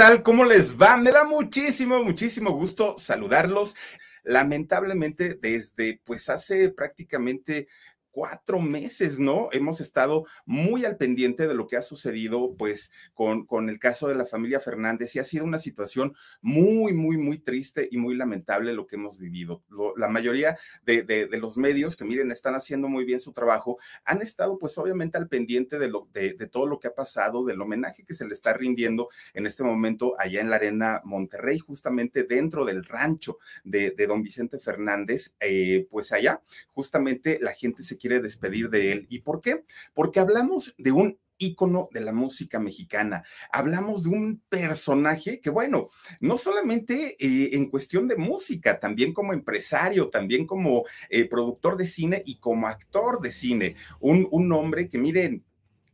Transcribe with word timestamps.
tal? 0.00 0.22
¿Cómo 0.22 0.46
les 0.46 0.80
va? 0.80 0.96
Me 0.96 1.12
da 1.12 1.24
muchísimo, 1.24 2.02
muchísimo 2.02 2.52
gusto 2.52 2.96
saludarlos. 2.96 3.76
Lamentablemente, 4.22 5.34
desde 5.34 6.00
pues 6.06 6.30
hace 6.30 6.70
prácticamente 6.70 7.68
cuatro 8.10 8.60
meses, 8.60 9.18
¿no? 9.18 9.48
Hemos 9.52 9.80
estado 9.80 10.26
muy 10.46 10.84
al 10.84 10.96
pendiente 10.96 11.46
de 11.46 11.54
lo 11.54 11.66
que 11.66 11.76
ha 11.76 11.82
sucedido, 11.82 12.54
pues, 12.56 12.90
con, 13.14 13.46
con 13.46 13.68
el 13.68 13.78
caso 13.78 14.08
de 14.08 14.14
la 14.14 14.26
familia 14.26 14.60
Fernández 14.60 15.14
y 15.14 15.18
ha 15.18 15.24
sido 15.24 15.44
una 15.44 15.58
situación 15.58 16.14
muy, 16.40 16.92
muy, 16.92 17.16
muy 17.16 17.38
triste 17.38 17.88
y 17.90 17.98
muy 17.98 18.16
lamentable 18.16 18.72
lo 18.72 18.86
que 18.86 18.96
hemos 18.96 19.18
vivido. 19.18 19.62
la 19.96 20.08
mayoría 20.08 20.58
de, 20.84 21.02
de, 21.02 21.38
los 21.38 21.56
medios 21.56 21.96
que, 21.96 22.04
miren, 22.04 22.30
están 22.30 22.54
haciendo 22.54 22.88
muy 22.88 23.04
bien 23.04 23.20
su 23.20 23.32
trabajo, 23.32 23.78
han 24.04 24.22
estado, 24.22 24.58
pues, 24.58 24.76
obviamente 24.78 25.18
al 25.18 25.28
pendiente 25.28 25.78
de, 25.78 25.88
lo, 25.88 26.08
de, 26.12 26.34
de 26.34 26.46
todo 26.46 26.66
lo 26.66 26.78
que 26.78 26.88
ha 26.88 26.94
pasado, 26.94 27.44
del 27.44 27.60
homenaje 27.60 28.04
que 28.04 28.14
se 28.14 28.26
le 28.26 28.34
está 28.34 28.52
rindiendo 28.52 29.08
en 29.34 29.46
este 29.46 29.62
momento 29.62 30.14
allá 30.18 30.40
en 30.40 30.50
la 30.50 30.56
Arena 30.56 31.00
Monterrey, 31.04 31.58
justamente 31.58 32.24
dentro 32.24 32.64
del 32.64 32.84
rancho 32.84 33.38
de, 33.64 33.94
don 34.06 34.22
Vicente 34.22 34.58
Fernández, 34.58 35.34
eh, 35.40 35.86
pues 35.90 36.12
allá, 36.12 36.42
justamente 36.72 37.38
la 37.40 37.52
gente 37.52 37.82
se 37.82 37.96
quiere 38.00 38.20
despedir 38.20 38.70
de 38.70 38.92
él. 38.92 39.06
¿Y 39.10 39.20
por 39.20 39.40
qué? 39.40 39.64
Porque 39.94 40.18
hablamos 40.18 40.74
de 40.78 40.92
un 40.92 41.18
ícono 41.40 41.88
de 41.92 42.00
la 42.00 42.12
música 42.12 42.60
mexicana. 42.60 43.24
Hablamos 43.50 44.04
de 44.04 44.10
un 44.10 44.42
personaje 44.48 45.40
que, 45.40 45.50
bueno, 45.50 45.88
no 46.20 46.36
solamente 46.36 47.16
eh, 47.18 47.56
en 47.56 47.70
cuestión 47.70 48.06
de 48.06 48.16
música, 48.16 48.78
también 48.78 49.12
como 49.12 49.32
empresario, 49.32 50.10
también 50.10 50.46
como 50.46 50.84
eh, 51.08 51.28
productor 51.28 51.76
de 51.76 51.86
cine 51.86 52.22
y 52.24 52.38
como 52.38 52.68
actor 52.68 53.20
de 53.20 53.30
cine. 53.30 53.74
Un, 53.98 54.28
un 54.30 54.52
hombre 54.52 54.88
que, 54.88 54.98
miren, 54.98 55.44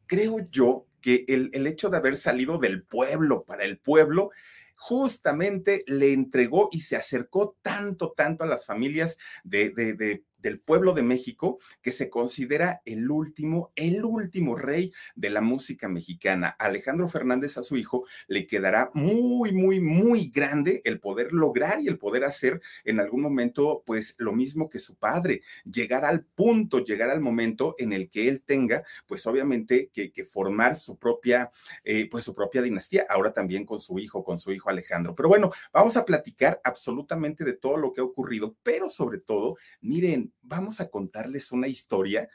creo 0.06 0.48
yo 0.50 0.86
que 1.00 1.24
el, 1.28 1.50
el 1.52 1.66
hecho 1.66 1.88
de 1.88 1.98
haber 1.98 2.16
salido 2.16 2.58
del 2.58 2.82
pueblo 2.82 3.44
para 3.44 3.64
el 3.64 3.78
pueblo 3.78 4.30
justamente 4.74 5.84
le 5.86 6.12
entregó 6.12 6.68
y 6.70 6.80
se 6.80 6.96
acercó 6.96 7.56
tanto, 7.62 8.12
tanto 8.16 8.44
a 8.44 8.46
las 8.46 8.66
familias 8.66 9.16
de, 9.42 9.70
de, 9.70 9.94
de 9.94 10.24
del 10.38 10.60
pueblo 10.60 10.92
de 10.92 11.02
México, 11.02 11.58
que 11.82 11.92
se 11.92 12.10
considera 12.10 12.82
el 12.84 13.10
último, 13.10 13.72
el 13.76 14.04
último 14.04 14.56
rey 14.56 14.92
de 15.14 15.30
la 15.30 15.40
música 15.40 15.88
mexicana. 15.88 16.56
Alejandro 16.58 17.08
Fernández 17.08 17.58
a 17.58 17.62
su 17.62 17.76
hijo 17.76 18.06
le 18.28 18.46
quedará 18.46 18.90
muy, 18.94 19.52
muy, 19.52 19.80
muy 19.80 20.28
grande 20.28 20.82
el 20.84 21.00
poder 21.00 21.32
lograr 21.32 21.80
y 21.80 21.88
el 21.88 21.98
poder 21.98 22.24
hacer 22.24 22.60
en 22.84 23.00
algún 23.00 23.22
momento, 23.22 23.82
pues 23.86 24.14
lo 24.18 24.32
mismo 24.32 24.68
que 24.68 24.78
su 24.78 24.96
padre, 24.96 25.42
llegar 25.64 26.04
al 26.04 26.24
punto, 26.24 26.84
llegar 26.84 27.10
al 27.10 27.20
momento 27.20 27.74
en 27.78 27.92
el 27.92 28.10
que 28.10 28.28
él 28.28 28.42
tenga, 28.42 28.82
pues 29.06 29.26
obviamente 29.26 29.90
que, 29.92 30.12
formar 30.26 30.76
su 30.76 30.98
propia, 30.98 31.50
eh, 31.84 32.08
pues 32.10 32.24
su 32.24 32.34
propia 32.34 32.62
dinastía, 32.62 33.06
ahora 33.08 33.32
también 33.32 33.64
con 33.64 33.78
su 33.78 33.98
hijo, 33.98 34.24
con 34.24 34.38
su 34.38 34.52
hijo 34.52 34.70
Alejandro. 34.70 35.14
Pero 35.14 35.28
bueno, 35.28 35.50
vamos 35.72 35.96
a 35.96 36.04
platicar 36.04 36.60
absolutamente 36.64 37.44
de 37.44 37.52
todo 37.52 37.76
lo 37.76 37.92
que 37.92 38.00
ha 38.00 38.04
ocurrido, 38.04 38.56
pero 38.62 38.88
sobre 38.88 39.18
todo, 39.18 39.56
miren, 39.80 40.32
vamos 40.42 40.80
a 40.80 40.88
contarles 40.88 41.52
una 41.52 41.68
historia. 41.68 42.28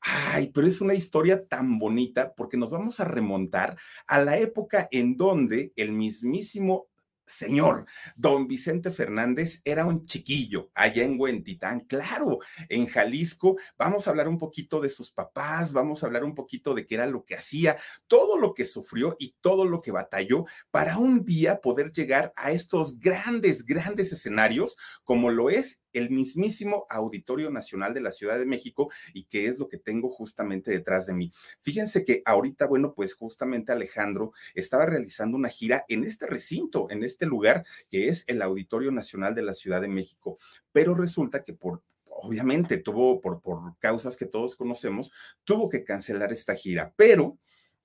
Ay, 0.00 0.50
pero 0.52 0.66
es 0.66 0.80
una 0.80 0.94
historia 0.94 1.46
tan 1.46 1.78
bonita 1.78 2.34
porque 2.34 2.56
nos 2.56 2.70
vamos 2.70 3.00
a 3.00 3.04
remontar 3.04 3.76
a 4.06 4.22
la 4.22 4.38
época 4.38 4.88
en 4.90 5.16
donde 5.16 5.72
el 5.76 5.92
mismísimo 5.92 6.89
señor, 7.30 7.86
don 8.16 8.48
Vicente 8.48 8.90
Fernández 8.90 9.60
era 9.64 9.86
un 9.86 10.06
chiquillo 10.06 10.70
allá 10.74 11.04
en 11.04 11.18
Huentitán, 11.18 11.80
claro, 11.80 12.38
en 12.68 12.86
Jalisco. 12.86 13.56
Vamos 13.78 14.06
a 14.06 14.10
hablar 14.10 14.28
un 14.28 14.38
poquito 14.38 14.80
de 14.80 14.88
sus 14.88 15.10
papás, 15.10 15.72
vamos 15.72 16.02
a 16.02 16.06
hablar 16.06 16.24
un 16.24 16.34
poquito 16.34 16.74
de 16.74 16.86
qué 16.86 16.96
era 16.96 17.06
lo 17.06 17.24
que 17.24 17.36
hacía, 17.36 17.76
todo 18.06 18.36
lo 18.36 18.54
que 18.54 18.64
sufrió 18.64 19.16
y 19.18 19.36
todo 19.40 19.64
lo 19.64 19.80
que 19.80 19.92
batalló 19.92 20.44
para 20.70 20.98
un 20.98 21.24
día 21.24 21.60
poder 21.60 21.92
llegar 21.92 22.32
a 22.36 22.50
estos 22.50 22.98
grandes, 22.98 23.64
grandes 23.64 24.12
escenarios 24.12 24.76
como 25.04 25.30
lo 25.30 25.50
es 25.50 25.80
el 25.92 26.10
mismísimo 26.10 26.86
Auditorio 26.88 27.50
Nacional 27.50 27.94
de 27.94 28.00
la 28.00 28.12
Ciudad 28.12 28.38
de 28.38 28.46
México 28.46 28.90
y 29.12 29.24
que 29.24 29.46
es 29.46 29.58
lo 29.58 29.68
que 29.68 29.78
tengo 29.78 30.08
justamente 30.08 30.70
detrás 30.70 31.06
de 31.06 31.14
mí. 31.14 31.32
Fíjense 31.60 32.04
que 32.04 32.22
ahorita, 32.24 32.66
bueno, 32.66 32.94
pues 32.94 33.14
justamente 33.14 33.72
Alejandro 33.72 34.32
estaba 34.54 34.86
realizando 34.86 35.36
una 35.36 35.48
gira 35.48 35.84
en 35.88 36.04
este 36.04 36.26
recinto, 36.26 36.90
en 36.90 37.02
este 37.02 37.19
lugar 37.26 37.64
que 37.90 38.08
es 38.08 38.24
el 38.26 38.42
Auditorio 38.42 38.90
Nacional 38.92 39.34
de 39.34 39.42
la 39.42 39.54
Ciudad 39.54 39.80
de 39.80 39.88
México, 39.88 40.38
pero 40.72 40.94
resulta 40.94 41.44
que 41.44 41.52
por 41.52 41.82
obviamente 42.22 42.78
tuvo 42.78 43.20
por, 43.20 43.40
por 43.40 43.78
causas 43.78 44.16
que 44.16 44.26
todos 44.26 44.54
conocemos, 44.54 45.12
tuvo 45.44 45.68
que 45.68 45.84
cancelar 45.84 46.32
esta 46.32 46.54
gira, 46.54 46.92
pero 46.96 47.38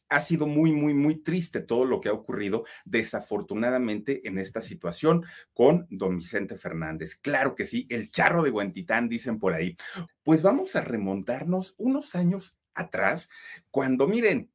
ha 0.10 0.20
sido 0.22 0.46
muy, 0.48 0.72
muy, 0.72 0.94
muy 0.94 1.16
triste 1.16 1.62
todo 1.62 1.86
lo 1.86 2.00
que 2.00 2.10
ha 2.10 2.14
ocurrido 2.14 2.64
desafortunadamente 2.86 4.28
en 4.28 4.38
esta 4.38 4.62
situación 4.62 5.26
con 5.54 5.88
don 5.90 6.18
Vicente 6.18 6.58
Fernández. 6.58 7.16
Claro 7.16 7.56
que 7.56 7.66
sí, 7.66 7.88
el 7.90 8.12
charro 8.12 8.44
de 8.44 8.52
Guantitán, 8.52 9.10
dicen 9.10 9.40
por 9.40 9.54
ahí. 9.54 9.76
Pues 10.24 10.42
vamos 10.42 10.76
a 10.76 10.82
remontarnos 10.82 11.74
unos 11.78 12.16
años 12.16 12.58
atrás, 12.76 13.30
cuando 13.72 14.08
miren, 14.08 14.52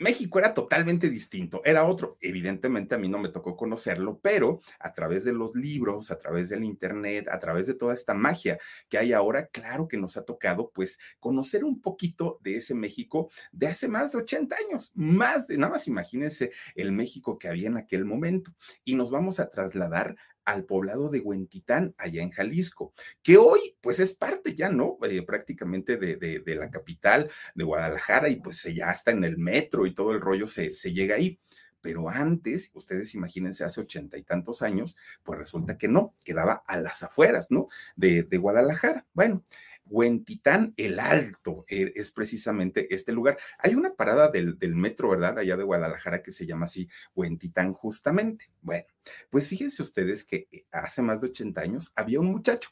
México 0.00 0.38
era 0.38 0.54
totalmente 0.54 1.10
distinto, 1.10 1.60
era 1.62 1.84
otro. 1.84 2.16
Evidentemente 2.22 2.94
a 2.94 2.98
mí 2.98 3.08
no 3.08 3.18
me 3.18 3.28
tocó 3.28 3.54
conocerlo, 3.54 4.18
pero 4.22 4.60
a 4.78 4.94
través 4.94 5.24
de 5.24 5.34
los 5.34 5.54
libros, 5.54 6.10
a 6.10 6.18
través 6.18 6.48
del 6.48 6.64
Internet, 6.64 7.28
a 7.30 7.38
través 7.38 7.66
de 7.66 7.74
toda 7.74 7.92
esta 7.92 8.14
magia 8.14 8.58
que 8.88 8.96
hay 8.96 9.12
ahora, 9.12 9.48
claro 9.48 9.88
que 9.88 9.98
nos 9.98 10.16
ha 10.16 10.24
tocado 10.24 10.70
pues 10.70 10.98
conocer 11.18 11.64
un 11.64 11.82
poquito 11.82 12.38
de 12.42 12.56
ese 12.56 12.74
México 12.74 13.30
de 13.52 13.66
hace 13.66 13.88
más 13.88 14.12
de 14.12 14.18
80 14.18 14.56
años, 14.56 14.90
más 14.94 15.46
de, 15.46 15.58
nada 15.58 15.72
más 15.72 15.86
imagínense 15.86 16.50
el 16.74 16.92
México 16.92 17.38
que 17.38 17.48
había 17.48 17.68
en 17.68 17.76
aquel 17.76 18.06
momento. 18.06 18.54
Y 18.84 18.94
nos 18.94 19.10
vamos 19.10 19.38
a 19.38 19.50
trasladar 19.50 20.16
al 20.44 20.64
poblado 20.64 21.10
de 21.10 21.20
Huentitán, 21.20 21.94
allá 21.98 22.22
en 22.22 22.30
Jalisco, 22.30 22.92
que 23.22 23.36
hoy 23.36 23.76
pues 23.80 24.00
es 24.00 24.14
parte 24.14 24.54
ya, 24.54 24.70
¿no? 24.70 24.98
Eh, 25.02 25.22
prácticamente 25.22 25.96
de, 25.96 26.54
la 26.56 26.70
capital 26.70 27.30
de 27.54 27.64
Guadalajara 27.64 28.28
y 28.28 28.36
pues 28.36 28.62
ya 28.64 28.90
está 28.90 29.10
en 29.12 29.24
el 29.24 29.38
metro 29.38 29.86
y 29.86 29.94
todo 29.94 30.12
el 30.12 30.20
rollo 30.20 30.46
se, 30.46 30.74
se 30.74 30.92
llega 30.92 31.16
ahí. 31.16 31.38
Pero 31.80 32.10
antes, 32.10 32.70
ustedes 32.74 33.14
imagínense, 33.14 33.64
hace 33.64 33.80
ochenta 33.80 34.18
y 34.18 34.22
tantos 34.22 34.60
años, 34.60 34.96
pues 35.22 35.38
resulta 35.38 35.78
que 35.78 35.88
no, 35.88 36.14
quedaba 36.22 36.62
a 36.66 36.78
las 36.78 37.02
afueras, 37.02 37.46
¿no? 37.50 37.68
De, 37.96 38.22
de 38.22 38.36
Guadalajara. 38.36 39.06
Bueno, 39.14 39.42
Huentitán 39.90 40.72
el 40.76 40.98
Alto 40.98 41.66
eh, 41.68 41.92
es 41.96 42.12
precisamente 42.12 42.94
este 42.94 43.12
lugar. 43.12 43.36
Hay 43.58 43.74
una 43.74 43.94
parada 43.94 44.28
del, 44.28 44.56
metro, 44.74 45.10
¿verdad? 45.10 45.38
Allá 45.38 45.56
de 45.56 45.64
Guadalajara 45.64 46.22
que 46.22 46.30
se 46.30 46.46
llama 46.46 46.64
así 46.64 46.88
Huentitán 47.14 47.74
justamente. 47.74 48.50
Bueno, 48.62 48.86
pues 49.28 49.48
fíjense 49.48 49.82
ustedes 49.82 50.24
que 50.24 50.48
eh, 50.50 50.64
hace 50.70 51.02
más 51.02 51.20
de 51.20 51.26
80 51.26 51.60
años 51.60 51.92
había 51.96 52.20
un 52.20 52.26
muchacho, 52.26 52.70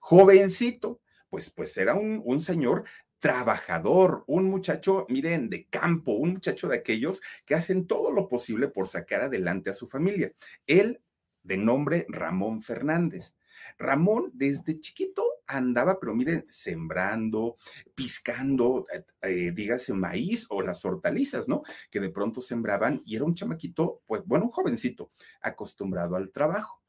jovencito, 0.00 1.00
pues, 1.28 1.50
pues 1.50 1.76
era 1.76 1.94
un 1.94 2.40
señor 2.40 2.84
trabajador, 3.18 4.24
un 4.26 4.46
muchacho, 4.46 5.06
miren, 5.08 5.48
de 5.48 5.66
campo, 5.68 6.12
un 6.12 6.32
muchacho 6.32 6.68
de 6.68 6.76
aquellos 6.76 7.22
que 7.44 7.54
hacen 7.54 7.86
todo 7.86 8.10
lo 8.10 8.28
posible 8.28 8.66
por 8.66 8.88
sacar 8.88 9.20
adelante 9.20 9.70
a 9.70 9.74
su 9.74 9.86
familia. 9.86 10.32
Él, 10.66 11.00
de 11.44 11.56
nombre 11.56 12.04
Ramón 12.08 12.62
Fernández. 12.62 13.36
Ramón 13.78 14.32
desde 14.34 14.80
chiquito 14.80 15.24
andaba, 15.56 15.98
pero 16.00 16.14
miren, 16.14 16.44
sembrando, 16.46 17.56
piscando, 17.94 18.86
eh, 18.92 19.04
eh, 19.22 19.52
dígase 19.52 19.92
maíz 19.94 20.46
o 20.50 20.62
las 20.62 20.84
hortalizas, 20.84 21.48
¿no? 21.48 21.62
Que 21.90 22.00
de 22.00 22.10
pronto 22.10 22.40
sembraban 22.40 23.02
y 23.04 23.16
era 23.16 23.24
un 23.24 23.34
chamaquito, 23.34 24.02
pues 24.06 24.22
bueno, 24.26 24.46
un 24.46 24.50
jovencito, 24.50 25.10
acostumbrado 25.40 26.16
al 26.16 26.30
trabajo. 26.30 26.82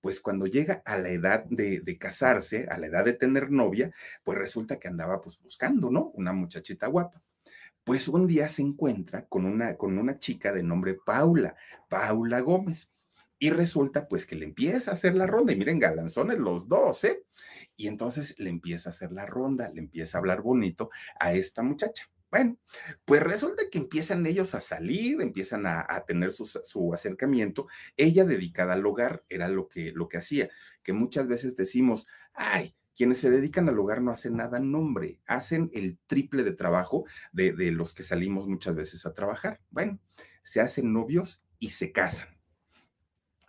Pues 0.00 0.20
cuando 0.20 0.46
llega 0.46 0.82
a 0.84 0.98
la 0.98 1.10
edad 1.10 1.44
de, 1.44 1.80
de, 1.80 1.98
casarse, 1.98 2.66
a 2.70 2.78
la 2.78 2.86
edad 2.86 3.04
de 3.04 3.12
tener 3.14 3.50
novia, 3.50 3.92
pues 4.24 4.38
resulta 4.38 4.78
que 4.78 4.88
andaba 4.88 5.20
pues 5.20 5.40
buscando, 5.40 5.90
¿no? 5.90 6.10
Una 6.14 6.32
muchachita 6.32 6.86
guapa. 6.86 7.22
Pues 7.84 8.06
un 8.08 8.26
día 8.26 8.48
se 8.48 8.62
encuentra 8.62 9.26
con 9.26 9.44
una, 9.44 9.76
con 9.76 9.98
una 9.98 10.18
chica 10.18 10.52
de 10.52 10.62
nombre 10.62 10.94
Paula, 10.94 11.56
Paula 11.88 12.40
Gómez. 12.40 12.90
Y 13.42 13.50
resulta 13.50 14.06
pues 14.06 14.24
que 14.24 14.36
le 14.36 14.44
empieza 14.44 14.92
a 14.92 14.94
hacer 14.94 15.16
la 15.16 15.26
ronda 15.26 15.52
y 15.52 15.56
miren, 15.56 15.80
galanzones 15.80 16.38
los 16.38 16.68
dos, 16.68 17.02
¿eh? 17.02 17.24
Y 17.74 17.88
entonces 17.88 18.38
le 18.38 18.50
empieza 18.50 18.88
a 18.88 18.92
hacer 18.92 19.10
la 19.10 19.26
ronda, 19.26 19.68
le 19.74 19.80
empieza 19.80 20.16
a 20.16 20.20
hablar 20.20 20.42
bonito 20.42 20.90
a 21.18 21.32
esta 21.32 21.64
muchacha. 21.64 22.08
Bueno, 22.30 22.56
pues 23.04 23.20
resulta 23.20 23.64
que 23.68 23.78
empiezan 23.78 24.24
ellos 24.26 24.54
a 24.54 24.60
salir, 24.60 25.20
empiezan 25.20 25.66
a, 25.66 26.04
tener 26.06 26.30
su, 26.30 26.44
su, 26.44 26.94
acercamiento. 26.94 27.66
Ella 27.96 28.24
dedicada 28.24 28.74
al 28.74 28.86
hogar 28.86 29.24
era 29.28 29.48
lo 29.48 29.68
que, 29.68 29.90
lo 29.90 30.08
que 30.08 30.18
hacía, 30.18 30.48
que 30.84 30.92
muchas 30.92 31.26
veces 31.26 31.56
decimos, 31.56 32.06
ay, 32.34 32.76
quienes 32.94 33.18
se 33.18 33.30
dedican 33.30 33.68
al 33.68 33.76
hogar 33.80 34.02
no 34.02 34.12
hacen 34.12 34.36
nada 34.36 34.60
nombre, 34.60 35.18
hacen 35.26 35.68
el 35.72 35.98
triple 36.06 36.44
de 36.44 36.52
trabajo 36.52 37.06
de, 37.32 37.54
de 37.54 37.72
los 37.72 37.92
que 37.92 38.04
salimos 38.04 38.46
muchas 38.46 38.76
veces 38.76 39.04
a 39.04 39.14
trabajar. 39.14 39.60
Bueno, 39.70 39.98
se 40.44 40.60
hacen 40.60 40.92
novios 40.92 41.44
y 41.58 41.70
se 41.70 41.90
casan 41.90 42.41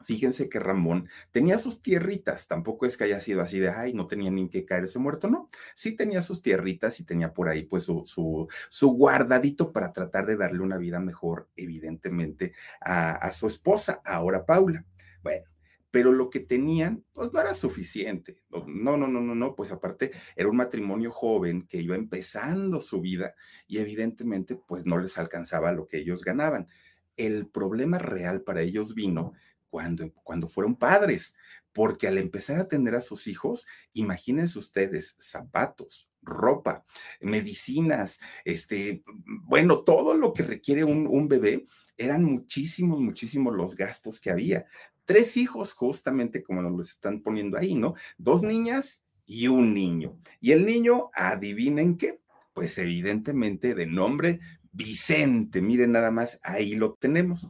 Fíjense 0.06 0.50
que 0.50 0.60
Ramón 0.60 1.10
tenía 1.32 1.58
sus 1.58 1.82
tierritas, 1.82 2.48
tampoco 2.48 2.86
es 2.86 2.98
que 2.98 3.06
haya 3.06 3.20
sido 3.20 3.42
así 3.42 3.60
de, 3.60 3.70
ay, 3.70 3.94
no 3.94 4.08
tenía 4.08 4.32
ni 4.32 4.50
que 4.50 4.66
caerse 4.66 5.00
muerto, 5.00 5.30
no. 5.30 5.50
Sí 5.76 5.96
tenía 5.96 6.22
sus 6.22 6.42
tierritas 6.42 7.00
y 7.00 7.06
tenía 7.06 7.34
por 7.34 7.50
ahí 7.50 7.64
pues 7.64 7.84
su, 7.86 8.48
guardadito 8.82 9.72
para 9.72 9.94
tratar 9.94 10.26
de 10.26 10.38
darle 10.38 10.60
una 10.60 10.78
vida 10.78 11.00
mejor, 11.00 11.50
evidentemente, 11.56 12.54
a, 12.82 13.12
a 13.12 13.32
su 13.32 13.48
esposa, 13.48 14.02
ahora 14.06 14.46
Paula. 14.46 14.86
Bueno, 15.22 15.46
pero 15.94 16.12
lo 16.12 16.32
que 16.32 16.40
tenían, 16.40 17.06
pues 17.14 17.32
no 17.32 17.40
era 17.40 17.54
suficiente. 17.54 18.42
No, 18.50 18.98
no, 18.98 19.06
no, 19.06 19.22
no, 19.22 19.36
no, 19.36 19.56
pues 19.56 19.72
aparte 19.72 20.10
era 20.36 20.50
un 20.50 20.58
matrimonio 20.58 21.12
joven 21.12 21.68
que 21.68 21.84
iba 21.84 21.96
empezando 21.96 22.80
su 22.80 23.00
vida 23.00 23.36
y 23.68 23.78
evidentemente 23.78 24.56
pues 24.56 24.88
no 24.88 24.98
les 24.98 25.20
alcanzaba 25.20 25.72
lo 25.72 25.86
que 25.86 26.00
ellos 26.00 26.24
ganaban. 26.24 26.68
El 27.16 27.48
problema 27.48 28.00
real 28.00 28.42
para 28.42 28.62
ellos 28.62 28.96
vino 28.96 29.34
cuando, 29.74 30.14
cuando 30.14 30.48
fueron 30.48 30.76
padres, 30.76 31.36
porque 31.72 32.08
al 32.08 32.20
empezar 32.20 32.60
a 32.60 32.68
tener 32.68 32.94
a 32.94 33.02
sus 33.02 33.26
hijos, 33.26 33.66
imagínense 33.94 34.60
ustedes, 34.60 35.16
zapatos, 35.18 36.12
ropa, 36.22 36.86
medicinas, 37.22 38.20
este, 38.46 39.04
bueno, 39.26 39.80
todo 39.80 40.14
lo 40.14 40.32
que 40.32 40.44
requiere 40.44 40.84
un, 40.84 41.08
un 41.08 41.28
bebé, 41.28 41.66
eran 41.98 42.24
muchísimos, 42.24 43.02
muchísimos 43.02 43.56
los 43.56 43.76
gastos 43.76 44.20
que 44.20 44.30
había. 44.30 44.68
Tres 45.06 45.38
hijos, 45.38 45.74
justamente 45.74 46.44
como 46.44 46.62
nos 46.62 46.74
los 46.74 46.90
están 46.92 47.24
poniendo 47.24 47.58
ahí, 47.58 47.74
¿no? 47.74 47.96
Dos 48.20 48.44
niñas 48.44 49.04
y 49.26 49.48
un 49.48 49.74
niño. 49.74 50.20
Y 50.40 50.52
el 50.52 50.68
niño, 50.68 51.10
adivinen 51.16 51.98
qué, 51.98 52.20
pues 52.54 52.78
evidentemente 52.78 53.74
de 53.74 53.88
nombre 53.88 54.40
Vicente, 54.74 55.62
miren 55.62 55.92
nada 55.92 56.10
más, 56.10 56.40
ahí 56.42 56.74
lo 56.74 56.96
tenemos. 56.96 57.48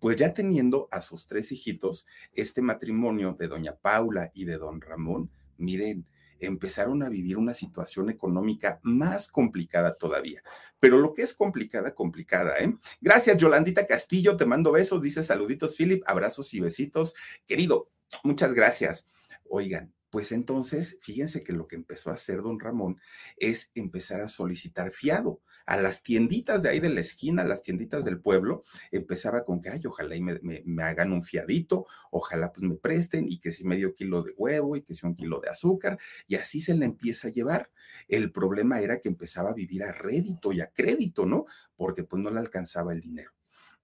Pues 0.00 0.16
ya 0.16 0.32
teniendo 0.32 0.88
a 0.90 1.02
sus 1.02 1.26
tres 1.26 1.52
hijitos, 1.52 2.06
este 2.32 2.62
matrimonio 2.62 3.36
de 3.38 3.46
doña 3.46 3.76
Paula 3.76 4.30
y 4.34 4.46
de 4.46 4.56
don 4.56 4.80
Ramón, 4.80 5.30
miren, 5.58 6.06
empezaron 6.40 7.02
a 7.02 7.10
vivir 7.10 7.36
una 7.36 7.52
situación 7.52 8.08
económica 8.08 8.80
más 8.82 9.28
complicada 9.28 9.94
todavía. 9.96 10.42
Pero 10.80 10.96
lo 10.96 11.12
que 11.12 11.22
es 11.22 11.34
complicada, 11.34 11.94
complicada, 11.94 12.58
¿eh? 12.58 12.74
Gracias, 13.02 13.36
Yolandita 13.36 13.86
Castillo, 13.86 14.36
te 14.36 14.46
mando 14.46 14.72
besos, 14.72 15.02
dice 15.02 15.22
saluditos, 15.22 15.76
Philip, 15.76 16.02
abrazos 16.06 16.54
y 16.54 16.60
besitos. 16.60 17.14
Querido, 17.46 17.90
muchas 18.24 18.54
gracias. 18.54 19.06
Oigan, 19.44 19.92
pues 20.08 20.32
entonces, 20.32 20.98
fíjense 21.02 21.44
que 21.44 21.52
lo 21.52 21.68
que 21.68 21.76
empezó 21.76 22.10
a 22.10 22.14
hacer 22.14 22.40
don 22.40 22.58
Ramón 22.58 22.98
es 23.36 23.70
empezar 23.74 24.22
a 24.22 24.28
solicitar 24.28 24.90
fiado 24.90 25.42
a 25.66 25.76
las 25.76 26.02
tienditas 26.02 26.62
de 26.62 26.70
ahí 26.70 26.80
de 26.80 26.88
la 26.88 27.00
esquina, 27.00 27.42
a 27.42 27.46
las 27.46 27.62
tienditas 27.62 28.04
del 28.04 28.20
pueblo, 28.20 28.64
empezaba 28.90 29.44
con 29.44 29.60
que, 29.60 29.70
ay, 29.70 29.80
ojalá 29.86 30.16
y 30.16 30.20
me, 30.20 30.82
hagan 30.82 31.12
un 31.12 31.22
fiadito, 31.22 31.86
ojalá 32.10 32.52
pues 32.52 32.68
me 32.68 32.76
presten 32.76 33.26
y 33.28 33.38
que 33.38 33.52
si 33.52 33.64
medio 33.64 33.94
kilo 33.94 34.22
de 34.22 34.32
huevo 34.36 34.76
y 34.76 34.82
que 34.82 34.94
si 34.94 35.06
un 35.06 35.14
kilo 35.14 35.40
de 35.40 35.48
azúcar, 35.48 35.98
y 36.26 36.36
así 36.36 36.60
se 36.60 36.74
le 36.74 36.84
empieza 36.84 37.28
a 37.28 37.32
llevar. 37.32 37.70
El 38.08 38.32
problema 38.32 38.80
era 38.80 39.00
que 39.00 39.08
empezaba 39.08 39.50
a 39.50 39.54
vivir 39.54 39.84
a 39.84 39.92
rédito 39.92 40.52
y 40.52 40.60
a 40.60 40.68
crédito, 40.68 41.26
¿no? 41.26 41.46
Porque 41.76 42.04
pues 42.04 42.22
no 42.22 42.30
le 42.30 42.40
alcanzaba 42.40 42.92
el 42.92 43.00
dinero. 43.00 43.32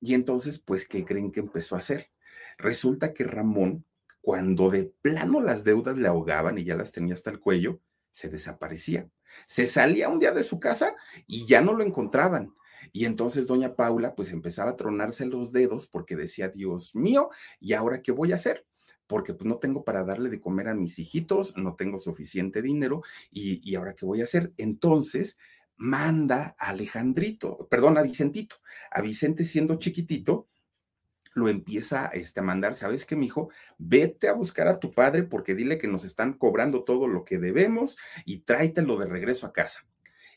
Y 0.00 0.14
entonces, 0.14 0.58
pues, 0.58 0.86
¿qué 0.86 1.04
creen 1.04 1.32
que 1.32 1.40
empezó 1.40 1.74
a 1.74 1.78
hacer? 1.78 2.10
Resulta 2.56 3.12
que 3.12 3.24
Ramón, 3.24 3.84
cuando 4.20 4.70
de 4.70 4.84
plano 4.84 5.40
las 5.40 5.64
deudas 5.64 5.96
le 5.96 6.08
ahogaban 6.08 6.58
y 6.58 6.64
ya 6.64 6.76
las 6.76 6.92
tenía 6.92 7.14
hasta 7.14 7.30
el 7.30 7.40
cuello, 7.40 7.80
se 8.10 8.28
desaparecía. 8.28 9.08
Se 9.46 9.66
salía 9.66 10.08
un 10.08 10.18
día 10.18 10.32
de 10.32 10.42
su 10.42 10.60
casa 10.60 10.94
y 11.26 11.46
ya 11.46 11.60
no 11.60 11.72
lo 11.72 11.84
encontraban. 11.84 12.54
Y 12.92 13.04
entonces 13.04 13.46
doña 13.46 13.74
Paula 13.74 14.14
pues 14.14 14.32
empezaba 14.32 14.72
a 14.72 14.76
tronarse 14.76 15.26
los 15.26 15.52
dedos 15.52 15.86
porque 15.86 16.16
decía, 16.16 16.48
Dios 16.48 16.94
mío, 16.94 17.30
¿y 17.60 17.72
ahora 17.72 18.02
qué 18.02 18.12
voy 18.12 18.32
a 18.32 18.36
hacer? 18.36 18.66
Porque 19.06 19.34
pues 19.34 19.48
no 19.48 19.58
tengo 19.58 19.84
para 19.84 20.04
darle 20.04 20.30
de 20.30 20.40
comer 20.40 20.68
a 20.68 20.74
mis 20.74 20.98
hijitos, 20.98 21.56
no 21.56 21.76
tengo 21.76 21.98
suficiente 21.98 22.62
dinero 22.62 23.02
y, 23.30 23.60
y 23.68 23.74
ahora 23.74 23.94
qué 23.94 24.06
voy 24.06 24.20
a 24.20 24.24
hacer. 24.24 24.52
Entonces 24.56 25.38
manda 25.76 26.56
a 26.58 26.70
Alejandrito, 26.70 27.68
perdón, 27.70 27.98
a 27.98 28.02
Vicentito, 28.02 28.56
a 28.90 29.00
Vicente 29.00 29.44
siendo 29.44 29.76
chiquitito, 29.76 30.48
lo 31.38 31.48
empieza 31.48 32.06
este, 32.08 32.40
a 32.40 32.42
mandar, 32.42 32.74
¿sabes 32.74 33.06
qué, 33.06 33.16
mijo? 33.16 33.50
Vete 33.78 34.28
a 34.28 34.34
buscar 34.34 34.68
a 34.68 34.78
tu 34.78 34.92
padre 34.92 35.22
porque 35.22 35.54
dile 35.54 35.78
que 35.78 35.88
nos 35.88 36.04
están 36.04 36.34
cobrando 36.34 36.84
todo 36.84 37.08
lo 37.08 37.24
que 37.24 37.38
debemos 37.38 37.96
y 38.26 38.40
tráetelo 38.40 38.98
de 38.98 39.06
regreso 39.06 39.46
a 39.46 39.52
casa. 39.52 39.86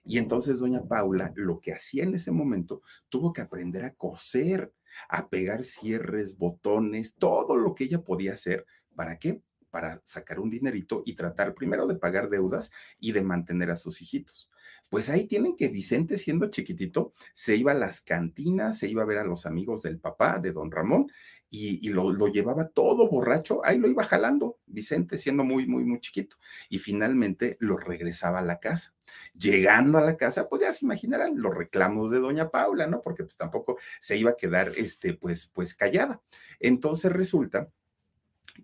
Y 0.04 0.18
entonces 0.18 0.60
doña 0.60 0.84
Paula 0.84 1.32
lo 1.36 1.60
que 1.60 1.74
hacía 1.74 2.04
en 2.04 2.16
ese 2.16 2.32
momento, 2.32 2.82
tuvo 3.10 3.34
que 3.34 3.42
aprender 3.42 3.84
a 3.84 3.94
coser, 3.94 4.74
a 5.10 5.30
pegar 5.30 5.64
cierres, 5.64 6.38
botones, 6.38 7.16
todo 7.16 7.56
lo 7.56 7.76
que 7.76 7.86
ella 7.86 8.02
podía 8.02 8.34
hacer. 8.34 8.66
¿Para 8.96 9.18
qué? 9.18 9.42
Para 9.72 10.02
sacar 10.06 10.40
un 10.40 10.50
dinerito 10.50 11.02
y 11.06 11.16
tratar 11.16 11.56
primero 11.56 11.88
de 11.88 11.96
pagar 11.96 12.30
deudas 12.30 12.72
y 13.00 13.14
de 13.14 13.24
mantener 13.24 13.72
a 13.72 13.76
sus 13.76 14.02
hijitos. 14.02 14.52
Pues 14.90 15.10
ahí 15.10 15.26
tienen 15.26 15.56
que 15.56 15.70
Vicente, 15.70 16.18
siendo 16.18 16.50
chiquitito, 16.50 17.14
se 17.34 17.56
iba 17.56 17.72
a 17.72 17.76
las 17.76 18.02
cantinas, 18.02 18.78
se 18.78 18.90
iba 18.90 19.04
a 19.04 19.06
ver 19.06 19.20
a 19.20 19.24
los 19.24 19.46
amigos 19.46 19.82
del 19.82 20.00
papá, 20.00 20.40
de 20.40 20.52
don 20.52 20.70
Ramón, 20.70 21.08
y, 21.50 21.90
lo, 21.90 22.12
lo, 22.12 22.28
llevaba 22.28 22.70
todo 22.70 23.10
borracho, 23.10 23.62
ahí 23.66 23.78
lo 23.78 23.90
iba 23.90 24.04
jalando, 24.04 24.60
Vicente, 24.66 25.18
siendo 25.18 25.44
muy, 25.44 25.68
muy, 25.68 25.84
muy 25.84 26.00
chiquito, 26.00 26.38
y 26.70 26.80
finalmente 26.80 27.58
lo 27.60 27.78
regresaba 27.78 28.40
a 28.40 28.44
la 28.44 28.60
casa. 28.60 28.94
Llegando 29.34 29.98
a 29.98 30.02
la 30.02 30.18
casa, 30.18 30.48
pues 30.48 30.62
ya 30.62 30.74
se 30.74 30.86
imaginarán 30.86 31.42
los 31.42 31.56
reclamos 31.56 32.12
de 32.12 32.20
doña 32.20 32.50
Paula, 32.50 32.88
¿no? 32.88 33.02
Porque 33.02 33.24
pues 33.24 33.36
tampoco 33.38 33.78
se 34.00 34.18
iba 34.18 34.32
a 34.32 34.38
quedar, 34.38 34.72
este, 34.78 35.14
pues, 35.14 35.48
pues 35.48 35.74
callada. 35.74 36.22
Entonces 36.60 37.12
resulta 37.12 37.70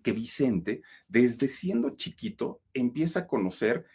que 0.02 0.12
Vicente, 0.12 0.82
desde 1.08 1.48
siendo 1.48 1.90
chiquito, 1.96 2.60
empieza 2.74 3.20
a 3.20 3.26
conocer 3.26 3.86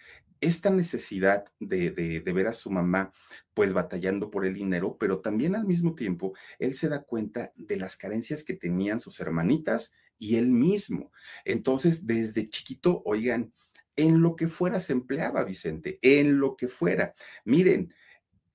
esta 0.41 0.69
necesidad 0.69 1.45
de, 1.59 1.91
de, 1.91 2.33
ver 2.33 2.47
a 2.47 2.53
su 2.53 2.69
mamá 2.69 3.13
pues 3.53 3.71
batallando 3.71 4.29
por 4.29 4.45
el 4.45 4.53
dinero, 4.53 4.97
pero 4.99 5.19
también 5.19 5.55
al 5.55 5.65
mismo 5.65 5.95
tiempo 5.95 6.33
él 6.59 6.73
se 6.73 6.89
da 6.89 7.03
cuenta 7.03 7.53
de 7.55 7.77
las 7.77 7.95
carencias 7.95 8.43
que 8.43 8.53
tenían 8.53 8.99
sus 8.99 9.21
hermanitas 9.21 9.93
y 10.17 10.35
él 10.35 10.47
mismo. 10.47 11.11
Entonces, 11.45 12.05
desde 12.05 12.49
chiquito, 12.49 13.01
oigan, 13.05 13.53
en 13.95 14.21
lo 14.21 14.35
que 14.35 14.49
fuera 14.49 14.79
se 14.79 14.93
empleaba 14.93 15.45
Vicente, 15.45 15.99
en 16.01 16.39
lo 16.39 16.57
que 16.57 16.67
fuera. 16.67 17.13
Miren, 17.45 17.93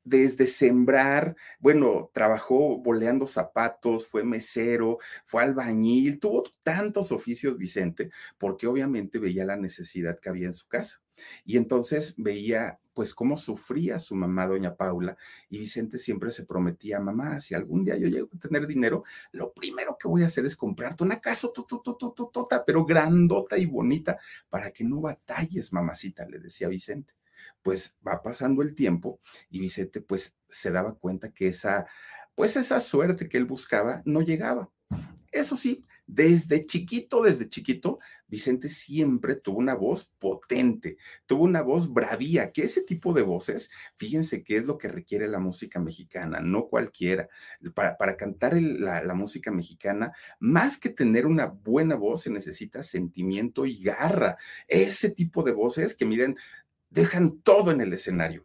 desde 0.09 0.47
sembrar, 0.47 1.37
bueno, 1.61 2.11
trabajó 2.13 2.79
boleando 2.79 3.27
zapatos, 3.27 4.07
fue 4.07 4.25
mesero, 4.25 4.99
fue 5.27 5.43
albañil, 5.43 6.19
tuvo 6.21 6.45
tantos 6.63 7.13
oficios 7.13 7.57
Vicente, 7.59 8.11
porque 8.39 8.67
obviamente 8.67 9.19
veía 9.19 9.45
la 9.45 9.57
necesidad 9.57 10.19
que 10.21 10.29
había 10.29 10.47
en 10.47 10.53
su 10.55 10.69
casa. 10.69 11.03
Y 11.45 11.57
entonces 11.57 12.15
veía 12.17 12.79
pues 12.95 13.15
cómo 13.15 13.37
sufría 13.37 14.01
su 14.01 14.17
mamá, 14.17 14.49
doña 14.49 14.75
Paula, 14.77 15.17
y 15.49 15.59
Vicente 15.59 15.99
siempre 15.99 16.33
se 16.33 16.45
prometía, 16.45 16.99
mamá, 16.99 17.41
si 17.41 17.55
algún 17.55 17.85
día 17.85 17.97
yo 17.97 18.09
llego 18.09 18.29
a 18.35 18.39
tener 18.41 18.67
dinero, 18.67 19.05
lo 19.31 19.53
primero 19.53 19.97
que 19.97 20.09
voy 20.09 20.25
a 20.25 20.27
hacer 20.27 20.45
es 20.47 20.57
comprarte 20.57 21.05
una 21.05 21.21
casa 21.21 21.49
tota, 21.53 22.65
pero 22.65 22.85
grandota 22.85 23.57
y 23.57 23.67
bonita, 23.67 24.19
para 24.51 24.73
que 24.73 24.83
no 24.83 25.01
batalles, 25.01 25.73
mamacita, 25.73 26.27
le 26.27 26.41
decía 26.41 26.67
Vicente. 26.67 27.18
Pues 27.63 27.97
va 28.07 28.23
pasando 28.23 28.63
el 28.63 28.75
tiempo 28.75 29.21
y 29.51 29.61
Vicente 29.61 30.01
pues 30.01 30.37
se 30.49 30.71
daba 30.71 30.95
cuenta 30.95 31.33
que 31.33 31.49
esa, 31.49 31.87
pues 32.35 32.57
esa 32.57 32.81
suerte 32.81 33.29
que 33.29 33.37
él 33.37 33.45
buscaba 33.45 34.03
no 34.05 34.23
llegaba. 34.23 34.71
Eso 35.31 35.57
sí, 35.57 35.85
desde 36.09 36.65
chiquito, 36.65 37.23
desde 37.23 37.51
chiquito, 37.51 37.99
Vicente 38.27 38.71
siempre 38.71 39.35
tuvo 39.35 39.59
una 39.59 39.75
voz 39.75 40.11
potente, 40.19 40.97
tuvo 41.27 41.45
una 41.45 41.61
voz 41.61 41.93
bravía, 41.93 42.51
que 42.51 42.63
ese 42.63 42.81
tipo 42.83 43.13
de 43.13 43.21
voces, 43.21 43.71
fíjense 43.97 44.43
qué 44.43 44.57
es 44.57 44.67
lo 44.67 44.79
que 44.79 44.89
requiere 44.89 45.29
la 45.29 45.39
música 45.39 45.79
mexicana, 45.79 46.41
no 46.41 46.69
cualquiera. 46.69 47.29
Para, 47.75 47.99
para 47.99 48.17
cantar 48.17 48.55
la, 48.61 49.03
la 49.05 49.15
música 49.15 49.53
mexicana, 49.53 50.13
más 50.41 50.79
que 50.79 50.89
tener 50.89 51.27
una 51.27 51.47
buena 51.47 51.95
voz, 51.95 52.23
se 52.23 52.31
necesita 52.31 52.83
sentimiento 52.83 53.67
y 53.67 53.83
garra. 53.83 54.39
Ese 54.67 55.11
tipo 55.11 55.43
de 55.43 55.53
voces 55.53 55.95
que 55.95 56.07
miren, 56.07 56.37
dejan 56.91 57.41
todo 57.41 57.71
en 57.71 57.81
el 57.81 57.93
escenario. 57.93 58.45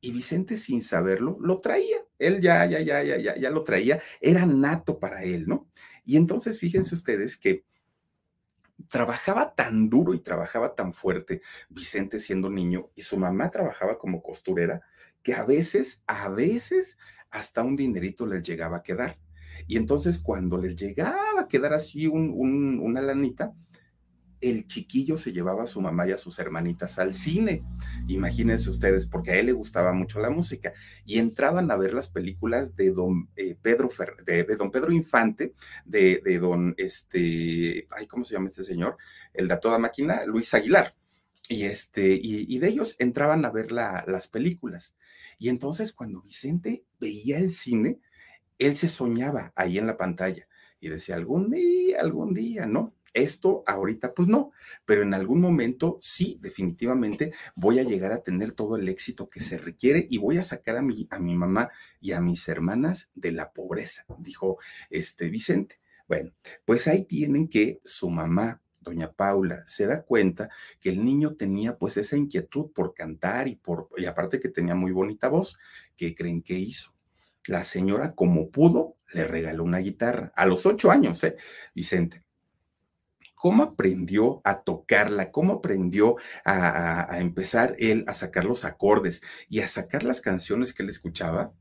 Y 0.00 0.12
Vicente, 0.12 0.56
sin 0.56 0.82
saberlo, 0.82 1.36
lo 1.40 1.60
traía. 1.60 1.98
Él 2.18 2.40
ya, 2.40 2.64
ya, 2.66 2.80
ya, 2.80 3.02
ya, 3.02 3.18
ya, 3.18 3.36
ya 3.36 3.50
lo 3.50 3.64
traía. 3.64 4.00
Era 4.20 4.46
nato 4.46 4.98
para 4.98 5.24
él, 5.24 5.46
¿no? 5.46 5.68
Y 6.04 6.16
entonces 6.16 6.58
fíjense 6.58 6.94
ustedes 6.94 7.36
que 7.36 7.64
trabajaba 8.88 9.54
tan 9.54 9.90
duro 9.90 10.14
y 10.14 10.20
trabajaba 10.20 10.74
tan 10.74 10.92
fuerte, 10.94 11.42
Vicente 11.68 12.18
siendo 12.18 12.50
niño, 12.50 12.90
y 12.94 13.02
su 13.02 13.16
mamá 13.18 13.50
trabajaba 13.50 13.98
como 13.98 14.22
costurera, 14.22 14.80
que 15.22 15.34
a 15.34 15.44
veces, 15.44 16.02
a 16.06 16.28
veces, 16.30 16.96
hasta 17.30 17.62
un 17.62 17.76
dinerito 17.76 18.26
les 18.26 18.42
llegaba 18.42 18.78
a 18.78 18.82
quedar. 18.82 19.18
Y 19.66 19.76
entonces 19.76 20.18
cuando 20.18 20.56
les 20.56 20.74
llegaba 20.76 21.40
a 21.40 21.48
quedar 21.48 21.74
así 21.74 22.06
un, 22.06 22.80
una 22.80 23.02
lanita, 23.02 23.52
el 24.40 24.66
chiquillo 24.66 25.16
se 25.16 25.32
llevaba 25.32 25.64
a 25.64 25.66
su 25.66 25.80
mamá 25.80 26.06
y 26.06 26.12
a 26.12 26.18
sus 26.18 26.38
hermanitas 26.38 26.98
al 26.98 27.14
cine. 27.14 27.62
Imagínense 28.08 28.70
ustedes, 28.70 29.06
porque 29.06 29.32
a 29.32 29.36
él 29.36 29.46
le 29.46 29.52
gustaba 29.52 29.92
mucho 29.92 30.20
la 30.20 30.30
música 30.30 30.72
y 31.04 31.18
entraban 31.18 31.70
a 31.70 31.76
ver 31.76 31.94
las 31.94 32.08
películas 32.08 32.74
de 32.76 32.90
don 32.90 33.28
eh, 33.36 33.56
Pedro 33.60 33.90
de, 34.24 34.44
don 34.56 34.70
Pedro 34.70 34.92
Infante, 34.92 35.54
de, 35.84 36.20
don 36.40 36.74
este, 36.78 37.86
ay, 37.90 38.06
¿cómo 38.06 38.24
se 38.24 38.34
llama 38.34 38.46
este 38.46 38.64
señor? 38.64 38.96
El 39.34 39.48
de 39.48 39.58
toda 39.58 39.78
máquina, 39.78 40.24
Luis 40.24 40.54
Aguilar. 40.54 40.94
Y 41.48 41.64
este, 41.64 42.18
y, 42.22 42.58
de 42.58 42.68
ellos 42.68 42.94
entraban 43.00 43.44
a 43.44 43.50
ver 43.50 43.72
las 43.72 44.28
películas. 44.28 44.94
Y 45.38 45.48
entonces 45.48 45.92
cuando 45.92 46.22
Vicente 46.22 46.84
veía 47.00 47.38
el 47.38 47.52
cine, 47.52 47.98
él 48.58 48.76
se 48.76 48.88
soñaba 48.88 49.52
ahí 49.56 49.78
en 49.78 49.86
la 49.88 49.96
pantalla 49.96 50.46
y 50.80 50.88
decía, 50.88 51.14
algún 51.14 51.50
día, 51.50 52.00
algún 52.00 52.32
día, 52.34 52.66
¿no? 52.66 52.94
Esto 53.12 53.64
ahorita 53.66 54.14
pues 54.14 54.28
no, 54.28 54.52
pero 54.84 55.02
en 55.02 55.14
algún 55.14 55.40
momento 55.40 55.98
sí, 56.00 56.38
definitivamente 56.40 57.32
voy 57.56 57.80
a 57.80 57.82
llegar 57.82 58.12
a 58.12 58.22
tener 58.22 58.52
todo 58.52 58.76
el 58.76 58.88
éxito 58.88 59.28
que 59.28 59.40
se 59.40 59.58
requiere 59.58 60.06
y 60.08 60.18
voy 60.18 60.38
a 60.38 60.44
sacar 60.44 60.76
a 60.76 60.82
mi, 60.82 61.08
a 61.10 61.18
mi 61.18 61.34
mamá 61.34 61.70
y 62.00 62.12
a 62.12 62.20
mis 62.20 62.48
hermanas 62.48 63.10
de 63.14 63.32
la 63.32 63.52
pobreza, 63.52 64.04
dijo 64.18 64.58
este 64.90 65.28
Vicente. 65.28 65.80
Bueno, 66.06 66.32
pues 66.64 66.86
ahí 66.86 67.04
tienen 67.04 67.48
que 67.48 67.80
su 67.84 68.10
mamá, 68.10 68.62
doña 68.80 69.12
Paula, 69.12 69.64
se 69.66 69.86
da 69.86 70.02
cuenta 70.02 70.48
que 70.80 70.90
el 70.90 71.04
niño 71.04 71.34
tenía 71.34 71.78
pues 71.78 71.96
esa 71.96 72.16
inquietud 72.16 72.70
por 72.72 72.94
cantar 72.94 73.48
y 73.48 73.56
por, 73.56 73.88
y 73.96 74.06
aparte 74.06 74.38
que 74.38 74.48
tenía 74.48 74.76
muy 74.76 74.92
bonita 74.92 75.28
voz, 75.28 75.58
¿qué 75.96 76.14
creen 76.14 76.42
que 76.42 76.54
hizo? 76.54 76.94
La 77.46 77.64
señora, 77.64 78.14
como 78.14 78.50
pudo, 78.50 78.94
le 79.12 79.26
regaló 79.26 79.64
una 79.64 79.78
guitarra 79.78 80.32
a 80.36 80.46
los 80.46 80.64
ocho 80.66 80.92
años, 80.92 81.24
¿eh? 81.24 81.36
Vicente 81.74 82.22
cómo 83.40 83.62
aprendió 83.62 84.42
a 84.44 84.60
tocarla, 84.60 85.30
cómo 85.30 85.54
aprendió 85.54 86.16
a, 86.44 87.16
empezar 87.20 87.74
él 87.78 88.04
a 88.06 88.12
sacar 88.12 88.44
los 88.44 88.66
acordes 88.66 89.22
y 89.48 89.60
a 89.60 89.68
sacar 89.68 90.02
las 90.02 90.20
canciones 90.20 90.74
que 90.74 90.82
él 90.82 90.90
escuchaba, 90.90 91.54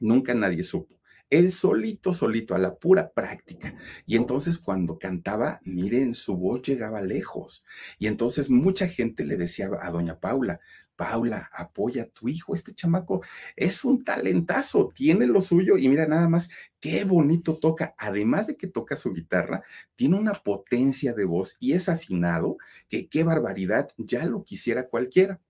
nunca 0.00 0.32
nadie 0.32 0.62
supo. 0.62 0.98
Él 1.28 1.52
solito, 1.52 2.14
solito, 2.14 2.54
a 2.54 2.58
la 2.58 2.76
pura 2.76 3.12
práctica. 3.12 3.74
Y 4.06 4.16
entonces 4.16 4.56
cuando 4.56 4.98
cantaba, 4.98 5.60
miren, 5.64 6.14
su 6.14 6.34
voz 6.38 6.62
llegaba 6.62 7.02
lejos. 7.02 7.62
Y 7.98 8.06
entonces 8.06 8.48
mucha 8.48 8.88
gente 8.88 9.26
le 9.26 9.36
decía 9.36 9.68
a 9.82 9.90
doña 9.90 10.18
Paula, 10.18 10.60
Paula, 10.96 11.50
apoya 11.52 12.04
a 12.04 12.06
tu 12.06 12.28
hijo, 12.28 12.54
este 12.54 12.74
chamaco 12.74 13.22
es 13.56 13.84
un 13.84 14.04
talentazo, 14.04 14.92
tiene 14.94 15.26
lo 15.26 15.40
suyo 15.40 15.76
y 15.76 15.88
mira 15.88 16.06
nada 16.06 16.28
más 16.28 16.50
qué 16.80 17.04
bonito 17.04 17.56
toca, 17.56 17.94
además 17.98 18.46
de 18.46 18.56
que 18.56 18.66
toca 18.66 18.96
su 18.96 19.12
guitarra, 19.12 19.62
tiene 19.96 20.18
una 20.18 20.42
potencia 20.42 21.12
de 21.12 21.24
voz 21.24 21.56
y 21.58 21.72
es 21.72 21.88
afinado, 21.88 22.58
que 22.88 23.08
qué 23.08 23.24
barbaridad, 23.24 23.90
ya 23.96 24.24
lo 24.26 24.44
quisiera 24.44 24.88
cualquiera. 24.88 25.40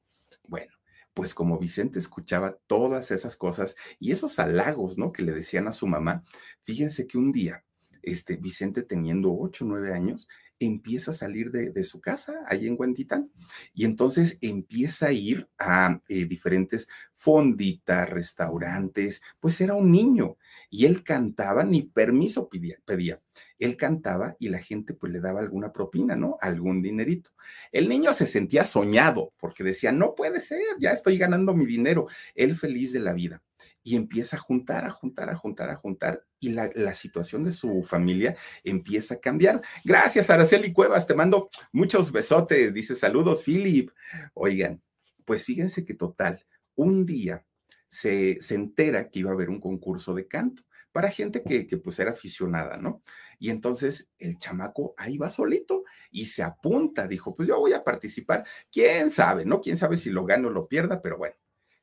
Bueno, 0.47 0.73
pues 1.15 1.35
como 1.35 1.59
Vicente 1.59 1.99
escuchaba 1.99 2.59
todas 2.67 3.11
esas 3.11 3.37
cosas 3.37 3.77
y 3.99 4.13
esos 4.13 4.39
halagos, 4.39 4.99
¿no? 4.99 5.13
Que 5.13 5.23
le 5.23 5.33
decían 5.33 5.69
a 5.69 5.73
su 5.73 5.87
mamá, 5.87 6.25
fíjense 6.63 7.07
que 7.07 7.19
un 7.19 7.33
día, 7.33 7.65
este 8.03 8.37
Vicente 8.37 8.83
teniendo 8.83 9.33
ocho, 9.33 9.65
nueve 9.65 9.93
años, 9.95 10.29
empieza 10.59 11.11
a 11.11 11.15
salir 11.15 11.51
de, 11.51 11.85
su 11.85 12.01
casa 12.01 12.35
ahí 12.47 12.67
en 12.67 12.77
Huentitán 12.79 13.31
y 13.75 13.85
entonces 13.85 14.39
empieza 14.41 15.09
a 15.09 15.13
ir 15.13 15.49
a 15.59 16.01
eh, 16.09 16.25
diferentes 16.25 16.89
fonditas, 17.15 18.09
restaurantes, 18.09 19.23
pues 19.41 19.61
era 19.61 19.75
un 19.75 19.91
niño 19.91 20.37
y 20.71 20.87
él 20.87 21.03
cantaba, 21.03 21.65
ni 21.65 21.83
permiso 21.83 22.49
pedía, 22.49 22.79
pedía. 22.85 23.21
Él 23.59 23.77
cantaba 23.77 24.37
y 24.39 24.49
la 24.49 24.59
gente 24.59 24.95
pues 24.95 25.13
le 25.13 25.21
daba 25.21 25.41
alguna 25.41 25.73
propina, 25.73 26.17
¿no? 26.17 26.37
Algún 26.41 26.83
dinerito. 26.83 27.31
El 27.71 27.89
niño 27.89 28.13
se 28.13 28.27
sentía 28.27 28.65
soñado 28.65 29.33
porque 29.39 29.63
decía, 29.63 29.93
no 29.93 30.15
puede 30.15 30.41
ser, 30.41 30.61
ya 30.81 30.91
estoy 30.91 31.17
ganando 31.17 31.55
mi 31.55 31.65
dinero. 31.65 32.09
Él 32.35 32.57
feliz 32.57 32.93
de 32.93 33.01
la 33.01 33.13
vida 33.13 33.43
y 33.85 33.97
empieza 33.97 34.37
a 34.37 34.41
juntar, 34.41 34.87
a 34.87 34.91
juntar, 34.91 35.29
a 35.29 35.37
juntar, 35.37 35.71
a 35.71 35.77
juntar, 35.77 36.25
y 36.41 36.49
la, 36.49 36.95
situación 36.95 37.45
de 37.45 37.53
su 37.53 37.83
familia 37.83 38.35
empieza 38.65 39.15
a 39.15 39.21
cambiar. 39.21 39.63
Gracias, 39.85 40.31
Araceli 40.31 40.73
Cuevas, 40.73 41.07
te 41.07 41.15
mando 41.15 41.51
muchos 41.71 42.11
besotes, 42.11 42.73
dice 42.73 42.97
saludos, 42.97 43.43
Philip. 43.45 43.91
Oigan, 44.33 44.83
pues 45.25 45.45
fíjense 45.45 45.85
que 45.85 45.95
total, 45.95 46.45
un 46.75 47.05
día 47.05 47.47
se, 47.89 48.41
se 48.41 48.55
entera 48.55 49.11
que 49.11 49.21
iba 49.21 49.31
a 49.31 49.35
haber 49.35 49.51
un 49.51 49.61
concurso 49.61 50.15
de 50.15 50.27
canto 50.27 50.65
para 50.91 51.11
gente 51.11 51.43
que, 51.43 51.67
que, 51.67 51.77
pues 51.77 51.99
era 51.99 52.13
aficionada, 52.13 52.77
¿no? 52.77 53.03
Y 53.39 53.51
entonces 53.51 54.13
el 54.19 54.39
chamaco 54.39 54.95
ahí 54.97 55.19
va 55.19 55.29
solito 55.29 55.83
y 56.11 56.27
se 56.27 56.43
apunta, 56.43 57.09
dijo, 57.09 57.35
pues 57.35 57.49
yo 57.49 57.59
voy 57.59 57.73
a 57.73 57.83
participar, 57.83 58.45
quién 58.71 59.11
sabe, 59.11 59.45
¿no? 59.45 59.61
Quién 59.61 59.77
sabe 59.77 59.97
si 59.97 60.11
lo 60.11 60.25
gano 60.25 60.49
o 60.49 60.51
lo 60.53 60.69
pierda, 60.69 61.03
pero 61.03 61.19
bueno, 61.19 61.35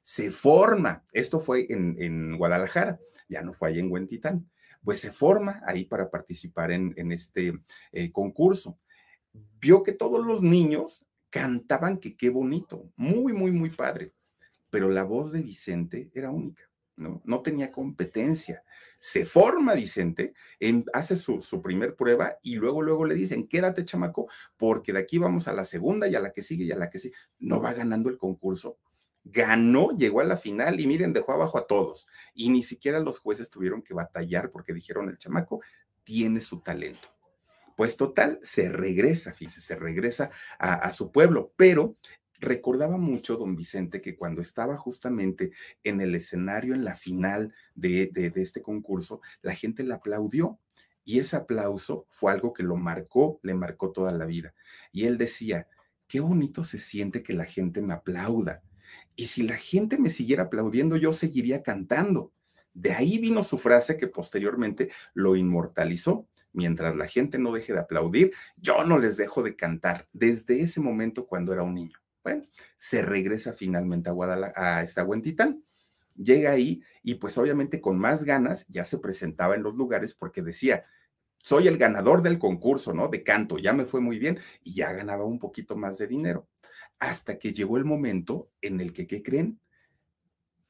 se 0.03 0.31
forma, 0.31 1.03
esto 1.13 1.39
fue 1.39 1.67
en, 1.69 2.37
Guadalajara, 2.37 2.99
ya 3.29 3.41
no 3.41 3.53
fue 3.53 3.69
ahí 3.69 3.79
en 3.79 3.91
Huentitán, 3.91 4.49
pues 4.83 4.99
se 4.99 5.11
forma 5.11 5.61
ahí 5.65 5.85
para 5.85 6.09
participar 6.09 6.71
en, 6.71 7.11
este 7.11 7.53
eh, 7.91 8.11
concurso. 8.11 8.79
Vio 9.59 9.83
que 9.83 9.93
todos 9.93 10.25
los 10.25 10.41
niños 10.41 11.05
cantaban 11.29 11.97
que 11.97 12.17
qué 12.17 12.29
bonito, 12.29 12.91
muy, 12.95 13.33
muy, 13.33 13.51
muy 13.51 13.69
padre, 13.69 14.13
pero 14.69 14.89
la 14.89 15.03
voz 15.03 15.31
de 15.31 15.43
Vicente 15.43 16.11
era 16.13 16.31
única. 16.31 16.63
¿no? 16.97 17.21
No 17.23 17.41
tenía 17.41 17.71
competencia. 17.71 18.63
Se 18.99 19.25
forma 19.25 19.73
Vicente, 19.73 20.33
hace 20.93 21.15
su, 21.15 21.41
su, 21.41 21.61
primer 21.61 21.95
prueba 21.95 22.37
y 22.43 22.55
luego, 22.55 22.81
luego 22.81 23.05
le 23.05 23.15
dicen, 23.15 23.47
quédate 23.47 23.85
chamaco, 23.85 24.29
porque 24.57 24.93
de 24.93 24.99
aquí 24.99 25.17
vamos 25.17 25.47
a 25.47 25.53
la 25.53 25.65
segunda 25.65 26.07
y 26.07 26.15
a 26.15 26.19
la 26.19 26.31
que 26.31 26.43
sigue 26.43 26.65
y 26.65 26.71
a 26.71 26.77
la 26.77 26.89
que 26.89 26.99
sigue. 26.99 27.15
No 27.39 27.61
va 27.61 27.73
ganando 27.73 28.09
el 28.09 28.17
concurso 28.17 28.77
ganó, 29.23 29.95
llegó 29.95 30.21
a 30.21 30.25
la 30.25 30.37
final 30.37 30.79
y 30.79 30.87
miren, 30.87 31.13
dejó 31.13 31.33
abajo 31.33 31.57
a 31.57 31.67
todos. 31.67 32.07
Y 32.33 32.49
ni 32.49 32.63
siquiera 32.63 32.99
los 32.99 33.19
jueces 33.19 33.49
tuvieron 33.49 33.81
que 33.81 33.93
batallar 33.93 34.51
porque 34.51 34.73
dijeron 34.73 35.09
el 35.09 35.17
chamaco 35.17 35.61
tiene 36.03 36.41
su 36.41 36.61
talento. 36.61 37.07
Pues 37.77 37.97
total, 37.97 38.39
se 38.43 38.69
regresa, 38.69 39.33
fíjese, 39.33 39.61
se 39.61 39.75
regresa 39.75 40.29
a, 40.59 40.91
su 40.91 41.11
pueblo, 41.11 41.53
pero 41.55 41.95
recordaba 42.39 42.97
mucho 42.97 43.37
don 43.37 43.55
Vicente 43.55 44.01
que 44.01 44.15
cuando 44.15 44.41
estaba 44.41 44.77
justamente 44.77 45.51
en 45.83 46.01
el 46.01 46.13
escenario, 46.15 46.75
en 46.75 46.83
la 46.83 46.95
final 46.95 47.53
de, 47.73 48.09
de, 48.11 48.31
este 48.35 48.61
concurso, 48.61 49.21
la 49.41 49.55
gente 49.55 49.83
le 49.83 49.93
aplaudió. 49.93 50.59
Y 51.03 51.19
ese 51.19 51.35
aplauso 51.35 52.05
fue 52.09 52.31
algo 52.31 52.53
que 52.53 52.61
lo 52.61 52.75
marcó, 52.75 53.39
le 53.41 53.55
marcó 53.55 53.91
toda 53.91 54.11
la 54.11 54.25
vida. 54.25 54.53
Y 54.91 55.05
él 55.05 55.17
decía, 55.17 55.67
qué 56.07 56.19
bonito 56.19 56.63
se 56.63 56.77
siente 56.77 57.23
que 57.23 57.33
la 57.33 57.45
gente 57.45 57.81
me 57.81 57.93
aplauda 57.93 58.61
y 59.15 59.25
si 59.25 59.43
la 59.43 59.55
gente 59.55 59.97
me 59.97 60.09
siguiera 60.09 60.43
aplaudiendo, 60.43 60.97
yo 60.97 61.13
seguiría 61.13 61.61
cantando. 61.63 62.33
De 62.73 62.93
ahí 62.93 63.17
vino 63.17 63.43
su 63.43 63.57
frase 63.57 63.97
que 63.97 64.07
posteriormente 64.07 64.89
lo 65.13 65.35
inmortalizó. 65.35 66.27
Mientras 66.53 66.95
la 66.95 67.07
gente 67.07 67.37
no 67.37 67.53
deje 67.53 67.73
de 67.73 67.79
aplaudir, 67.79 68.31
yo 68.57 68.83
no 68.83 68.97
les 68.97 69.17
dejo 69.17 69.43
de 69.43 69.55
cantar. 69.55 70.07
Desde 70.11 70.61
ese 70.61 70.79
momento 70.81 71.25
cuando 71.25 71.53
era 71.53 71.63
un 71.63 71.75
niño. 71.75 71.97
Bueno, 72.23 72.43
se 72.77 73.01
regresa 73.01 73.53
finalmente 73.53 74.09
a 74.09 74.13
Guadalajara, 74.13 74.77
a 74.77 74.83
esta 74.83 75.03
Huentitán. 75.03 75.63
Llega 76.15 76.51
ahí 76.51 76.81
y 77.03 77.15
pues 77.15 77.37
obviamente 77.37 77.81
con 77.81 77.97
más 77.97 78.23
ganas 78.23 78.67
ya 78.67 78.85
se 78.85 78.99
presentaba 78.99 79.55
en 79.55 79.63
los 79.63 79.75
lugares 79.75 80.13
porque 80.13 80.41
decía, 80.41 80.85
soy 81.37 81.67
el 81.67 81.77
ganador 81.77 82.21
del 82.21 82.37
concurso, 82.37 82.93
¿no? 82.93 83.07
De 83.07 83.23
canto, 83.23 83.57
ya 83.57 83.73
me 83.73 83.85
fue 83.85 84.01
muy 84.01 84.19
bien 84.19 84.39
y 84.61 84.75
ya 84.75 84.91
ganaba 84.93 85.25
un 85.25 85.39
poquito 85.39 85.75
más 85.75 85.97
de 85.97 86.07
dinero 86.07 86.47
hasta 87.01 87.39
que 87.39 87.51
llegó 87.51 87.77
el 87.77 87.83
momento 87.83 88.51
en 88.61 88.79
el 88.79 88.93
que, 88.93 89.07
¿qué 89.07 89.23
creen? 89.23 89.59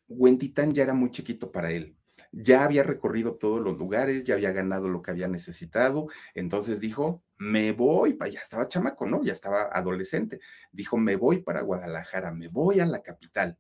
Huentitán 0.08 0.74
ya 0.74 0.84
era 0.84 0.94
muy 0.94 1.12
chiquito 1.12 1.52
para 1.52 1.72
él. 1.72 1.98
Ya 2.32 2.64
había 2.64 2.84
recorrido 2.84 3.36
todos 3.36 3.60
los 3.60 3.78
lugares, 3.78 4.24
ya 4.24 4.36
había 4.36 4.54
ganado 4.54 4.88
lo 4.88 5.02
que 5.02 5.12
había 5.12 5.28
necesitado. 5.28 6.08
Entonces 6.34 6.80
dijo, 6.80 7.22
me 7.38 7.74
voy, 7.74 8.18
ya 8.32 8.40
estaba 8.40 8.70
chamaco, 8.70 9.06
¿no? 9.06 9.22
Ya 9.24 9.34
estaba 9.34 9.64
adolescente. 9.74 10.40
Dijo, 10.72 10.98
me 10.98 11.18
voy 11.18 11.42
para 11.42 11.64
Guadalajara, 11.64 12.32
me 12.32 12.48
voy 12.48 12.80
a 12.80 12.86
la 12.86 13.02
capital. 13.02 13.58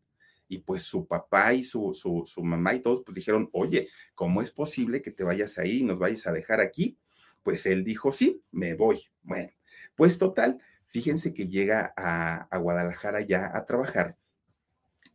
Y 0.47 0.59
pues 0.59 0.83
su 0.83 1.05
papá 1.05 1.53
y 1.53 1.63
su, 1.63 1.93
su, 1.93 2.23
su 2.25 2.41
mamá 2.41 2.73
y 2.73 2.81
todos 2.81 3.03
pues 3.05 3.15
dijeron, 3.15 3.49
oye, 3.51 3.89
¿cómo 4.15 4.41
es 4.41 4.51
posible 4.51 5.01
que 5.01 5.11
te 5.11 5.25
vayas 5.25 5.57
ahí 5.57 5.79
y 5.79 5.83
nos 5.83 5.99
vayas 5.99 6.25
a 6.25 6.31
dejar 6.31 6.61
aquí? 6.61 6.97
Pues 7.43 7.65
él 7.65 7.83
dijo, 7.83 8.13
sí, 8.13 8.41
me 8.51 8.75
voy. 8.75 9.03
Bueno, 9.23 9.51
pues 9.95 10.17
total, 10.17 10.61
Fíjense 10.91 11.33
que 11.33 11.48
llega 11.48 11.93
a, 11.95 12.57
Guadalajara 12.57 13.21
ya 13.21 13.50
a 13.55 13.65
trabajar 13.65 14.17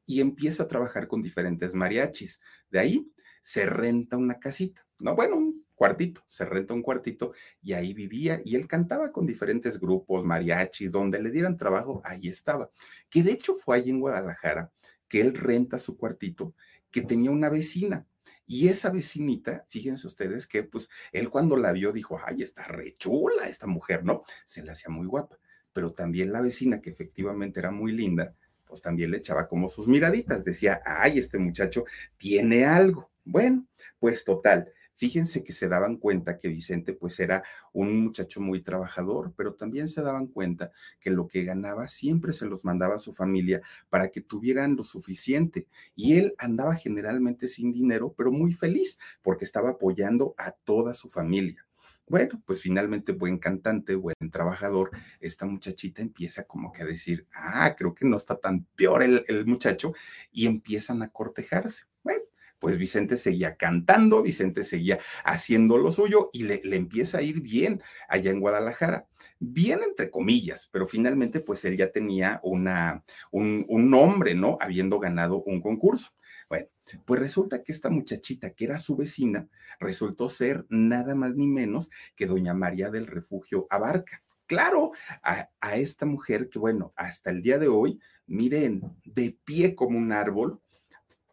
y 0.07 0.23
empieza 0.23 0.63
a 0.63 0.69
trabajar 0.69 1.07
con 1.07 1.21
diferentes 1.21 1.75
mariachis. 1.75 2.41
De 2.71 2.79
ahí 2.79 3.13
se 3.43 3.67
renta 3.67 4.17
una 4.17 4.39
casita, 4.41 4.87
no, 5.01 5.15
bueno, 5.15 5.37
un 5.37 5.67
cuartito, 5.75 6.23
se 6.27 6.47
renta 6.47 6.73
un 6.73 6.81
cuartito 6.81 7.35
y 7.61 7.75
ahí 7.75 7.93
vivía 7.93 8.41
y 8.43 8.57
él 8.57 8.67
cantaba 8.67 9.13
con 9.13 9.27
diferentes 9.27 9.79
grupos, 9.79 10.25
mariachis, 10.25 10.91
donde 10.91 11.21
le 11.23 11.31
dieran 11.31 11.59
trabajo, 11.59 12.01
ahí 12.07 12.29
estaba. 12.29 12.71
Que 13.11 13.23
de 13.23 13.33
hecho 13.33 13.55
fue 13.57 13.77
allí 13.77 13.91
en 13.91 14.01
Guadalajara 14.01 14.73
que 15.09 15.21
él 15.21 15.35
renta 15.35 15.79
su 15.79 15.99
cuartito, 15.99 16.55
que 16.91 17.03
tenía 17.03 17.31
una 17.31 17.51
vecina 17.51 18.07
Y 18.47 18.69
esa 18.69 18.89
vecinita, 18.89 19.67
fíjense 19.69 20.07
ustedes 20.07 20.47
que 20.47 20.63
pues 20.63 20.89
él 21.13 21.29
cuando 21.29 21.59
la 21.59 21.73
vio 21.73 21.93
dijo, 21.93 22.19
ay, 22.25 22.41
está 22.43 22.63
re 22.63 22.95
chula 22.95 23.47
esta 23.47 23.67
mujer, 23.67 24.05
¿no? 24.05 24.25
Se 24.47 24.63
la 24.63 24.73
hacía 24.73 24.89
muy 24.89 25.07
guapa. 25.07 25.39
Pero 25.77 25.93
también 25.93 26.33
la 26.33 26.41
vecina, 26.41 26.81
que 26.81 26.89
efectivamente 26.89 27.61
era 27.61 27.71
muy 27.71 27.93
linda, 27.93 28.35
pues 28.65 28.81
también 28.81 29.11
le 29.11 29.19
echaba 29.19 29.47
como 29.47 29.69
sus 29.69 29.87
miraditas. 29.87 30.43
Decía, 30.43 30.81
ay, 30.87 31.19
este 31.19 31.37
muchacho 31.37 31.85
tiene 32.17 32.65
algo. 32.65 33.11
Bueno, 33.27 33.67
pues 33.99 34.25
total, 34.25 34.73
Fíjense 34.97 35.45
que 35.45 35.53
se 35.53 35.69
daban 35.69 35.99
cuenta 35.99 36.39
que 36.39 36.49
Vicente 36.49 36.95
pues 36.95 37.21
era 37.21 37.45
un 37.75 38.01
muchacho 38.03 38.41
muy 38.41 38.63
trabajador, 38.63 39.35
pero 39.37 39.53
también 39.53 39.89
se 39.89 40.01
daban 40.01 40.27
cuenta 40.27 40.73
que 41.01 41.11
lo 41.11 41.29
que 41.29 41.45
ganaba 41.45 41.87
siempre 41.87 42.33
se 42.33 42.47
los 42.47 42.65
mandaba 42.65 42.95
a 42.95 42.99
su 42.99 43.13
familia 43.13 43.61
para 43.91 44.09
que 44.09 44.23
tuvieran 44.23 44.75
lo 44.75 44.85
suficiente. 44.85 45.67
Y 45.95 46.17
él 46.17 46.35
andaba 46.39 46.75
generalmente 46.77 47.47
sin 47.47 47.73
dinero, 47.73 48.15
pero 48.17 48.33
muy 48.33 48.55
feliz 48.55 48.99
porque 49.21 49.45
estaba 49.45 49.73
apoyando 49.73 50.35
a 50.39 50.53
toda 50.53 50.95
su 50.95 51.11
familia. 51.11 51.66
Bueno, 52.09 52.41
pues 52.47 52.63
finalmente 52.63 53.13
buen 53.13 53.39
cantante, 53.39 53.97
buen 53.97 54.15
trabajador, 54.31 54.91
esta 55.21 55.45
muchachita 55.45 56.03
empieza 56.03 56.45
como 56.45 56.73
que 56.73 56.83
a 56.83 56.87
decir, 56.87 57.27
ah, 57.35 57.75
creo 57.77 57.95
que 57.95 58.05
no 58.07 58.17
está 58.17 58.37
tan 58.37 58.65
peor 58.77 59.03
el, 59.03 59.25
el 59.27 59.45
muchacho, 59.45 59.93
y 60.31 60.47
empiezan 60.47 61.03
a 61.03 61.09
cortejarse. 61.09 61.85
Bueno, 62.05 62.23
pues 62.61 62.79
Vicente 62.79 63.17
seguía 63.17 63.57
cantando, 63.57 64.23
Vicente 64.23 64.63
seguía 64.63 64.99
haciendo 65.25 65.79
lo 65.79 65.91
suyo 65.91 66.31
y 66.33 66.45
le, 66.45 66.61
empieza 66.77 67.19
a 67.19 67.23
ir 67.23 67.41
bien 67.41 67.83
allá 68.09 68.31
en 68.31 68.41
Guadalajara. 68.41 69.09
Bien 69.39 69.81
entre 69.87 70.11
comillas, 70.11 70.69
pero 70.73 70.87
finalmente 70.87 71.41
pues 71.41 71.65
él 71.65 71.77
ya 71.77 71.91
tenía 71.91 72.41
una, 72.45 73.05
un, 73.33 73.67
un 73.69 73.91
nombre, 73.91 74.35
¿no? 74.35 74.59
Habiendo 74.61 74.99
ganado 75.01 75.43
un 75.43 75.61
concurso. 75.61 76.13
Bueno, 76.49 76.69
pues 77.05 77.21
resulta 77.21 77.63
que 77.63 77.73
esta 77.73 77.91
muchachita, 77.91 78.51
que 78.51 78.65
era 78.65 78.79
su 78.79 78.97
vecina, 78.97 79.49
resultó 79.81 80.29
ser 80.29 80.65
nada 80.69 81.15
más 81.15 81.35
ni 81.35 81.49
menos 81.49 81.91
que 82.15 82.27
doña 82.27 82.55
María 82.55 82.91
del 82.91 83.07
Refugio 83.07 83.67
Abarca. 83.71 84.23
Claro, 84.47 84.93
a, 85.23 85.49
esta 85.75 86.07
mujer 86.07 86.49
que, 86.49 86.61
bueno, 86.61 86.93
hasta 86.95 87.31
el 87.31 87.43
día 87.43 87.59
de 87.59 87.67
hoy, 87.67 87.99
miren, 88.27 88.81
de 89.05 89.37
pie 89.45 89.75
como 89.75 89.99
un 89.99 90.13
árbol, 90.13 90.61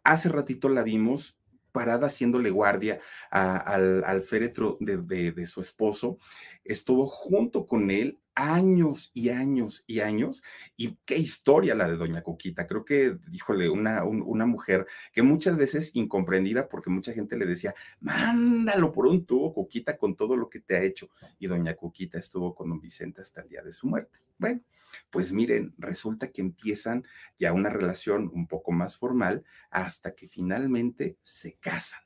Hace 0.03 0.27
ratito 0.27 0.67
la 0.67 0.83
vimos 0.83 1.37
parada 1.71 2.07
haciéndole 2.07 2.49
guardia 2.51 2.99
al, 3.31 4.21
féretro 4.23 4.77
de, 4.79 5.47
su 5.47 5.61
esposo, 5.61 6.19
estuvo 6.63 7.07
junto 7.07 7.65
con 7.65 7.89
él 7.89 8.19
años 8.35 9.11
y 9.13 9.29
años 9.29 9.83
y 9.87 9.99
años. 9.99 10.43
Y 10.75 10.97
qué 11.05 11.17
historia 11.17 11.75
la 11.75 11.87
de 11.87 11.97
Doña 11.97 12.21
Coquita. 12.21 12.67
Creo 12.67 12.85
que, 12.85 13.17
díjole, 13.27 13.69
una, 13.69 14.03
una 14.03 14.45
mujer 14.45 14.85
que 15.11 15.21
muchas 15.21 15.57
veces 15.57 15.95
incomprendida 15.95 16.67
porque 16.67 16.89
mucha 16.89 17.13
gente 17.13 17.37
le 17.37 17.45
decía, 17.45 17.73
mándalo 17.99 18.91
por 18.91 19.07
un 19.07 19.25
tubo, 19.25 19.53
Coquita, 19.53 19.97
con 19.97 20.15
todo 20.15 20.35
lo 20.35 20.49
que 20.49 20.59
te 20.59 20.75
ha 20.75 20.81
hecho. 20.81 21.09
Y 21.39 21.47
Doña 21.47 21.75
Coquita 21.75 22.17
estuvo 22.17 22.53
con 22.55 22.69
don 22.69 22.79
Vicente 22.79 23.21
hasta 23.21 23.41
el 23.41 23.49
día 23.49 23.61
de 23.61 23.71
su 23.71 23.87
muerte. 23.87 24.19
Bueno, 24.37 24.61
pues 25.09 25.31
miren, 25.31 25.73
resulta 25.77 26.31
que 26.31 26.41
empiezan 26.41 27.05
ya 27.37 27.53
una 27.53 27.69
relación 27.69 28.29
un 28.33 28.47
poco 28.47 28.71
más 28.71 28.97
formal 28.97 29.43
hasta 29.69 30.13
que 30.13 30.27
finalmente 30.27 31.17
se 31.21 31.55
casan. 31.55 32.01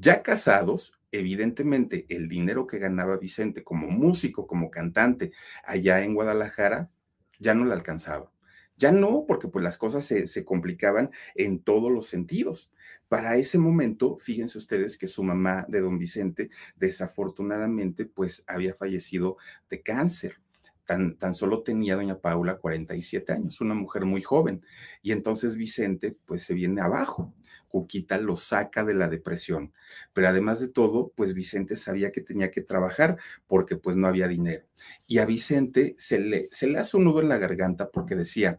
Ya 0.00 0.22
casados, 0.22 0.96
evidentemente 1.10 2.06
el 2.08 2.28
dinero 2.28 2.68
que 2.68 2.78
ganaba 2.78 3.16
Vicente 3.16 3.64
como 3.64 3.88
músico, 3.88 4.46
como 4.46 4.70
cantante 4.70 5.32
allá 5.64 6.04
en 6.04 6.14
Guadalajara, 6.14 6.88
ya 7.40 7.56
no 7.56 7.64
le 7.64 7.72
alcanzaba. 7.72 8.30
Ya 8.76 8.92
no, 8.92 9.24
porque 9.26 9.48
pues 9.48 9.64
las 9.64 9.76
cosas 9.76 10.04
se, 10.04 10.28
se, 10.28 10.44
complicaban 10.44 11.10
en 11.34 11.58
todos 11.60 11.90
los 11.90 12.06
sentidos. 12.06 12.72
Para 13.08 13.38
ese 13.38 13.58
momento, 13.58 14.16
fíjense 14.18 14.58
ustedes 14.58 14.96
que 14.96 15.08
su 15.08 15.24
mamá 15.24 15.66
de 15.68 15.80
don 15.80 15.98
Vicente, 15.98 16.50
desafortunadamente, 16.76 18.06
pues 18.06 18.44
había 18.46 18.74
fallecido 18.74 19.36
de 19.68 19.82
cáncer. 19.82 20.36
Tan, 20.88 21.34
solo 21.34 21.62
tenía 21.62 21.96
doña 21.96 22.18
Paula 22.18 22.56
47 22.56 23.34
años, 23.34 23.60
una 23.60 23.74
mujer 23.74 24.06
muy 24.06 24.22
joven. 24.22 24.64
Y 25.02 25.12
entonces 25.12 25.54
Vicente, 25.54 26.16
pues 26.24 26.44
se 26.44 26.54
viene 26.54 26.80
abajo. 26.80 27.34
Cuquita 27.68 28.16
lo 28.16 28.38
saca 28.38 28.84
de 28.84 28.94
la 28.94 29.08
depresión. 29.08 29.74
Pero 30.14 30.28
además 30.28 30.60
de 30.60 30.68
todo, 30.68 31.12
pues 31.14 31.34
Vicente 31.34 31.76
sabía 31.76 32.10
que 32.10 32.22
tenía 32.22 32.50
que 32.50 32.62
trabajar 32.62 33.18
porque 33.46 33.76
pues 33.76 33.96
no 33.96 34.06
había 34.06 34.28
dinero. 34.28 34.64
Y 35.06 35.18
a 35.18 35.26
Vicente 35.26 35.94
se 35.98 36.20
le, 36.20 36.48
se 36.52 36.68
le 36.68 36.78
hace 36.78 36.96
un 36.96 37.04
nudo 37.04 37.20
en 37.20 37.28
la 37.28 37.36
garganta 37.36 37.90
porque 37.90 38.14
decía, 38.14 38.58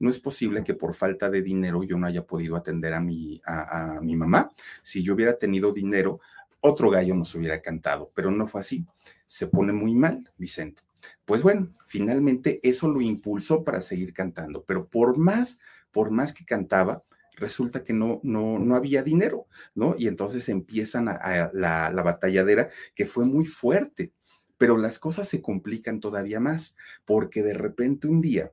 no 0.00 0.10
es 0.10 0.18
posible 0.18 0.64
que 0.64 0.74
por 0.74 0.94
falta 0.94 1.30
de 1.30 1.42
dinero 1.42 1.84
yo 1.84 1.96
no 1.96 2.08
haya 2.08 2.26
podido 2.26 2.56
atender 2.56 2.92
a 2.92 3.00
mi, 3.00 3.40
a 3.46 4.00
mi 4.02 4.16
mamá. 4.16 4.50
Si 4.82 5.04
yo 5.04 5.14
hubiera 5.14 5.38
tenido 5.38 5.72
dinero, 5.72 6.18
otro 6.60 6.90
gallo 6.90 7.14
nos 7.14 7.32
hubiera 7.36 7.62
cantado, 7.62 8.10
pero 8.16 8.32
no 8.32 8.48
fue 8.48 8.62
así. 8.62 8.84
Se 9.28 9.46
pone 9.46 9.72
muy 9.72 9.94
mal, 9.94 10.28
Vicente. 10.38 10.87
Pues 11.24 11.42
bueno, 11.42 11.70
finalmente 11.86 12.60
eso 12.62 12.88
lo 12.88 13.00
impulsó 13.00 13.64
para 13.64 13.80
seguir 13.80 14.12
cantando, 14.12 14.64
pero 14.64 14.88
por 14.88 15.18
más, 15.18 15.58
por 15.90 16.10
más 16.10 16.32
que 16.32 16.44
cantaba, 16.44 17.04
resulta 17.36 17.84
que 17.84 17.92
no, 17.92 18.20
no, 18.22 18.58
no 18.58 18.76
había 18.76 19.02
dinero, 19.02 19.46
¿no? 19.74 19.94
Y 19.96 20.08
entonces 20.08 20.48
empiezan 20.48 21.08
a, 21.08 21.50
la, 21.52 21.90
la 21.90 22.02
batalladera 22.02 22.70
que 22.94 23.06
fue 23.06 23.24
muy 23.24 23.46
fuerte, 23.46 24.12
pero 24.58 24.76
las 24.76 24.98
cosas 24.98 25.28
se 25.28 25.40
complican 25.40 26.00
todavía 26.00 26.40
más, 26.40 26.76
porque 27.04 27.42
de 27.42 27.54
repente 27.54 28.08
un 28.08 28.20
día, 28.20 28.52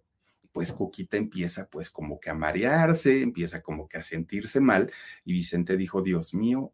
pues 0.51 0.71
Coquita 0.71 1.17
empieza 1.17 1.67
pues 1.67 1.89
como 1.89 2.19
que 2.19 2.29
a 2.29 2.33
marearse, 2.33 3.21
empieza 3.21 3.61
como 3.61 3.89
que 3.89 3.97
a 3.97 4.03
sentirse 4.03 4.59
mal, 4.61 4.91
y 5.25 5.33
Vicente 5.33 5.75
dijo, 5.77 6.01
Dios 6.01 6.33
mío, 6.33 6.71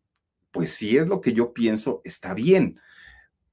pues 0.51 0.71
si 0.71 0.97
es 0.97 1.09
lo 1.09 1.21
que 1.21 1.33
yo 1.33 1.53
pienso, 1.53 2.01
está 2.03 2.33
bien, 2.33 2.79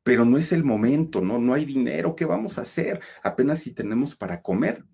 pero 0.08 0.24
no 0.24 0.38
es 0.38 0.52
el 0.52 0.64
momento, 0.64 1.20
¿no? 1.20 1.38
No 1.38 1.52
hay 1.52 1.66
dinero, 1.66 2.16
¿qué 2.16 2.24
vamos 2.24 2.56
a 2.56 2.62
hacer? 2.62 2.98
Apenas 3.22 3.58
si 3.58 3.72
tenemos 3.72 4.16
para 4.16 4.40
comer. 4.40 4.86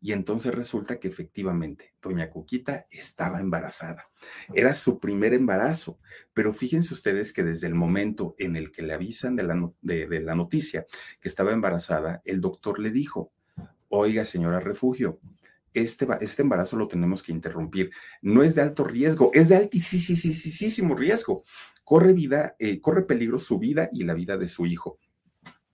Y 0.00 0.12
entonces 0.12 0.54
resulta 0.54 0.98
que 0.98 1.08
efectivamente 1.08 1.92
doña 2.00 2.30
Cuquita 2.30 2.86
estaba 2.88 3.40
embarazada. 3.40 4.08
Era 4.54 4.72
su 4.72 4.98
primer 4.98 5.34
embarazo, 5.34 5.98
pero 6.32 6.54
fíjense 6.54 6.94
ustedes 6.94 7.34
que 7.34 7.42
desde 7.42 7.66
el 7.66 7.74
momento 7.74 8.34
en 8.38 8.56
el 8.56 8.72
que 8.72 8.80
le 8.80 8.94
avisan 8.94 9.36
de 9.36 9.42
la, 9.42 9.70
de, 9.82 10.20
la 10.20 10.34
noticia 10.34 10.86
que 11.20 11.28
estaba 11.28 11.52
embarazada, 11.52 12.22
el 12.24 12.40
doctor 12.40 12.78
le 12.78 12.90
dijo, 12.90 13.30
oiga 13.90 14.24
señora 14.24 14.58
refugio, 14.58 15.20
este, 15.74 16.06
este, 16.22 16.40
embarazo 16.40 16.78
lo 16.78 16.88
tenemos 16.88 17.22
que 17.22 17.32
interrumpir. 17.32 17.90
No 18.22 18.42
es 18.42 18.54
de 18.54 18.62
alto 18.62 18.84
riesgo, 18.84 19.32
es 19.34 19.50
de 19.50 19.56
altísimo 19.56 20.94
riesgo 20.94 21.44
corre 21.84 22.12
vida, 22.12 22.56
eh, 22.58 22.80
corre 22.80 23.02
peligro 23.02 23.38
su 23.38 23.58
vida 23.58 23.88
y 23.92 24.04
la 24.04 24.14
vida 24.14 24.36
de 24.36 24.48
su 24.48 24.66
hijo. 24.66 24.98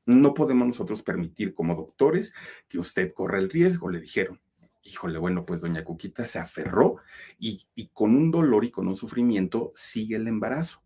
No 0.06 0.34
podemos 0.34 0.66
nosotros 0.66 1.02
permitir 1.02 1.54
como 1.54 1.74
doctores 1.74 2.32
que 2.68 2.78
usted 2.78 3.12
corra 3.12 3.38
el 3.38 3.50
riesgo, 3.50 3.90
le 3.90 4.00
dijeron. 4.00 4.40
Híjole, 4.82 5.18
bueno, 5.18 5.44
pues 5.44 5.60
doña 5.60 5.84
Cuquita 5.84 6.26
se 6.26 6.38
aferró 6.38 6.96
y, 7.38 7.66
y 7.74 7.88
con 7.88 8.14
un 8.16 8.30
dolor 8.30 8.64
y 8.64 8.70
con 8.70 8.88
un 8.88 8.96
sufrimiento 8.96 9.72
sigue 9.74 10.16
el 10.16 10.28
embarazo. 10.28 10.82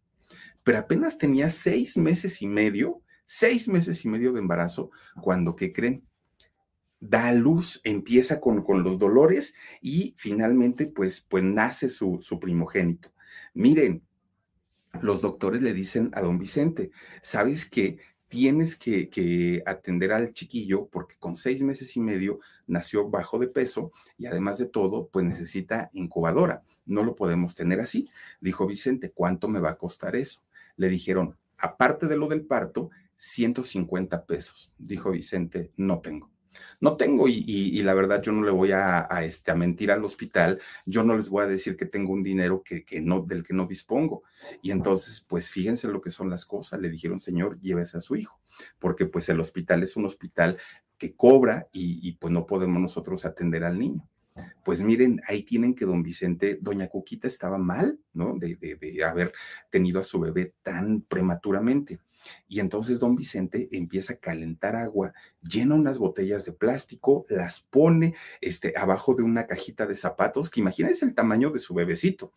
Pero 0.64 0.78
apenas 0.78 1.18
tenía 1.18 1.50
seis 1.50 1.96
meses 1.96 2.42
y 2.42 2.46
medio, 2.46 3.02
seis 3.26 3.68
meses 3.68 4.04
y 4.04 4.08
medio 4.08 4.32
de 4.32 4.40
embarazo, 4.40 4.90
cuando, 5.20 5.54
¿qué 5.54 5.72
creen? 5.72 6.04
da 7.02 7.32
luz, 7.32 7.80
empieza 7.82 8.40
con, 8.40 8.62
con, 8.62 8.85
los 8.85 8.96
dolores 8.96 9.54
y 9.80 10.14
finalmente 10.16 10.87
pues, 10.87 11.20
pues 11.20 11.42
nace 11.42 11.88
su, 11.88 12.20
su 12.20 12.38
primogénito. 12.38 13.12
Miren, 13.54 14.06
los 15.00 15.22
doctores 15.22 15.62
le 15.62 15.72
dicen 15.72 16.11
a 16.14 16.20
don 16.20 16.38
Vicente, 16.38 16.90
¿sabes 17.22 17.68
qué? 17.68 17.98
Tienes 18.28 18.76
que, 18.76 19.62
atender 19.66 20.12
al 20.12 20.33
chiquillo 20.33 20.87
porque 20.87 21.16
con 21.18 21.37
seis 21.37 21.62
meses 21.62 21.96
y 21.96 22.00
medio 22.00 22.40
nació 22.66 23.09
bajo 23.09 23.38
de 23.38 23.48
peso 23.48 23.92
y 24.16 24.26
además 24.26 24.59
de 24.59 24.66
todo, 24.66 25.09
pues 25.09 25.24
necesita 25.24 25.90
incubadora. 25.92 26.62
No 26.87 27.05
lo 27.05 27.14
podemos 27.14 27.55
tener 27.55 27.81
así. 27.81 28.09
Dijo 28.40 28.66
Vicente, 28.66 29.12
¿cuánto 29.12 29.48
me 29.48 29.61
va 29.61 29.70
a 29.70 29.78
costar 29.78 30.16
eso? 30.16 30.42
Le 30.76 30.88
dijeron, 30.88 31.37
aparte 31.59 32.07
de 32.07 32.16
lo 32.16 32.28
del 32.28 32.44
parto, 32.44 32.90
150 33.16 34.24
pesos. 34.24 34.72
Dijo 34.78 35.11
Vicente, 35.11 35.70
no 35.76 36.00
tengo 36.00 36.32
no 36.81 36.97
tengo 36.97 37.29
y, 37.29 37.83
la 37.83 37.95
verdad 37.95 38.23
yo 38.23 38.33
no 38.33 38.43
le 38.43 38.51
voy 38.51 38.73
a, 38.73 39.07
este, 39.23 39.51
a 39.51 39.55
mentir 39.55 39.91
al 39.91 40.05
hospital, 40.05 40.61
yo 40.87 41.03
no 41.03 41.17
les 41.17 41.29
voy 41.29 41.45
a 41.45 41.47
decir 41.47 41.77
que 41.77 41.87
tengo 41.87 42.12
un 42.12 42.23
dinero 42.23 42.62
que, 42.62 42.85
no, 43.01 43.21
del 43.21 43.43
que 43.43 43.55
no 43.55 43.67
dispongo. 43.67 44.23
Y 44.62 44.71
entonces, 44.71 45.25
pues 45.27 45.51
fíjense 45.51 45.88
lo 45.88 46.01
que 46.01 46.11
son 46.11 46.31
las 46.31 46.47
cosas, 46.47 46.81
le 46.81 46.91
dijeron, 46.91 47.21
señor, 47.21 47.61
llévese 47.61 47.99
a 47.99 48.01
su 48.01 48.17
hijo, 48.17 48.41
porque 48.79 49.07
pues 49.07 49.29
el 49.29 49.41
hospital 49.41 49.83
es 49.83 49.97
un 49.97 50.05
hospital 50.05 50.59
que 50.99 51.15
cobra 51.15 51.69
y, 51.73 52.12
pues 52.12 52.33
no 52.33 52.47
podemos 52.47 52.81
nosotros 52.81 53.25
atender 53.25 53.65
al 53.65 53.79
niño. 53.79 54.09
Pues 54.65 54.81
miren, 54.81 55.21
ahí 55.29 55.43
tienen 55.43 55.75
que 55.75 55.85
don 55.85 56.03
Vicente, 56.03 56.59
doña 56.61 56.88
Cuquita 56.88 57.29
estaba 57.29 57.59
mal, 57.59 58.01
¿no? 58.15 58.38
De, 58.38 58.57
de 58.57 59.05
haber 59.05 59.33
tenido 59.69 60.01
a 60.01 60.05
su 60.05 60.21
bebé 60.21 60.55
tan 60.62 61.03
prematuramente. 61.03 62.01
Y 62.48 62.61
entonces 62.61 62.98
don 62.98 63.16
Vicente 63.16 63.68
empieza 63.72 64.14
a 64.14 64.16
calentar 64.16 64.76
agua, 64.76 65.12
llena 65.42 65.74
unas 65.74 65.98
botellas 65.98 66.44
de 66.44 66.52
plástico, 66.52 67.24
las 67.28 67.61
pone 67.61 68.14
este, 68.40 68.74
abajo 68.76 69.14
de 69.14 69.22
una 69.22 69.46
cajita 69.46 69.87
de 69.87 69.96
zapatos, 69.96 70.50
que 70.50 70.61
imagínense 70.61 71.04
el 71.04 71.14
tamaño 71.14 71.50
de 71.50 71.58
su 71.58 71.74
bebecito. 71.74 72.32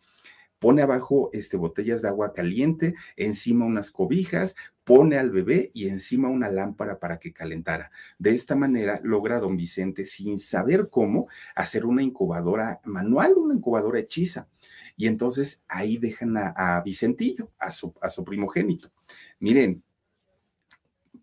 pone 0.58 0.80
abajo 0.80 1.28
este, 1.34 1.58
botellas 1.58 2.00
de 2.00 2.08
agua 2.08 2.32
caliente, 2.32 2.94
encima 3.16 3.66
unas 3.66 3.90
cobijas, 3.90 4.56
pone 4.84 5.18
al 5.18 5.30
bebé 5.30 5.70
y 5.74 5.88
encima 5.88 6.28
una 6.28 6.48
lámpara 6.48 6.98
para 6.98 7.18
que 7.18 7.32
calentara. 7.32 7.90
De 8.18 8.30
esta 8.30 8.54
manera 8.54 9.00
logra 9.02 9.40
don 9.40 9.56
Vicente, 9.56 10.04
sin 10.04 10.38
saber 10.38 10.88
cómo, 10.90 11.28
hacer 11.54 11.84
una 11.84 12.02
incubadora 12.02 12.80
manual, 12.84 13.34
una 13.36 13.54
incubadora 13.54 13.98
hechiza. 13.98 14.48
Y 14.96 15.08
entonces 15.08 15.62
ahí 15.68 15.98
dejan 15.98 16.36
a, 16.38 16.80
Vicentillo, 16.84 17.50
a 17.58 17.70
su, 17.70 17.94
a 18.00 18.08
su 18.08 18.24
primogénito. 18.24 18.90
Miren, 19.38 19.84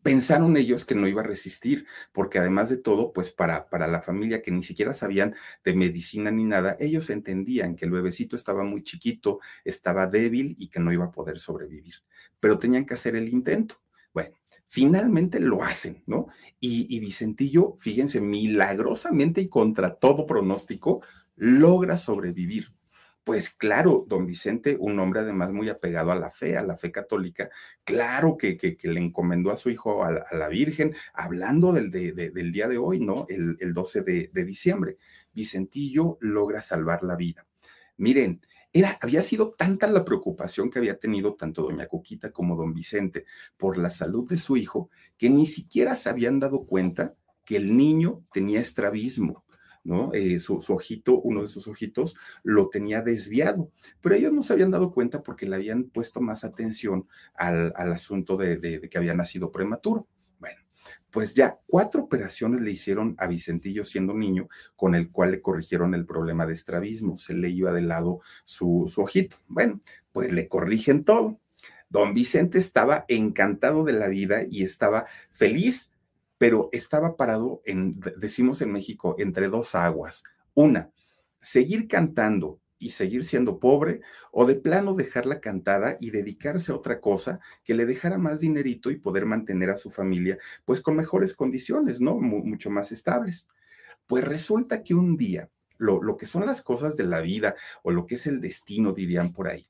pensaron 0.03 0.57
ellos 0.57 0.85
que 0.85 0.95
no 0.95 1.07
iba 1.07 1.21
a 1.21 1.25
resistir, 1.25 1.87
porque 2.11 2.37
además 2.37 2.69
de 2.69 2.77
todo, 2.77 3.13
pues 3.13 3.31
para, 3.31 3.69
para 3.69 3.87
la 3.87 4.01
familia 4.01 4.41
que 4.41 4.51
ni 4.51 4.61
siquiera 4.61 4.93
sabían 4.93 5.33
de 5.63 5.73
medicina 5.73 6.29
ni 6.29 6.43
nada, 6.43 6.75
ellos 6.79 7.09
entendían 7.09 7.75
que 7.75 7.85
el 7.85 7.91
bebecito 7.91 8.35
estaba 8.35 8.63
muy 8.63 8.83
chiquito, 8.83 9.39
estaba 9.63 10.05
débil 10.07 10.55
y 10.59 10.67
que 10.67 10.81
no 10.81 10.91
iba 10.91 11.05
a 11.05 11.11
poder 11.11 11.39
sobrevivir, 11.39 11.95
pero 12.39 12.59
tenían 12.59 12.85
que 12.85 12.93
hacer 12.93 13.15
el 13.15 13.29
intento. 13.29 13.81
Bueno, 14.13 14.35
finalmente 14.67 15.39
lo 15.39 15.63
hacen, 15.63 16.03
¿no? 16.05 16.27
Y, 16.59 16.93
y 16.95 16.99
Vicentillo, 16.99 17.75
fíjense, 17.79 18.19
milagrosamente 18.21 19.41
y 19.41 19.47
contra 19.47 19.95
todo 19.95 20.25
pronóstico, 20.27 21.01
logra 21.35 21.97
sobrevivir 21.97 22.73
pues 23.23 23.49
claro, 23.49 24.05
don 24.07 24.25
Vicente, 24.25 24.75
un 24.79 24.99
hombre 24.99 25.21
además 25.21 25.51
muy 25.53 25.69
apegado 25.69 26.11
a 26.11 26.15
la 26.15 26.29
fe, 26.29 26.57
a 26.57 26.63
la 26.63 26.77
fe 26.77 26.91
católica, 26.91 27.49
claro 27.85 28.37
que, 28.37 28.57
que, 28.57 28.77
le 28.83 28.99
encomendó 28.99 29.51
a 29.51 29.57
su 29.57 29.69
hijo 29.69 30.03
a 30.03 30.11
la, 30.11 30.47
Virgen, 30.49 30.93
hablando 31.13 31.71
del, 31.71 31.89
del, 31.89 32.51
día 32.51 32.67
de 32.67 32.77
hoy, 32.77 32.99
¿no? 32.99 33.25
El, 33.29 33.73
12 33.73 34.01
de, 34.01 34.43
diciembre. 34.45 34.97
Vicentillo 35.31 36.17
logra 36.19 36.61
salvar 36.61 37.03
la 37.03 37.15
vida. 37.15 37.47
Miren, 37.97 38.41
había 39.01 39.21
sido 39.21 39.53
tanta 39.53 39.87
la 39.87 40.03
preocupación 40.03 40.69
que 40.69 40.79
había 40.79 40.99
tenido 40.99 41.35
tanto 41.35 41.63
doña 41.63 41.87
Coquita 41.87 42.31
como 42.31 42.55
don 42.57 42.73
Vicente 42.73 43.25
por 43.55 43.77
la 43.77 43.89
salud 43.89 44.27
de 44.27 44.37
su 44.37 44.57
hijo, 44.57 44.89
que 45.17 45.29
ni 45.29 45.45
siquiera 45.45 45.95
se 45.95 46.09
habían 46.09 46.39
dado 46.39 46.65
cuenta 46.65 47.15
que 47.45 47.55
el 47.55 47.77
niño 47.77 48.25
tenía 48.31 48.59
estrabismo 48.59 49.45
¿no? 49.83 50.11
Eh, 50.13 50.39
su, 50.39 50.57
ojito, 50.69 51.19
uno 51.19 51.41
de 51.41 51.47
sus 51.47 51.67
ojitos, 51.67 52.15
lo 52.43 52.69
tenía 52.69 53.01
desviado, 53.01 53.71
pero 54.01 54.15
ellos 54.15 54.33
no 54.33 54.43
se 54.43 54.53
habían 54.53 54.71
dado 54.71 54.91
cuenta 54.91 55.23
porque 55.23 55.47
le 55.47 55.55
habían 55.55 55.85
puesto 55.85 56.21
más 56.21 56.43
atención 56.43 57.07
al, 57.35 57.73
asunto 57.75 58.37
de, 58.37 58.87
que 58.89 58.97
había 58.97 59.13
nacido 59.13 59.51
prematuro. 59.51 60.07
Bueno, 60.39 60.61
pues 61.11 61.33
ya 61.33 61.59
cuatro 61.67 62.03
operaciones 62.03 62.61
le 62.61 62.71
hicieron 62.71 63.15
a 63.19 63.27
Vicentillo 63.27 63.85
siendo 63.85 64.13
niño, 64.13 64.47
con 64.75 64.95
el 64.95 65.11
cual 65.11 65.31
le 65.31 65.41
corrigieron 65.41 65.93
el 65.93 66.05
problema 66.05 66.45
de 66.45 66.53
estrabismo, 66.53 67.17
se 67.17 67.33
le 67.33 67.49
iba 67.49 67.71
de 67.71 67.81
lado 67.81 68.21
su, 68.45 68.85
su 68.87 69.01
ojito. 69.01 69.37
Bueno, 69.47 69.81
pues 70.11 70.31
le 70.31 70.47
corrigen 70.47 71.03
todo. 71.03 71.39
Don 71.89 72.15
Vicente 72.15 72.57
estaba 72.57 73.05
encantado 73.07 73.83
de 73.83 73.93
la 73.93 74.07
vida 74.07 74.41
y 74.49 74.63
estaba 74.63 75.05
feliz 75.29 75.92
pero 76.37 76.69
estaba 76.71 77.15
parado, 77.15 77.61
en, 77.65 77.99
decimos 78.17 78.61
en 78.61 78.71
México, 78.71 79.15
entre 79.17 79.49
dos 79.49 79.75
aguas. 79.75 80.23
Una, 80.53 80.91
seguir 81.41 81.87
cantando 81.87 82.59
y 82.77 82.89
seguir 82.89 83.23
siendo 83.23 83.59
pobre, 83.59 84.01
o 84.31 84.45
de 84.45 84.55
plano 84.55 84.93
dejar 84.93 85.25
la 85.25 85.39
cantada 85.39 85.95
y 86.01 86.11
dedicarse 86.11 86.71
a 86.71 86.75
otra 86.75 86.99
cosa 86.99 87.39
que 87.63 87.73
le 87.73 87.85
dejara 87.85 88.17
más 88.17 88.41
dinerito 88.41 88.91
y 88.91 88.97
poder 88.97 89.25
mantener 89.25 89.69
a 89.69 89.77
su 89.77 89.89
familia, 89.89 90.37
pues 90.65 90.81
con 90.81 90.97
mejores 90.97 91.33
condiciones, 91.33 92.01
¿no? 92.01 92.15
mucho 92.15 92.69
más 92.69 92.91
estables. 92.91 93.47
Pues 94.05 94.25
resulta 94.25 94.83
que 94.83 94.95
un 94.95 95.15
día, 95.15 95.49
lo, 95.77 96.03
lo, 96.03 96.17
que 96.17 96.25
son 96.25 96.45
las 96.45 96.61
cosas 96.61 96.97
de 96.97 97.05
la 97.05 97.21
vida 97.21 97.55
o 97.83 97.91
lo 97.91 98.05
que 98.05 98.15
es 98.15 98.27
el 98.27 98.41
destino, 98.41 98.91
dirían 98.91 99.31
por 99.31 99.47
ahí, 99.47 99.69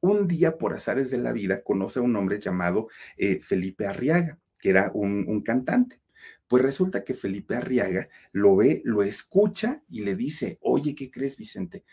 un 0.00 0.28
día 0.28 0.58
por 0.58 0.74
azares 0.74 1.10
de 1.10 1.18
la 1.18 1.32
vida 1.32 1.62
conoce 1.62 1.98
a 1.98 2.02
un 2.02 2.16
hombre 2.16 2.40
llamado 2.40 2.88
eh, 3.16 3.40
Felipe 3.40 3.86
Arriaga, 3.86 4.38
que 4.60 4.70
era 4.70 4.90
un, 4.94 5.42
cantante. 5.42 6.00
Pues 6.48 6.62
resulta 6.62 7.04
que 7.04 7.14
Felipe 7.14 7.54
Arriaga 7.56 8.08
lo 8.32 8.56
ve, 8.56 8.82
lo 8.84 9.02
escucha 9.02 9.82
y 9.88 10.02
le 10.02 10.14
dice, 10.14 10.58
oye, 10.60 10.94
¿qué 10.94 11.10
crees, 11.10 11.36
Vicente? 11.36 11.84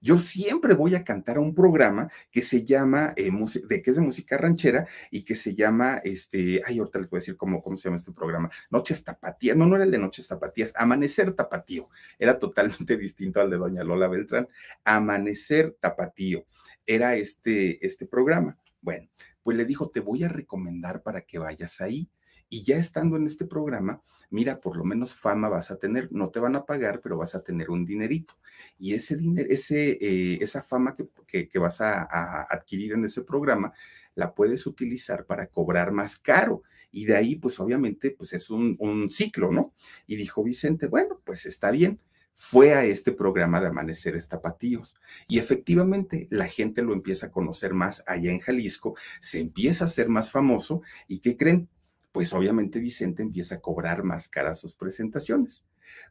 Yo 0.00 0.18
siempre 0.18 0.74
voy 0.74 0.94
a 0.94 1.02
cantar 1.02 1.38
a 1.38 1.40
un 1.40 1.54
programa 1.54 2.10
que 2.30 2.42
se 2.42 2.66
llama, 2.66 3.14
eh, 3.16 3.30
de, 3.68 3.80
que 3.80 3.90
es 3.90 3.96
de 3.96 4.02
música 4.02 4.36
ranchera 4.36 4.86
y 5.10 5.22
que 5.22 5.34
se 5.34 5.54
llama, 5.54 5.96
este, 6.04 6.60
ay, 6.66 6.78
ahorita 6.78 6.98
les 6.98 7.08
voy 7.08 7.16
a 7.16 7.20
decir 7.20 7.38
cómo, 7.38 7.62
cómo 7.62 7.78
se 7.78 7.84
llama 7.84 7.96
este 7.96 8.12
programa, 8.12 8.50
Noches 8.68 9.02
Tapatías, 9.02 9.56
no, 9.56 9.66
no 9.66 9.76
era 9.76 9.86
el 9.86 9.90
de 9.90 9.96
Noches 9.96 10.28
Tapatías, 10.28 10.74
Amanecer 10.76 11.32
Tapatío, 11.32 11.88
era 12.18 12.38
totalmente 12.38 12.98
distinto 12.98 13.40
al 13.40 13.48
de 13.48 13.56
Doña 13.56 13.82
Lola 13.82 14.06
Beltrán, 14.06 14.46
Amanecer 14.84 15.74
Tapatío, 15.80 16.44
era 16.84 17.16
este, 17.16 17.84
este 17.84 18.04
programa. 18.04 18.58
Bueno, 18.82 19.08
pues 19.42 19.56
le 19.56 19.64
dijo, 19.64 19.88
te 19.88 20.00
voy 20.00 20.24
a 20.24 20.28
recomendar 20.28 21.02
para 21.02 21.22
que 21.22 21.38
vayas 21.38 21.80
ahí. 21.80 22.10
Y 22.48 22.62
ya 22.62 22.76
estando 22.76 23.16
en 23.16 23.26
este 23.26 23.46
programa, 23.46 24.02
mira, 24.30 24.60
por 24.60 24.76
lo 24.76 24.84
menos 24.84 25.14
fama 25.14 25.48
vas 25.48 25.70
a 25.70 25.76
tener, 25.76 26.08
no 26.12 26.30
te 26.30 26.40
van 26.40 26.56
a 26.56 26.64
pagar, 26.64 27.00
pero 27.00 27.16
vas 27.16 27.34
a 27.34 27.42
tener 27.42 27.70
un 27.70 27.84
dinerito. 27.84 28.34
Y 28.78 28.94
ese 28.94 29.16
dinero, 29.16 29.48
ese, 29.50 29.98
eh, 30.00 30.38
esa 30.40 30.62
fama 30.62 30.94
que, 30.94 31.48
que, 31.48 31.58
vas 31.58 31.80
a, 31.80 32.02
adquirir 32.50 32.92
en 32.92 33.04
ese 33.04 33.22
programa, 33.22 33.72
la 34.14 34.34
puedes 34.34 34.66
utilizar 34.66 35.26
para 35.26 35.46
cobrar 35.46 35.92
más 35.92 36.16
caro. 36.16 36.62
Y 36.92 37.06
de 37.06 37.16
ahí, 37.16 37.36
pues 37.36 37.58
obviamente, 37.58 38.10
pues 38.12 38.32
es 38.32 38.50
un, 38.50 38.76
un 38.78 39.10
ciclo, 39.10 39.50
¿no? 39.50 39.72
Y 40.06 40.16
dijo 40.16 40.44
Vicente, 40.44 40.86
bueno, 40.86 41.20
pues 41.24 41.46
está 41.46 41.70
bien 41.70 42.00
fue 42.34 42.74
a 42.74 42.84
este 42.84 43.12
programa 43.12 43.60
de 43.60 43.68
Amaneceres 43.68 44.28
Tapatíos. 44.28 44.96
Y 45.28 45.38
efectivamente 45.38 46.26
la 46.30 46.46
gente 46.46 46.82
lo 46.82 46.92
empieza 46.92 47.26
a 47.26 47.30
conocer 47.30 47.74
más 47.74 48.02
allá 48.06 48.32
en 48.32 48.40
Jalisco, 48.40 48.96
se 49.20 49.40
empieza 49.40 49.84
a 49.84 49.88
ser 49.88 50.08
más 50.08 50.30
famoso 50.30 50.82
y 51.08 51.18
¿qué 51.18 51.36
creen? 51.36 51.68
Pues 52.14 52.32
obviamente 52.32 52.78
Vicente 52.78 53.24
empieza 53.24 53.56
a 53.56 53.60
cobrar 53.60 54.04
más 54.04 54.28
caras 54.28 54.60
sus 54.60 54.76
presentaciones. 54.76 55.66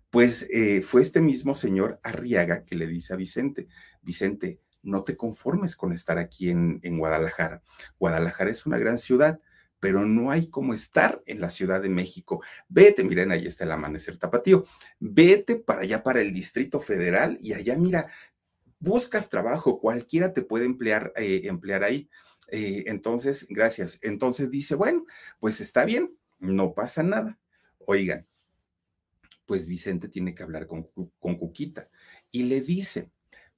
Pues 0.10 0.46
eh, 0.52 0.82
fue 0.82 1.02
este 1.02 1.22
mismo 1.22 1.54
señor 1.54 2.02
Arriaga 2.04 2.66
que 2.66 2.76
le 2.76 2.88
dice 2.88 3.14
a 3.14 3.16
Vicente, 3.16 3.70
Vicente, 4.02 4.60
no 4.82 5.06
te 5.06 5.16
conformes 5.16 5.78
con 5.78 5.94
estar 5.94 6.18
aquí 6.18 6.50
en, 6.50 6.82
en 6.84 6.98
Guadalajara. 6.98 7.64
Guadalajara 7.98 8.52
es 8.52 8.66
una 8.66 8.78
gran 8.78 8.98
ciudad, 8.98 9.40
pero 9.80 10.06
no 10.06 10.30
hay 10.30 10.48
como 10.48 10.74
estar 10.74 11.22
en 11.26 11.40
la 11.40 11.50
Ciudad 11.50 11.82
de 11.82 11.88
México. 11.88 12.44
Vete, 12.68 13.06
miren, 13.06 13.32
ahí 13.32 13.48
está 13.48 13.64
el 13.64 13.72
amanecer 13.72 14.18
tapatío. 14.18 14.66
Vete 15.00 15.56
para 15.56 15.84
allá, 15.84 16.04
para 16.04 16.20
el 16.20 16.34
Distrito 16.34 16.82
Federal, 16.82 17.38
y 17.40 17.54
allá, 17.54 17.78
mira, 17.78 18.08
buscas 18.78 19.30
trabajo, 19.30 19.80
cualquiera 19.80 20.34
te 20.34 20.42
puede 20.42 20.66
emplear, 20.66 21.14
eh, 21.16 21.44
emplear 21.46 21.86
ahí. 21.86 22.10
Eh, 22.56 22.84
entonces, 22.86 23.48
gracias. 23.50 23.98
Entonces 24.04 24.52
dice, 24.52 24.76
bueno, 24.76 25.08
pues 25.40 25.60
está 25.60 25.86
bien, 25.86 26.16
no 26.38 26.76
pasa 26.76 27.02
nada. 27.02 27.40
Oigan, 27.80 28.28
pues 29.48 29.66
Vicente 29.66 30.08
tiene 30.08 30.36
que 30.36 30.44
hablar 30.44 30.68
con, 30.68 30.88
con 31.20 31.36
Cuquita 31.36 31.90
y 32.30 32.44
le 32.44 32.62
dice, 32.62 33.10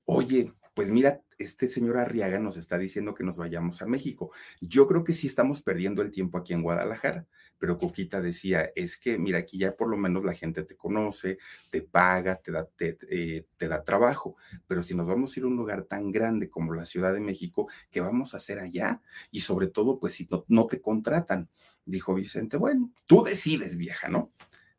oye, 0.05 0.53
pues 0.73 0.91
mira, 0.91 1.21
este 1.37 1.67
señor 1.67 1.97
Arriaga 1.97 2.39
nos 2.39 2.55
está 2.55 2.77
diciendo 2.77 3.13
que 3.15 3.25
nos 3.25 3.35
vayamos 3.35 3.81
a 3.81 3.85
México. 3.85 4.31
Yo 4.61 4.87
creo 4.87 5.03
que 5.03 5.11
sí 5.11 5.27
estamos 5.27 5.61
perdiendo 5.61 6.01
el 6.01 6.11
tiempo 6.11 6.37
aquí 6.37 6.53
en 6.53 6.61
Guadalajara, 6.61 7.27
pero 7.57 7.77
Coquita 7.77 8.21
decía, 8.21 8.71
es 8.75 8.97
que 8.97 9.17
mira, 9.17 9.39
aquí 9.39 9.57
ya 9.57 9.75
por 9.75 9.89
lo 9.89 9.97
menos 9.97 10.23
la 10.23 10.33
gente 10.33 10.63
te 10.63 10.75
conoce, 10.75 11.37
te 11.69 11.81
paga, 11.81 12.35
te 12.35 12.51
da, 12.51 12.65
te, 12.65 12.97
eh, 13.09 13.45
da 13.57 13.83
trabajo, 13.83 14.35
pero 14.67 14.83
si 14.83 14.95
nos 14.95 15.07
vamos 15.07 15.35
a 15.35 15.39
ir 15.39 15.43
a 15.45 15.47
un 15.47 15.55
lugar 15.55 15.83
tan 15.83 16.11
grande 16.11 16.49
como 16.49 16.73
la 16.73 16.85
Ciudad 16.85 17.13
de 17.13 17.21
México, 17.21 17.67
¿qué 17.89 18.01
vamos 18.01 18.33
a 18.33 18.37
hacer 18.37 18.59
allá? 18.59 19.01
Y 19.31 19.41
sobre 19.41 19.67
todo, 19.67 19.99
pues 19.99 20.13
si 20.13 20.27
no, 20.29 20.45
no 20.47 20.67
te 20.67 20.81
contratan. 20.81 21.49
Dijo 21.85 22.13
Vicente, 22.15 22.57
bueno, 22.57 22.91
tú 23.05 23.23
decides, 23.23 23.77
vieja, 23.77 24.07
¿no? 24.07 24.31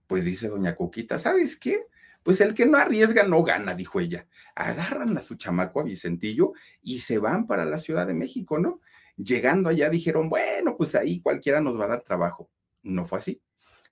Pues 0.07 0.25
dice 0.25 0.49
doña 0.49 0.75
Coquita, 0.75 1.19
¿sabes 1.19 1.57
qué? 1.57 1.87
Pues 2.23 2.41
el 2.41 2.55
que 2.55 2.67
no 2.67 2.77
arriesga 2.77 3.23
no 3.23 3.45
gana, 3.45 3.75
dijo 3.75 4.01
ella. 4.01 4.27
Agarran 4.57 5.17
a 5.17 5.21
su 5.21 5.37
chamaco 5.37 5.81
a 5.81 5.85
Vicentillo 5.85 6.53
y 6.83 6.99
se 6.99 7.19
van 7.19 7.47
para 7.47 7.65
la 7.65 7.79
Ciudad 7.79 8.07
de 8.07 8.15
México, 8.15 8.59
¿no? 8.59 8.81
Llegando 9.17 9.69
allá 9.69 9.89
dijeron, 9.89 10.29
bueno, 10.29 10.77
pues 10.77 10.97
ahí 10.97 11.21
cualquiera 11.21 11.61
nos 11.61 11.79
va 11.79 11.85
a 11.85 11.89
dar 11.89 12.01
trabajo. 12.01 12.51
No 12.87 13.05
fue 13.05 13.19
así. 13.19 13.43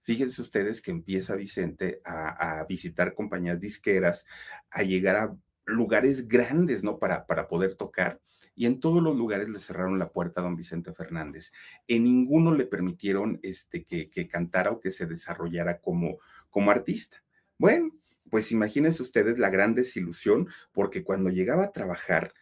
Fíjense 0.03 0.43
ustedes 0.43 0.83
que 0.83 0.91
empieza 0.91 1.35
Vicente 1.35 2.01
a, 2.05 2.65
visitar 2.69 3.15
compañías 3.15 3.59
disqueras, 3.59 4.27
a 4.71 4.83
llegar 4.83 5.17
a 5.17 5.37
lugares 5.65 6.29
grandes, 6.29 6.83
¿no? 6.83 6.99
Para, 6.99 7.27
para 7.27 7.49
poder 7.49 7.75
tocar. 7.75 8.21
Y 8.55 8.67
en 8.67 8.81
todos 8.81 9.03
los 9.03 9.17
lugares 9.17 9.49
le 9.49 9.59
cerraron 9.59 9.99
la 9.99 10.13
puerta 10.13 10.41
a 10.41 10.45
don 10.45 10.57
Vicente 10.57 10.93
Fernández. 10.93 11.53
En 11.89 12.05
ninguno 12.05 12.55
le 12.55 12.67
permitieron 12.67 13.41
este, 13.43 13.85
que, 13.85 14.11
que 14.11 14.29
cantara 14.29 14.71
o 14.71 14.81
que 14.81 14.91
se 14.91 15.07
desarrollara 15.07 15.81
como, 15.81 16.19
como 16.51 16.71
artista. 16.71 17.25
Bueno, 17.59 17.91
pues 18.31 18.53
imagínense 18.53 19.03
ustedes 19.03 19.39
la 19.39 19.51
gran 19.51 19.75
desilusión, 19.75 20.49
porque 20.73 21.03
cuando 21.03 21.31
llegaba 21.31 21.65
a 21.65 21.73
trabajar, 21.73 22.35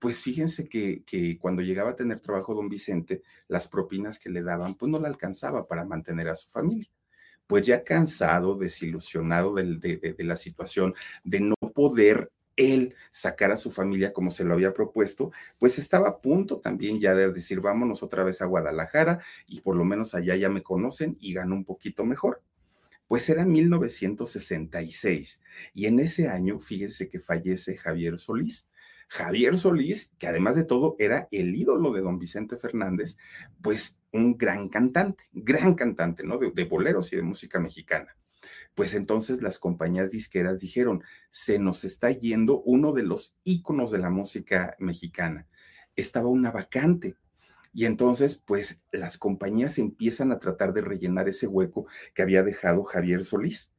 pues 0.00 0.22
fíjense 0.22 0.68
que, 0.68 1.04
que, 1.04 1.38
cuando 1.38 1.62
llegaba 1.62 1.90
a 1.90 1.96
tener 1.96 2.20
trabajo 2.20 2.54
don 2.54 2.68
Vicente, 2.68 3.22
las 3.48 3.68
propinas 3.68 4.18
que 4.18 4.30
le 4.30 4.42
daban, 4.42 4.74
pues 4.74 4.90
no 4.90 4.98
le 4.98 5.06
alcanzaba 5.06 5.68
para 5.68 5.84
mantener 5.84 6.28
a 6.30 6.36
su 6.36 6.48
familia. 6.48 6.88
Pues 7.46 7.66
ya 7.66 7.84
cansado, 7.84 8.56
desilusionado 8.56 9.54
de, 9.54 9.76
de, 9.76 10.24
la 10.24 10.36
situación, 10.36 10.94
de 11.24 11.40
no 11.40 11.56
poder 11.74 12.30
él 12.56 12.94
sacar 13.12 13.52
a 13.52 13.56
su 13.56 13.70
familia 13.70 14.12
como 14.12 14.30
se 14.30 14.44
lo 14.44 14.54
había 14.54 14.72
propuesto, 14.72 15.32
pues 15.58 15.78
estaba 15.78 16.08
a 16.08 16.20
punto 16.20 16.60
también 16.60 16.98
ya 17.00 17.14
de 17.14 17.30
decir, 17.32 17.60
vámonos 17.60 18.02
otra 18.02 18.24
vez 18.24 18.40
a 18.40 18.46
Guadalajara 18.46 19.20
y 19.46 19.60
por 19.60 19.76
lo 19.76 19.84
menos 19.84 20.14
allá 20.14 20.34
ya 20.36 20.48
me 20.48 20.62
conocen 20.62 21.16
y 21.20 21.34
gano 21.34 21.54
un 21.54 21.64
poquito 21.64 22.04
mejor. 22.06 22.42
Pues 23.06 23.28
era 23.28 23.44
1966 23.44 25.42
y 25.74 25.86
en 25.86 26.00
ese 26.00 26.28
año, 26.28 26.60
fíjense 26.60 27.08
que 27.08 27.20
fallece 27.20 27.76
Javier 27.76 28.18
Solís. 28.18 28.69
Javier 29.10 29.56
Solís, 29.56 30.14
que 30.18 30.28
además 30.28 30.54
de 30.54 30.62
todo 30.62 30.94
era 31.00 31.26
el 31.32 31.56
ídolo 31.56 31.92
de 31.92 32.00
don 32.00 32.20
Vicente 32.20 32.56
Fernández, 32.56 33.16
pues 33.60 33.98
un 34.12 34.38
gran 34.38 34.68
cantante, 34.68 35.24
gran 35.32 35.74
cantante, 35.74 36.24
¿no? 36.24 36.38
De, 36.38 36.64
boleros 36.64 37.12
y 37.12 37.16
de 37.16 37.22
música 37.22 37.58
mexicana 37.58 38.16
pues 38.74 38.94
entonces 38.94 39.42
las 39.42 39.58
compañías 39.58 40.10
disqueras 40.10 40.60
dijeron, 40.60 41.02
se 41.30 41.58
nos 41.58 41.84
está 41.84 42.10
yendo 42.12 42.62
uno 42.62 42.92
de 42.92 43.02
los 43.02 43.36
íconos 43.44 43.90
de 43.90 43.98
la 43.98 44.08
música 44.08 44.74
mexicana. 44.78 45.48
Estaba 45.96 46.28
una 46.28 46.50
vacante. 46.50 47.16
Y 47.74 47.84
entonces, 47.84 48.36
pues 48.36 48.82
las 48.92 49.18
compañías 49.18 49.76
empiezan 49.76 50.32
a 50.32 50.38
tratar 50.38 50.72
de 50.72 50.80
rellenar 50.80 51.28
ese 51.28 51.46
hueco 51.48 51.86
que 52.14 52.22
había 52.22 52.42
dejado 52.42 52.84
Javier 52.84 53.24
Solís. 53.24 53.74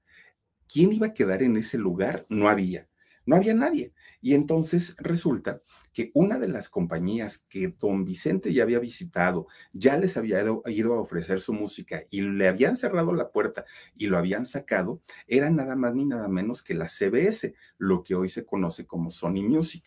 ¿Quién 0.67 0.94
iba 0.94 1.08
a 1.08 1.13
quedar 1.13 1.41
en 1.41 1.58
ese 1.58 1.80
lugar? 1.80 2.28
No 2.30 2.48
había 2.48 2.90
no 3.26 3.36
había 3.36 3.54
nadie. 3.54 3.94
Y 4.22 4.36
entonces 4.36 4.96
resulta 5.00 5.62
que 5.94 6.12
una 6.14 6.38
de 6.38 6.48
las 6.48 6.70
compañías 6.70 7.40
que 7.50 7.70
don 7.70 8.06
Vicente 8.06 8.54
ya 8.54 8.64
había 8.64 8.80
visitado, 8.80 9.48
ya 9.74 9.98
les 9.98 10.16
había 10.18 10.42
ido, 10.68 10.94
a 10.94 11.02
ofrecer 11.02 11.42
su 11.42 11.54
música 11.54 12.04
y 12.10 12.22
le 12.22 12.48
habían 12.48 12.78
cerrado 12.78 13.14
la 13.14 13.32
puerta 13.32 13.66
y 13.96 14.08
lo 14.08 14.18
habían 14.18 14.46
sacado, 14.46 15.02
era 15.28 15.50
nada 15.50 15.76
más 15.76 15.94
ni 15.94 16.06
nada 16.06 16.28
menos 16.28 16.64
que 16.64 16.74
la 16.74 16.88
CBS, 16.88 17.54
lo 17.78 18.04
que 18.04 18.16
hoy 18.16 18.30
se 18.30 18.46
conoce 18.46 18.86
como 18.86 19.12
Sony 19.12 19.44
Music. 19.44 19.84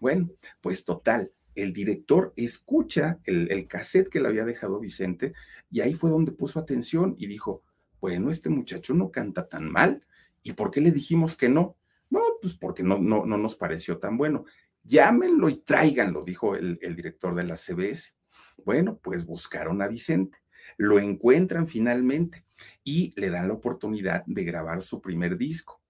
Bueno, 0.00 0.30
pues 0.60 0.84
total, 0.84 1.32
el 1.54 1.72
director 1.72 2.32
escucha 2.36 3.18
el, 3.24 3.50
el 3.50 3.66
cassette 3.66 4.08
que 4.08 4.20
le 4.20 4.28
había 4.28 4.44
dejado 4.44 4.78
Vicente 4.78 5.32
y 5.68 5.80
ahí 5.80 5.94
fue 5.94 6.10
donde 6.10 6.32
puso 6.32 6.58
atención 6.60 7.16
y 7.18 7.26
dijo, 7.26 7.62
bueno, 8.00 8.30
este 8.30 8.48
muchacho 8.48 8.94
no 8.94 9.10
canta 9.10 9.48
tan 9.48 9.70
mal. 9.70 10.04
¿Y 10.42 10.54
por 10.54 10.70
qué 10.70 10.80
le 10.80 10.90
dijimos 10.90 11.36
que 11.36 11.50
no? 11.50 11.76
Pues 12.40 12.54
porque 12.54 12.82
no, 12.82 12.98
no, 12.98 13.26
no 13.26 13.36
nos 13.36 13.56
pareció 13.56 13.98
tan 13.98 14.16
bueno. 14.16 14.44
Llámenlo 14.82 15.48
y 15.48 15.56
tráiganlo, 15.56 16.24
dijo 16.24 16.56
el, 16.56 16.78
el 16.80 16.96
director 16.96 17.34
de 17.34 17.44
la 17.44 17.56
CBS. 17.56 18.14
Bueno, 18.64 18.98
pues 19.02 19.24
buscaron 19.24 19.82
a 19.82 19.88
Vicente, 19.88 20.38
lo 20.76 20.98
encuentran 20.98 21.66
finalmente 21.66 22.44
y 22.84 23.12
le 23.20 23.30
dan 23.30 23.48
la 23.48 23.54
oportunidad 23.54 24.24
de 24.26 24.44
grabar 24.44 24.82
su 24.82 25.00
primer 25.00 25.36
disco. 25.36 25.80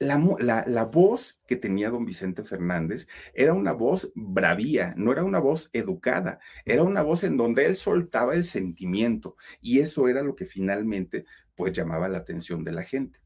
La, 0.00 0.20
la, 0.40 0.64
la, 0.66 0.84
voz 0.84 1.40
que 1.46 1.54
tenía 1.54 1.88
don 1.88 2.04
Vicente 2.04 2.42
Fernández 2.42 3.06
era 3.32 3.54
una 3.54 3.72
voz 3.72 4.12
bravía, 4.16 4.92
no 4.96 5.12
era 5.12 5.22
una 5.22 5.38
voz 5.38 5.70
educada, 5.72 6.40
era 6.64 6.82
una 6.82 7.02
voz 7.02 7.22
en 7.22 7.36
donde 7.36 7.64
él 7.64 7.76
soltaba 7.76 8.34
el 8.34 8.44
sentimiento 8.44 9.36
y 9.60 9.78
eso 9.78 10.08
era 10.08 10.22
lo 10.22 10.34
que 10.34 10.46
finalmente 10.46 11.24
pues 11.54 11.72
llamaba 11.72 12.08
la 12.08 12.18
atención 12.18 12.64
de 12.64 12.72
la 12.72 12.82
gente 12.82 13.23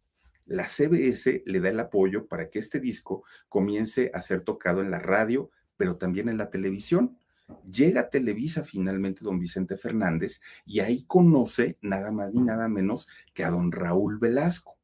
la 0.49 0.67
CBS 0.67 1.43
le 1.45 1.61
da 1.61 1.69
el 1.69 1.79
apoyo 1.79 2.27
para 2.27 2.49
que 2.49 2.59
este 2.59 2.81
disco 2.81 3.23
comience 3.49 4.11
a 4.15 4.23
ser 4.23 4.41
tocado 4.41 4.81
en 4.81 4.91
la 4.91 4.99
radio, 4.99 5.51
pero 5.77 5.97
también 5.97 6.29
en 6.29 6.39
la 6.39 6.51
televisión. 6.51 7.19
Llega 7.65 8.03
a 8.03 8.11
Televisa 8.11 8.65
finalmente 8.65 9.21
don 9.23 9.39
Vicente 9.39 9.77
Fernández 9.77 10.41
y 10.67 10.81
ahí 10.81 11.05
conoce 11.05 11.79
nada 11.81 12.13
más 12.13 12.33
ni 12.33 12.43
nada 12.43 12.69
menos 12.69 13.09
que 13.33 13.45
a 13.45 13.51
don 13.51 13.73
Raúl 13.73 14.19
Velasco. 14.19 14.79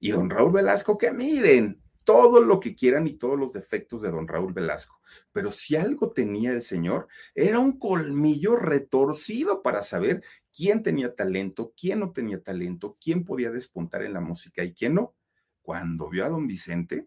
Y 0.00 0.10
don 0.10 0.30
Raúl 0.30 0.52
Velasco, 0.52 0.98
que 0.98 1.12
miren, 1.12 1.80
todo 2.04 2.40
lo 2.40 2.58
que 2.58 2.74
quieran 2.74 3.06
y 3.06 3.14
todos 3.14 3.38
los 3.38 3.52
defectos 3.52 4.02
de 4.02 4.10
don 4.10 4.26
Raúl 4.26 4.52
Velasco. 4.52 5.00
Pero 5.32 5.50
si 5.50 5.76
algo 5.76 6.12
tenía 6.12 6.52
el 6.52 6.62
señor, 6.62 7.06
era 7.34 7.58
un 7.58 7.78
colmillo 7.78 8.56
retorcido 8.56 9.62
para 9.62 9.82
saber 9.82 10.22
quién 10.58 10.82
tenía 10.82 11.14
talento, 11.14 11.72
quién 11.80 12.00
no 12.00 12.10
tenía 12.10 12.42
talento, 12.42 12.98
quién 13.00 13.24
podía 13.24 13.52
despuntar 13.52 14.02
en 14.02 14.12
la 14.12 14.20
música 14.20 14.64
y 14.64 14.72
quién 14.72 14.94
no. 14.94 15.14
Cuando 15.62 16.08
vio 16.10 16.24
a 16.24 16.28
don 16.28 16.48
Vicente, 16.48 17.06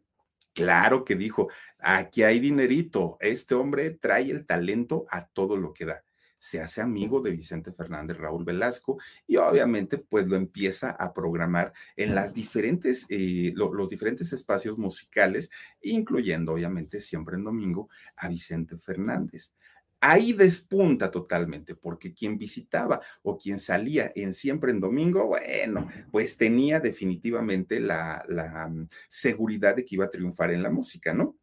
claro 0.53 1.03
que 1.03 1.17
dijo, 1.17 1.49
aquí 1.77 2.23
hay 2.23 2.39
dinerito, 2.39 3.17
este 3.19 3.53
hombre 3.53 3.91
trae 3.91 4.31
el 4.31 4.45
talento 4.45 5.05
a 5.09 5.27
todo 5.27 5.57
lo 5.57 5.73
que 5.73 5.83
da 5.83 6.01
se 6.41 6.59
hace 6.59 6.81
amigo 6.81 7.21
de 7.21 7.29
Vicente 7.29 7.71
Fernández, 7.71 8.17
Raúl 8.17 8.43
Velasco, 8.43 8.97
y 9.27 9.35
obviamente 9.35 9.99
pues 9.99 10.25
lo 10.25 10.35
empieza 10.35 10.89
a 10.89 11.13
programar 11.13 11.71
en 11.95 12.15
las 12.15 12.33
diferentes, 12.33 13.05
eh, 13.09 13.53
los 13.55 13.87
diferentes 13.87 14.33
espacios 14.33 14.75
musicales, 14.79 15.51
incluyendo 15.83 16.53
obviamente 16.53 16.99
siempre 16.99 17.35
en 17.35 17.43
domingo 17.43 17.89
a 18.15 18.27
Vicente 18.27 18.75
Fernández. 18.79 19.53
Ahí 20.01 20.33
despunta 20.33 21.11
totalmente, 21.11 21.75
porque 21.75 22.13
quien 22.13 22.37
visitaba 22.37 23.01
o 23.21 23.37
quien 23.37 23.59
salía 23.59 24.11
en 24.15 24.33
siempre 24.33 24.71
en 24.71 24.79
domingo, 24.79 25.27
bueno, 25.27 25.87
pues 26.11 26.37
tenía 26.37 26.79
definitivamente 26.79 27.79
la, 27.79 28.25
mm, 28.69 28.87
seguridad 29.07 29.75
de 29.75 29.85
que 29.85 29.95
iba 29.95 30.05
a 30.05 30.09
triunfar 30.11 30.51
en 30.51 30.63
la 30.63 30.71
música, 30.71 31.13
¿no? 31.13 31.37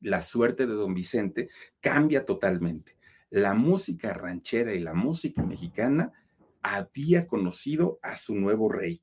La 0.00 0.20
suerte 0.22 0.66
de 0.66 0.74
don 0.74 0.94
Vicente 0.94 1.48
cambia 1.80 2.24
totalmente 2.24 3.00
la 3.30 3.54
música 3.54 4.12
ranchera 4.12 4.74
y 4.74 4.80
la 4.80 4.92
música 4.92 5.42
mexicana 5.44 6.12
había 6.62 7.26
conocido 7.26 7.98
a 8.02 8.16
su 8.16 8.34
nuevo 8.34 8.70
rey. 8.70 9.02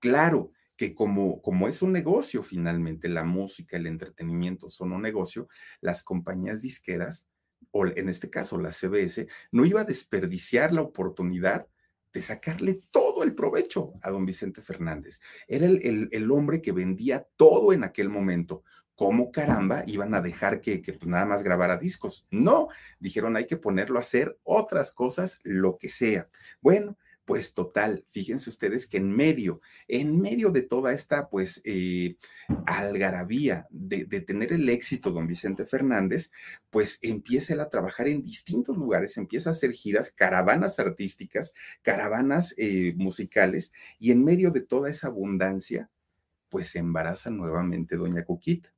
Claro 0.00 0.50
que 0.76 0.94
como, 0.94 1.40
como 1.42 1.68
es 1.68 1.82
un 1.82 1.92
negocio 1.92 2.42
finalmente, 2.42 3.08
la 3.08 3.24
música, 3.24 3.76
el 3.76 3.86
entretenimiento 3.86 4.68
son 4.70 4.92
un 4.92 5.02
negocio, 5.02 5.48
las 5.80 6.02
compañías 6.02 6.62
disqueras, 6.62 7.30
o 7.76 7.86
en 7.86 8.08
este 8.08 8.30
caso 8.30 8.56
la 8.56 8.70
CBS, 8.70 9.26
no 9.50 9.66
iba 9.66 9.80
a 9.80 9.84
desperdiciar 9.84 10.72
la 10.72 10.82
oportunidad 10.82 11.66
de 12.12 12.22
sacarle 12.22 12.80
todo 12.92 13.24
el 13.24 13.34
provecho 13.34 13.94
a 14.00 14.10
don 14.10 14.24
Vicente 14.24 14.62
Fernández. 14.62 15.20
Era 15.48 15.66
el, 15.66 16.08
el, 16.12 16.30
hombre 16.30 16.62
que 16.62 16.70
vendía 16.70 17.26
todo 17.36 17.72
en 17.72 17.82
aquel 17.82 18.08
momento. 18.08 18.62
¿cómo 18.94 19.32
caramba 19.32 19.82
iban 19.88 20.14
a 20.14 20.20
dejar 20.20 20.60
que, 20.60 20.78
pues, 20.78 21.06
nada 21.06 21.26
más 21.26 21.42
grabara 21.42 21.76
discos? 21.76 22.28
No, 22.30 22.68
dijeron 23.00 23.36
hay 23.36 23.46
que 23.46 23.56
ponerlo 23.56 23.98
a 23.98 24.02
hacer 24.02 24.38
otras 24.44 24.92
cosas, 24.92 25.40
lo 25.42 25.78
que 25.78 25.88
sea. 25.88 26.28
Bueno, 26.60 26.96
pues 27.24 27.54
total, 27.54 28.04
fíjense 28.08 28.50
ustedes 28.50 28.86
que 28.86 28.98
en 28.98 29.10
medio, 29.10 29.60
en 29.88 30.20
medio 30.20 30.50
de 30.50 30.62
toda 30.62 30.92
esta 30.92 31.28
pues 31.28 31.62
eh, 31.64 32.16
algarabía 32.66 33.66
de, 33.70 34.04
de, 34.04 34.20
tener 34.20 34.52
el 34.52 34.68
éxito 34.68 35.10
don 35.10 35.26
Vicente 35.26 35.64
Fernández, 35.64 36.30
pues 36.70 36.98
empieza 37.02 37.54
él 37.54 37.60
a 37.60 37.70
trabajar 37.70 38.08
en 38.08 38.22
distintos 38.22 38.76
lugares, 38.76 39.16
empieza 39.16 39.50
a 39.50 39.52
hacer 39.52 39.72
giras, 39.72 40.10
caravanas 40.10 40.78
artísticas, 40.78 41.54
caravanas 41.82 42.54
eh, 42.58 42.94
musicales, 42.96 43.72
y 43.98 44.10
en 44.10 44.24
medio 44.24 44.50
de 44.50 44.60
toda 44.60 44.90
esa 44.90 45.08
abundancia, 45.08 45.90
pues 46.48 46.68
se 46.68 46.78
embaraza 46.78 47.30
nuevamente 47.30 47.96
doña 47.96 48.24
Cuquita 48.24 48.74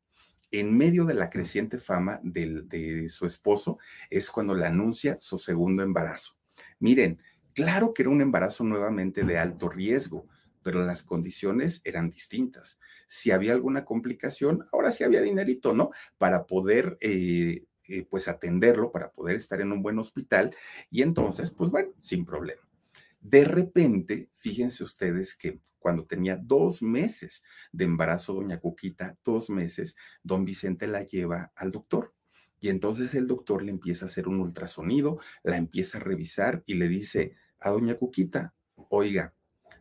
en 0.51 0.77
medio 0.77 1.05
de 1.05 1.15
la 1.15 1.31
creciente 1.31 1.79
fama 1.79 2.21
de, 2.23 3.09
su 3.09 3.27
esposo, 3.27 3.79
es 4.11 4.31
cuando 4.31 4.55
le 4.55 4.67
anuncia 4.67 5.19
su 5.21 5.39
segundo 5.39 5.83
embarazo. 5.83 6.37
Miren, 6.79 7.21
claro 7.57 7.95
que 7.95 8.03
era 8.03 8.11
un 8.11 8.21
embarazo 8.21 8.63
nuevamente 8.65 9.25
de 9.25 9.39
alto 9.39 9.71
riesgo, 9.71 10.29
pero 10.63 10.85
las 10.85 11.03
condiciones 11.03 11.81
eran 11.85 12.11
distintas. 12.11 12.81
Si 13.09 13.31
había 13.31 13.53
alguna 13.53 13.85
complicación, 13.85 14.65
ahora 14.73 14.93
sí 14.93 15.05
había 15.05 15.23
dinerito, 15.23 15.73
¿no? 15.73 15.91
Para 16.19 16.47
poder, 16.47 16.99
eh, 17.01 17.65
eh, 17.89 18.07
pues, 18.11 18.29
atenderlo, 18.29 18.93
para 18.93 19.11
poder 19.11 19.37
estar 19.37 19.61
en 19.63 19.73
un 19.73 19.83
buen 19.83 19.99
hospital. 19.99 20.55
Y 20.91 21.01
entonces, 21.01 21.51
pues 21.51 21.71
bueno, 21.71 21.93
sin 22.01 22.27
problema. 22.27 22.63
De 23.21 23.45
repente, 23.45 24.29
fíjense 24.35 24.85
ustedes 24.85 25.35
que 25.35 25.61
cuando 25.79 26.05
tenía 26.05 26.37
dos 26.37 26.83
meses 26.83 27.43
de 27.73 27.85
embarazo, 27.85 28.35
doña 28.35 28.61
Cuquita, 28.61 29.17
dos 29.25 29.49
meses, 29.51 29.97
don 30.23 30.45
Vicente 30.45 30.87
la 30.89 31.05
lleva 31.05 31.53
al 31.57 31.71
doctor. 31.71 32.13
Y 32.61 32.69
entonces 32.69 33.15
el 33.15 33.27
doctor 33.27 33.63
le 33.63 33.71
empieza 33.71 34.05
a 34.05 34.09
hacer 34.09 34.29
un 34.29 34.41
ultrasonido, 34.41 35.21
la 35.43 35.57
empieza 35.57 35.99
a 35.99 36.01
revisar 36.01 36.63
y 36.67 36.75
le 36.75 36.89
dice 36.89 37.37
a 37.61 37.71
doña 37.71 37.97
Cuquita, 37.97 38.55
oiga, 38.91 39.35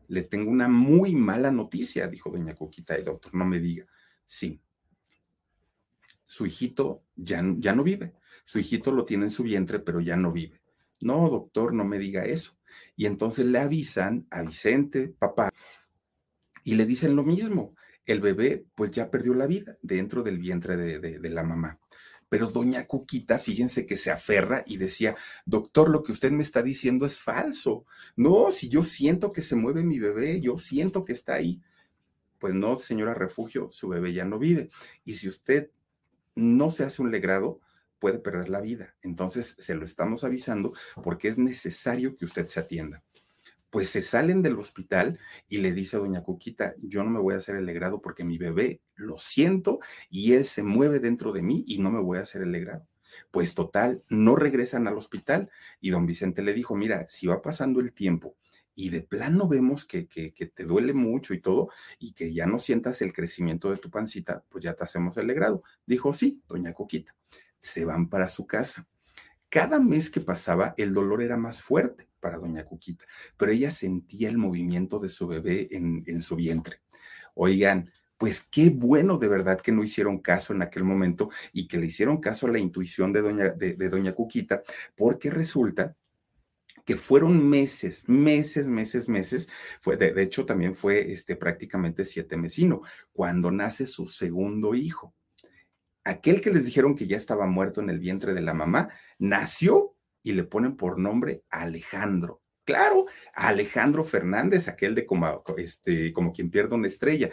le 0.07 0.23
tengo 0.23 0.51
una 0.51 0.67
muy 0.67 1.15
mala 1.15 1.51
noticia, 1.51 2.07
dijo 2.07 2.29
doña 2.29 2.55
Cuquita, 2.55 2.95
el 2.95 3.05
doctor, 3.05 3.33
no 3.35 3.45
me 3.45 3.59
diga. 3.59 3.85
Sí, 4.25 4.61
su 6.25 6.45
hijito 6.45 7.03
ya, 7.15 7.43
ya 7.57 7.73
no 7.73 7.83
vive. 7.83 8.15
Su 8.43 8.59
hijito 8.59 8.91
lo 8.91 9.05
tiene 9.05 9.25
en 9.25 9.31
su 9.31 9.43
vientre, 9.43 9.79
pero 9.79 9.99
ya 9.99 10.15
no 10.15 10.31
vive. 10.31 10.61
No, 11.01 11.29
doctor, 11.29 11.73
no 11.73 11.85
me 11.85 11.99
diga 11.99 12.25
eso. 12.25 12.57
Y 12.95 13.05
entonces 13.05 13.45
le 13.45 13.59
avisan 13.59 14.27
a 14.31 14.41
Vicente, 14.41 15.09
papá, 15.09 15.51
y 16.63 16.75
le 16.75 16.85
dicen 16.85 17.15
lo 17.15 17.23
mismo. 17.23 17.75
El 18.05 18.21
bebé 18.21 18.65
pues 18.75 18.91
ya 18.91 19.09
perdió 19.09 19.33
la 19.33 19.47
vida 19.47 19.77
dentro 19.81 20.23
del 20.23 20.37
vientre 20.37 20.77
de, 20.77 20.99
de, 20.99 21.29
la 21.29 21.43
mamá. 21.43 21.79
Pero 22.29 22.47
doña 22.47 22.87
Cuquita, 22.87 23.39
fíjense 23.39 23.85
que 23.85 23.97
se 23.97 24.11
aferra 24.11 24.63
y 24.65 24.77
decía, 24.77 25.15
doctor, 25.45 25.89
lo 25.89 26.03
que 26.03 26.11
usted 26.11 26.31
me 26.31 26.43
está 26.43 26.63
diciendo 26.63 27.05
es 27.05 27.19
falso. 27.19 27.85
No, 28.15 28.51
si 28.51 28.67
yo 28.69 28.83
siento 28.83 29.31
que 29.31 29.41
se 29.41 29.55
mueve 29.55 29.83
mi 29.83 29.99
bebé, 29.99 30.41
yo 30.41 30.57
siento 30.57 31.05
que 31.05 31.13
está 31.13 31.35
ahí. 31.35 31.61
pues 32.39 32.53
no, 32.53 32.77
señora 32.77 33.13
refugio, 33.13 33.69
su 33.71 33.87
bebé 33.89 34.13
ya 34.13 34.25
no 34.25 34.39
vive. 34.39 34.69
Y 35.03 35.13
si 35.13 35.27
usted 35.29 35.71
no 36.35 36.69
se 36.69 36.83
hace 36.83 37.01
un 37.01 37.11
legrado, 37.11 37.59
puede 37.99 38.19
perder 38.19 38.49
la 38.49 38.61
vida. 38.61 38.95
Entonces, 39.01 39.55
se 39.57 39.75
lo 39.75 39.85
estamos 39.85 40.23
avisando 40.23 40.73
porque 41.03 41.27
es 41.29 41.37
necesario 41.37 42.15
que 42.15 42.25
usted 42.25 42.47
se 42.47 42.59
atienda. 42.59 43.03
Pues 43.75 43.89
se 43.89 44.01
salen 44.01 44.41
del 44.41 44.57
hospital 44.57 45.19
y 45.49 45.57
le 45.57 45.73
dice 45.73 45.97
a 45.97 45.99
doña 45.99 46.23
Cuquita, 46.23 46.75
yo 46.81 47.03
no 47.03 47.09
me 47.09 47.19
voy 47.19 47.33
a 47.33 47.39
hacer 47.39 47.57
el 47.57 47.65
legrado 47.65 48.01
porque 48.01 48.23
mi 48.23 48.37
bebé 48.37 48.79
lo 48.95 49.17
siento 49.17 49.79
y 50.09 50.31
él 50.31 50.45
se 50.45 50.63
mueve 50.63 51.01
dentro 51.01 51.33
de 51.33 51.41
mí 51.41 51.65
y 51.67 51.79
no 51.79 51.91
me 51.91 51.99
voy 51.99 52.17
a 52.17 52.21
hacer 52.21 52.41
el 52.41 52.53
legrado. 52.53 52.87
Pues 53.31 53.53
total, 53.53 54.01
no 54.07 54.37
regresan 54.37 54.87
al 54.87 54.95
hospital 54.95 55.49
y 55.81 55.89
don 55.89 56.05
Vicente 56.05 56.41
le 56.41 56.53
dijo, 56.53 56.73
mira, 56.77 57.05
si 57.09 57.27
va 57.27 57.41
pasando 57.41 57.81
el 57.81 57.91
tiempo 57.91 58.37
y 58.75 58.91
de 58.91 59.01
plano 59.01 59.49
vemos 59.49 59.83
que, 59.83 60.07
que, 60.07 60.33
que, 60.33 60.45
te 60.45 60.63
duele 60.63 60.93
mucho 60.93 61.33
y 61.33 61.41
todo, 61.41 61.67
y 61.99 62.13
que 62.13 62.33
ya 62.33 62.45
no 62.45 62.59
sientas 62.59 63.01
el 63.01 63.11
crecimiento 63.11 63.71
de 63.71 63.77
tu 63.77 63.89
pancita, 63.91 64.45
pues 64.47 64.63
ya 64.63 64.73
te 64.73 64.85
hacemos 64.85 65.17
el 65.17 65.27
legrado. 65.27 65.63
Dijo, 65.85 66.13
sí, 66.13 66.41
doña 66.47 66.71
Coquita. 66.71 67.13
Se 67.59 67.83
van 67.83 68.07
para 68.07 68.29
su 68.29 68.47
casa. 68.47 68.87
Cada 69.49 69.81
mes 69.81 70.09
que 70.09 70.21
pasaba, 70.21 70.73
el 70.77 70.93
dolor 70.93 71.21
era 71.21 71.35
más 71.35 71.61
fuerte 71.61 72.07
para 72.25 72.39
doña 72.39 72.65
Coquita, 72.65 73.05
pero 73.37 73.51
ella 73.51 73.69
sentía 73.69 74.29
el 74.29 74.39
movimiento 74.39 74.97
de 74.97 75.09
su 75.09 75.27
bebé 75.27 75.67
en, 75.69 76.01
en 76.07 76.23
su 76.23 76.35
vientre. 76.35 76.81
Oigan, 77.35 77.91
pues 78.17 78.43
qué 78.43 78.71
bueno 78.71 79.19
de 79.19 79.27
verdad 79.27 79.61
que 79.61 79.71
no 79.71 79.83
hicieron 79.83 80.17
caso 80.17 80.51
en 80.51 80.63
aquel 80.63 80.83
momento 80.83 81.29
y 81.53 81.67
que 81.67 81.77
le 81.77 81.85
hicieron 81.85 82.17
caso 82.17 82.47
a 82.47 82.51
la 82.51 82.57
intuición 82.57 83.13
de 83.13 83.21
doña, 83.21 83.49
de, 83.49 83.75
de 83.75 83.89
doña 83.89 84.13
Cuquita, 84.13 84.63
porque 84.95 85.29
resulta 85.29 85.95
que 86.83 86.95
fueron 86.95 87.47
meses, 87.47 88.09
meses, 88.09 88.67
meses, 88.67 89.07
meses, 89.07 89.47
fue, 89.79 89.95
de, 89.95 90.11
de, 90.11 90.23
hecho 90.23 90.47
también 90.47 90.73
fue 90.73 91.11
este, 91.11 91.35
prácticamente 91.35 92.05
siete 92.05 92.37
mesino, 92.37 92.81
cuando 93.13 93.51
nace 93.51 93.85
su 93.85 94.07
segundo 94.07 94.73
hijo. 94.73 95.13
Aquel 96.03 96.41
que 96.41 96.49
les 96.49 96.65
dijeron 96.65 96.95
que 96.95 97.05
ya 97.05 97.17
estaba 97.17 97.45
muerto 97.45 97.81
en 97.81 97.91
el 97.91 97.99
vientre 97.99 98.33
de 98.33 98.41
la 98.41 98.55
mamá, 98.55 98.89
nació 99.19 99.94
y 100.25 100.33
le 100.33 100.43
ponen 100.43 100.75
por 100.75 100.97
nombre 100.97 101.43
Alejandro. 101.51 102.41
Claro, 102.65 103.05
Alejandro 103.35 104.03
Fernández, 104.03 104.67
aquel 104.67 104.95
de 104.95 105.05
como, 105.05 105.43
este, 105.57 106.11
como 106.11 106.33
quien 106.33 106.49
pierde 106.49 106.73
una 106.73 106.87
estrella. 106.87 107.29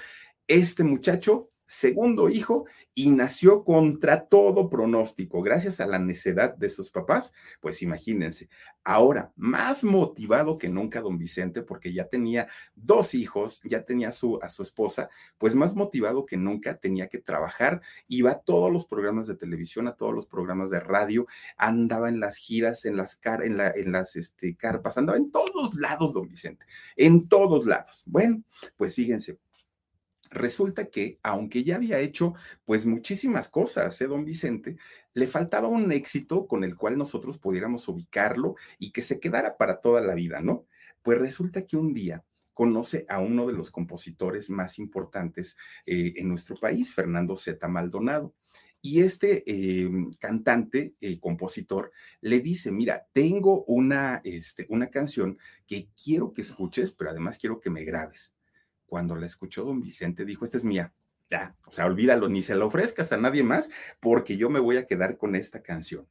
Este 0.47 0.85
muchacho 0.85 1.52
segundo 1.73 2.29
hijo 2.29 2.67
y 2.95 3.11
nació 3.13 3.65
contra 3.65 4.27
todo 4.27 4.69
pronóstico, 4.69 5.41
gracias 5.41 5.81
a 5.81 5.87
la 5.87 5.99
necedad 5.99 6.55
de 6.55 6.69
sus 6.69 6.91
papás. 6.91 7.33
Pues 7.63 7.81
imagínense, 7.81 8.51
ahora 8.85 9.33
más 9.37 9.83
motivado 9.83 10.59
que 10.59 10.69
nunca 10.69 11.01
don 11.01 11.17
Vicente, 11.17 11.63
porque 11.63 11.95
ya 11.95 12.09
tenía 12.09 12.47
dos 12.75 13.15
hijos, 13.15 13.63
ya 13.65 13.87
tenía 13.87 14.11
a 14.11 14.13
su, 14.13 14.39
esposa, 14.63 15.09
pues 15.39 15.55
más 15.55 15.75
motivado 15.75 16.27
que 16.27 16.37
nunca 16.37 16.77
tenía 16.77 17.09
que 17.09 17.19
trabajar, 17.19 17.81
iba 18.07 18.33
a 18.33 18.41
todos 18.41 18.71
los 18.71 18.85
programas 18.85 19.27
de 19.27 19.37
televisión, 19.37 19.89
a 19.89 19.97
todos 19.97 20.13
los 20.15 20.27
programas 20.27 20.69
de 20.69 20.81
radio, 20.81 21.27
andaba 21.57 22.11
en 22.11 22.21
las 22.21 22.37
giras, 22.37 22.85
en 22.85 22.99
las, 22.99 23.17
car 23.17 23.43
en 23.43 23.57
las 23.93 24.17
este, 24.17 24.57
carpas, 24.57 24.99
andaba 24.99 25.17
en 25.17 25.31
todos 25.31 25.75
lados, 25.77 26.13
don 26.13 26.29
Vicente, 26.29 26.67
en 26.97 27.29
todos 27.29 27.65
lados. 27.65 28.03
Bueno, 28.05 28.43
pues 28.77 28.95
fíjense, 28.95 29.39
Resulta 30.33 30.87
que, 30.87 31.19
aunque 31.23 31.63
ya 31.63 31.77
había 31.77 31.99
hecho 31.99 32.35
pues 32.65 32.87
muchísimas 32.87 33.49
cosas, 33.49 34.01
¿eh, 34.01 34.07
don 34.07 34.25
Vicente, 34.25 34.77
le 35.15 35.27
faltaba 35.27 35.69
un 35.69 35.93
éxito 35.93 36.47
con 36.47 36.65
el 36.65 36.77
cual 36.77 36.97
nosotros 36.97 37.39
pudiéramos 37.39 37.87
ubicarlo 37.89 38.57
y 38.79 38.93
que 38.93 39.03
se 39.03 39.21
quedara 39.21 39.57
para 39.57 39.81
toda 39.81 40.01
la 40.01 40.15
vida, 40.15 40.41
¿no? 40.41 40.67
Pues 41.03 41.19
resulta 41.19 41.67
que 41.67 41.77
un 41.77 41.93
día 41.93 42.25
conoce 42.55 43.05
a 43.09 43.19
uno 43.19 43.47
de 43.47 43.53
los 43.53 43.71
compositores 43.71 44.51
más 44.51 44.79
importantes 44.79 45.57
eh, 45.87 46.15
en 46.17 46.29
nuestro 46.29 46.57
país, 46.57 46.95
Fernando 46.95 47.37
Z. 47.37 47.67
Maldonado. 47.69 48.35
Y 48.81 49.01
este 49.01 49.45
eh, 49.47 49.89
cantante, 50.19 50.95
eh, 51.01 51.21
compositor, 51.21 51.93
le 52.21 52.41
dice, 52.41 52.73
mira, 52.73 53.07
tengo 53.13 53.65
una, 53.65 54.21
este, 54.25 54.67
una 54.71 54.89
canción 54.89 55.39
que 55.67 55.89
quiero 56.03 56.33
que 56.33 56.41
escuches, 56.41 56.93
pero 56.93 57.11
además 57.11 57.39
quiero 57.39 57.61
que 57.61 57.71
me 57.71 57.85
grabes 57.85 58.35
cuando 58.93 59.17
la 59.17 59.25
escuchó 59.25 59.65
don 59.65 59.81
Vicente, 59.81 60.27
dijo, 60.27 60.45
esta 60.45 60.59
es 60.59 60.67
mía. 60.67 60.93
Ya, 61.31 61.57
o 61.65 61.73
sea, 61.73 61.87
olvídalo, 61.87 62.29
ni 62.29 62.43
se 62.43 62.55
la 62.55 62.67
ofrezcas 62.67 63.11
a 63.11 63.17
nadie 63.17 63.43
más, 63.43 63.71
porque 64.01 64.37
yo 64.37 64.51
me 64.51 64.61
voy 64.61 64.77
a 64.77 64.87
quedar 64.87 65.17
con 65.17 65.35
esta 65.35 65.63
canción. 65.63 66.07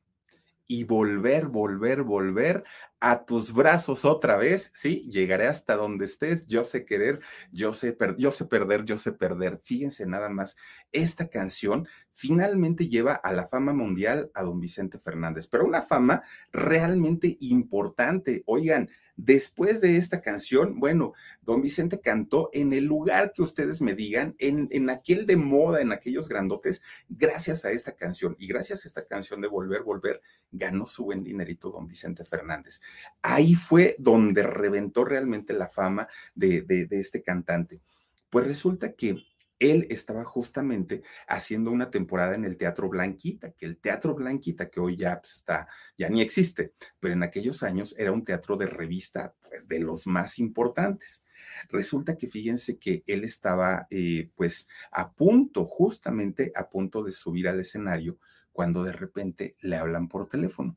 Y 0.66 0.84
volver, 0.86 1.46
volver, 1.46 2.02
volver 2.02 2.64
a 3.00 3.24
tus 3.24 3.54
brazos 3.54 4.04
otra 4.04 4.36
vez, 4.36 4.72
¿sí? 4.74 5.08
Llegaré 5.12 5.46
hasta 5.46 5.76
donde 5.76 6.06
estés, 6.06 6.48
yo 6.48 6.66
sé 6.66 6.84
querer, 6.84 7.20
yo 7.52 7.76
sé, 7.76 7.96
yo 8.18 8.32
sé 8.32 8.46
perder, 8.46 8.84
yo 8.84 8.98
sé 8.98 9.12
perder. 9.12 9.60
Fíjense 9.64 10.08
nada 10.08 10.30
más, 10.30 10.58
esta 10.92 11.30
canción 11.30 11.88
finalmente 12.14 12.88
lleva 12.88 13.14
a 13.14 13.32
la 13.32 13.48
fama 13.48 13.74
mundial 13.74 14.32
a 14.34 14.42
don 14.42 14.60
Vicente 14.60 14.98
Fernández, 14.98 15.46
pero 15.46 15.66
una 15.66 15.84
fama 15.84 16.24
realmente 16.52 17.38
importante. 17.42 18.42
Oigan, 18.48 18.90
Después 19.24 19.82
de 19.82 19.98
esta 19.98 20.20
canción, 20.20 20.80
bueno, 20.80 21.14
don 21.44 21.62
Vicente 21.62 22.00
cantó 22.00 22.50
en 22.54 22.74
el 22.74 22.86
lugar 22.86 23.34
que 23.34 23.44
ustedes 23.44 23.80
me 23.80 23.94
digan, 23.94 24.36
en, 24.40 24.68
en, 24.72 24.90
aquel 24.90 25.28
de 25.28 25.38
moda, 25.38 25.80
en 25.80 25.92
aquellos 25.92 26.28
grandotes, 26.28 26.82
gracias 27.08 27.64
a 27.64 27.72
esta 27.72 27.92
canción. 27.92 28.36
Y 28.40 28.48
gracias 28.48 28.84
a 28.84 28.88
esta 28.88 29.06
canción 29.06 29.40
de 29.40 29.48
Volver, 29.48 29.84
Volver, 29.84 30.24
ganó 30.52 30.88
su 30.88 31.04
buen 31.04 31.24
dinerito 31.24 31.70
don 31.70 31.86
Vicente 31.86 32.26
Fernández. 32.26 32.82
Ahí 33.22 33.54
fue 33.54 33.96
donde 34.00 34.42
reventó 34.42 35.06
realmente 35.06 35.54
la 35.54 35.70
fama 35.70 36.08
de, 36.34 36.64
de, 36.64 36.88
de 36.88 37.00
este 37.00 37.22
cantante. 37.22 37.80
Pues 38.32 38.48
resulta 38.48 38.94
que 38.94 39.24
él 39.62 39.86
estaba 39.92 40.24
justamente 40.24 41.04
haciendo 41.28 41.72
una 41.72 41.92
temporada 41.92 42.34
en 42.34 42.46
el 42.46 42.58
Teatro 42.58 42.90
Blanquita, 42.90 43.52
que 43.52 43.68
el 43.68 43.78
Teatro 43.78 44.16
Blanquita, 44.16 44.72
que 44.72 44.80
hoy 44.80 44.98
ya 44.98 45.22
pues, 45.22 45.36
está, 45.36 45.68
ya 45.96 46.10
ni 46.10 46.22
existe, 46.22 46.74
pero 47.00 47.14
en 47.14 47.22
aquellos 47.22 47.62
años 47.62 47.96
era 47.98 48.12
un 48.12 48.26
teatro 48.26 48.58
de 48.58 48.66
revista 48.66 49.36
pues, 49.40 49.68
de 49.68 49.80
los 49.80 50.08
más 50.08 50.40
importantes. 50.40 51.26
Resulta 51.70 52.18
que 52.18 52.28
fíjense 52.28 52.80
que 52.80 53.04
él 53.06 53.24
estaba 53.24 53.86
eh, 53.92 54.32
pues 54.36 54.68
a 54.92 55.14
punto, 55.14 55.66
justamente 55.66 56.52
a 56.56 56.68
punto 56.68 57.04
de 57.04 57.12
subir 57.12 57.48
al 57.48 57.60
escenario, 57.60 58.18
cuando 58.52 58.84
de 58.84 58.94
repente 58.94 59.54
le 59.62 59.78
hablan 59.78 60.08
por 60.08 60.28
teléfono. 60.28 60.76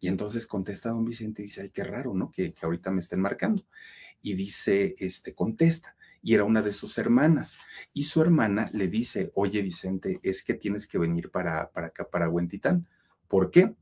Y 0.00 0.08
entonces 0.08 0.46
contesta 0.46 0.90
don 0.90 1.06
Vicente 1.06 1.40
y 1.40 1.46
dice, 1.46 1.62
ay, 1.62 1.70
qué 1.70 1.82
raro, 1.82 2.12
¿no? 2.12 2.30
Que, 2.30 2.52
que 2.52 2.66
ahorita 2.66 2.90
me 2.90 3.00
estén 3.00 3.20
marcando. 3.20 3.66
Y 4.20 4.34
dice, 4.34 4.94
este, 4.98 5.34
contesta 5.34 5.96
y 6.22 6.34
era 6.34 6.44
una 6.44 6.62
de 6.62 6.72
sus 6.72 6.98
hermanas. 6.98 7.58
Y 7.92 8.04
su 8.04 8.20
hermana 8.20 8.70
le 8.72 8.88
dice, 8.88 9.30
oye 9.34 9.62
Vicente, 9.62 10.20
es 10.22 10.42
que 10.42 10.54
tienes 10.54 10.86
que 10.86 10.98
venir 10.98 11.30
para, 11.30 11.70
para 11.70 11.88
acá, 11.88 12.08
para 12.08 12.28
Huentitán. 12.28 12.86
¿Por 13.28 13.50
qué? 13.50 13.74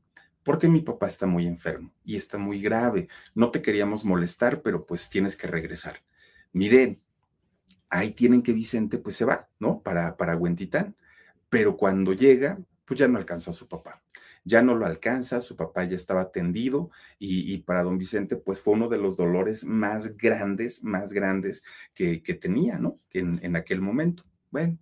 Porque 0.43 0.67
mi 0.67 0.81
papá 0.81 1.07
está 1.07 1.27
muy 1.27 1.45
enfermo 1.45 1.91
y 2.03 2.15
está 2.15 2.37
muy 2.37 2.61
grave. 2.61 3.07
No 3.35 3.51
te 3.51 3.61
queríamos 3.61 4.05
molestar, 4.05 4.61
pero 4.61 4.85
pues 4.85 5.09
tienes 5.09 5.35
que 5.35 5.47
regresar. 5.47 5.97
Miren, 6.53 7.01
ahí 7.89 8.11
tienen 8.11 8.41
que 8.41 8.53
Vicente 8.53 8.97
pues 8.97 9.15
se 9.15 9.25
va, 9.25 9.49
¿no? 9.59 9.81
Para, 9.81 10.17
para 10.17 10.37
Huentitán. 10.37 10.95
Pero 11.49 11.77
cuando 11.77 12.13
llega, 12.13 12.59
pues 12.87 12.99
ya 12.99 13.07
no 13.07 13.19
alcanzó 13.19 13.51
a 13.51 13.53
su 13.53 13.67
papá 13.67 14.01
ya 14.47 14.61
no 14.61 14.75
lo 14.75 14.85
alcanza, 14.85 15.41
su 15.41 15.57
papá 15.57 15.83
ya 15.83 15.97
estaba 15.97 16.31
tendido 16.31 16.89
y, 17.19 17.57
para 17.59 17.83
don 17.83 17.97
Vicente 17.97 18.37
pues 18.37 18.61
fue 18.61 18.75
uno 18.75 18.87
de 18.87 18.97
los 18.97 19.17
dolores 19.17 19.65
más 19.65 20.15
grandes, 20.15 20.83
más 20.85 21.11
grandes 21.11 21.65
que, 21.93 22.23
que 22.23 22.33
tenía, 22.33 22.79
¿no? 22.79 22.97
En, 23.11 23.41
en, 23.43 23.57
aquel 23.57 23.81
momento. 23.81 24.23
Bueno, 24.49 24.79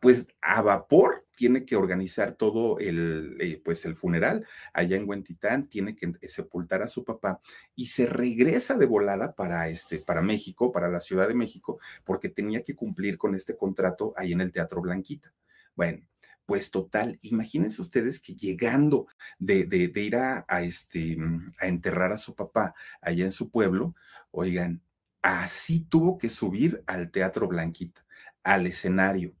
pues 0.00 0.26
a 0.42 0.60
vapor 0.60 1.26
tiene 1.34 1.64
que 1.64 1.76
organizar 1.76 2.32
todo 2.32 2.78
el, 2.78 3.38
eh, 3.40 3.62
pues 3.64 3.86
el 3.86 3.96
funeral 3.96 4.46
allá 4.74 4.98
en 4.98 5.08
Huentitán, 5.08 5.66
tiene 5.68 5.96
que 5.96 6.12
sepultar 6.28 6.82
a 6.82 6.88
su 6.88 7.02
papá 7.02 7.40
y 7.74 7.86
se 7.86 8.04
regresa 8.04 8.76
de 8.76 8.84
volada 8.84 9.34
para, 9.34 9.70
este, 9.70 9.98
para 9.98 10.20
México, 10.20 10.72
para 10.72 10.90
la 10.90 11.00
Ciudad 11.00 11.26
de 11.26 11.34
México, 11.34 11.80
porque 12.04 12.28
tenía 12.28 12.62
que 12.62 12.76
cumplir 12.76 13.16
con 13.16 13.34
este 13.34 13.56
contrato 13.56 14.12
ahí 14.14 14.32
en 14.32 14.42
el 14.42 14.52
Teatro 14.52 14.82
Blanquita. 14.82 15.32
Bueno, 15.74 16.06
pues 16.50 16.72
total, 16.72 17.20
imagínense 17.22 17.80
ustedes 17.80 18.18
que 18.18 18.34
llegando 18.34 19.06
de, 19.38 19.66
de, 19.66 20.00
ir 20.02 20.16
a, 20.16 20.44
a, 20.48 20.62
este, 20.62 21.16
a 21.60 21.68
enterrar 21.68 22.10
a 22.10 22.16
su 22.16 22.34
papá 22.34 22.74
allá 23.00 23.24
en 23.24 23.30
su 23.30 23.50
pueblo, 23.50 23.94
oigan, 24.32 24.82
así 25.22 25.78
tuvo 25.78 26.18
que 26.18 26.28
subir 26.28 26.82
al 26.88 27.12
Teatro 27.12 27.46
Blanquita, 27.46 28.04
al 28.42 28.66
escenario. 28.66 29.32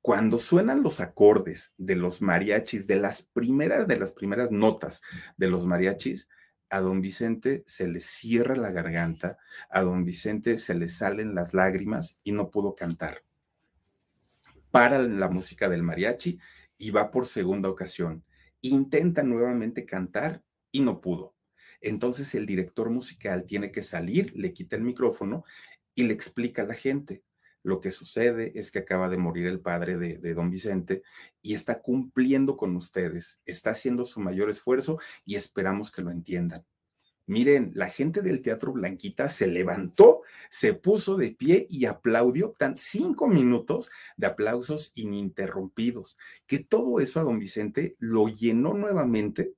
Cuando 0.00 0.38
suenan 0.38 0.84
los 0.84 1.00
acordes 1.00 1.74
de 1.76 1.96
los 1.96 2.22
mariachis, 2.22 2.86
de 2.86 3.00
las 3.00 3.22
primeras, 3.22 3.88
de 3.88 3.98
las 3.98 4.12
primeras 4.12 4.52
notas 4.52 5.02
de 5.36 5.48
los 5.48 5.66
mariachis, 5.66 6.28
a 6.70 6.78
don 6.78 7.00
Vicente 7.00 7.64
se 7.66 7.88
le 7.88 7.98
cierra 7.98 8.54
la 8.54 8.70
garganta, 8.70 9.38
a 9.70 9.82
don 9.82 10.04
Vicente 10.04 10.58
se 10.58 10.76
le 10.76 10.88
salen 10.88 11.34
las 11.34 11.52
lágrimas 11.52 12.20
y 12.22 12.30
no 12.30 12.52
pudo 12.52 12.76
cantar 12.76 13.24
para 14.74 14.98
la 14.98 15.28
música 15.28 15.68
del 15.68 15.84
mariachi 15.84 16.36
y 16.76 16.90
va 16.90 17.12
por 17.12 17.28
segunda 17.28 17.68
ocasión. 17.68 18.24
Intenta 18.60 19.22
nuevamente 19.22 19.86
cantar 19.86 20.42
y 20.72 20.80
no 20.80 21.00
pudo. 21.00 21.36
Entonces 21.80 22.34
el 22.34 22.44
director 22.44 22.90
musical 22.90 23.44
tiene 23.46 23.70
que 23.70 23.84
salir, 23.84 24.32
le 24.34 24.52
quita 24.52 24.74
el 24.74 24.82
micrófono 24.82 25.44
y 25.94 26.02
le 26.02 26.12
explica 26.12 26.62
a 26.62 26.66
la 26.66 26.74
gente, 26.74 27.22
Lo 27.62 27.78
que 27.78 27.92
sucede 27.92 28.50
es 28.58 28.72
que 28.72 28.80
acaba 28.80 29.08
de 29.08 29.16
morir 29.16 29.46
el 29.46 29.60
padre 29.60 29.96
de, 29.96 30.34
don 30.34 30.50
Vicente 30.50 31.04
y 31.40 31.54
está 31.54 31.80
cumpliendo 31.80 32.56
con 32.56 32.74
ustedes, 32.74 33.42
está 33.46 33.70
haciendo 33.70 34.04
su 34.04 34.18
mayor 34.18 34.50
esfuerzo 34.50 34.98
y 35.24 35.36
esperamos 35.36 35.92
que 35.92 36.02
lo 36.02 36.10
entiendan. 36.10 36.66
Miren, 37.26 37.72
la 37.74 37.88
gente 37.88 38.20
del 38.20 38.42
Teatro 38.42 38.72
Blanquita 38.72 39.30
se 39.30 39.46
levantó, 39.46 40.22
se 40.50 40.74
puso 40.74 41.16
de 41.16 41.30
pie 41.30 41.66
y 41.70 41.86
aplaudió 41.86 42.50
tan 42.58 42.76
cinco 42.76 43.28
minutos 43.28 43.90
de 44.18 44.26
aplausos 44.26 44.92
ininterrumpidos, 44.94 46.18
que 46.46 46.58
todo 46.58 47.00
eso 47.00 47.20
a 47.20 47.22
don 47.22 47.38
Vicente 47.38 47.96
lo 47.98 48.28
llenó 48.28 48.74
nuevamente 48.74 49.54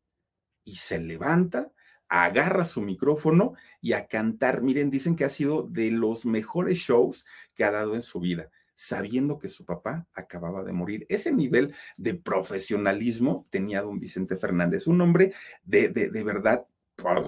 y 0.62 0.76
se 0.76 1.00
levanta, 1.00 1.72
agarra 2.08 2.64
su 2.64 2.82
micrófono 2.82 3.54
y 3.80 3.94
a 3.94 4.06
cantar. 4.06 4.62
Miren, 4.62 4.90
dicen 4.90 5.16
que 5.16 5.24
ha 5.24 5.28
sido 5.28 5.64
de 5.64 5.90
los 5.90 6.24
mejores 6.24 6.78
shows 6.78 7.26
que 7.56 7.64
ha 7.64 7.72
dado 7.72 7.96
en 7.96 8.02
su 8.02 8.20
vida 8.20 8.50
sabiendo 8.78 9.38
que 9.38 9.48
su 9.48 9.64
papá 9.64 10.06
acababa 10.12 10.62
de 10.62 10.74
morir. 10.74 11.06
Ese 11.08 11.32
nivel 11.32 11.74
de 11.96 12.12
profesionalismo 12.12 13.46
tenía 13.48 13.80
don 13.80 13.98
Vicente 13.98 14.36
Fernández, 14.36 14.86
un 14.86 15.00
hombre 15.00 15.32
de, 15.64 15.88
de, 15.88 16.10
de 16.10 16.22
verdad 16.22 16.66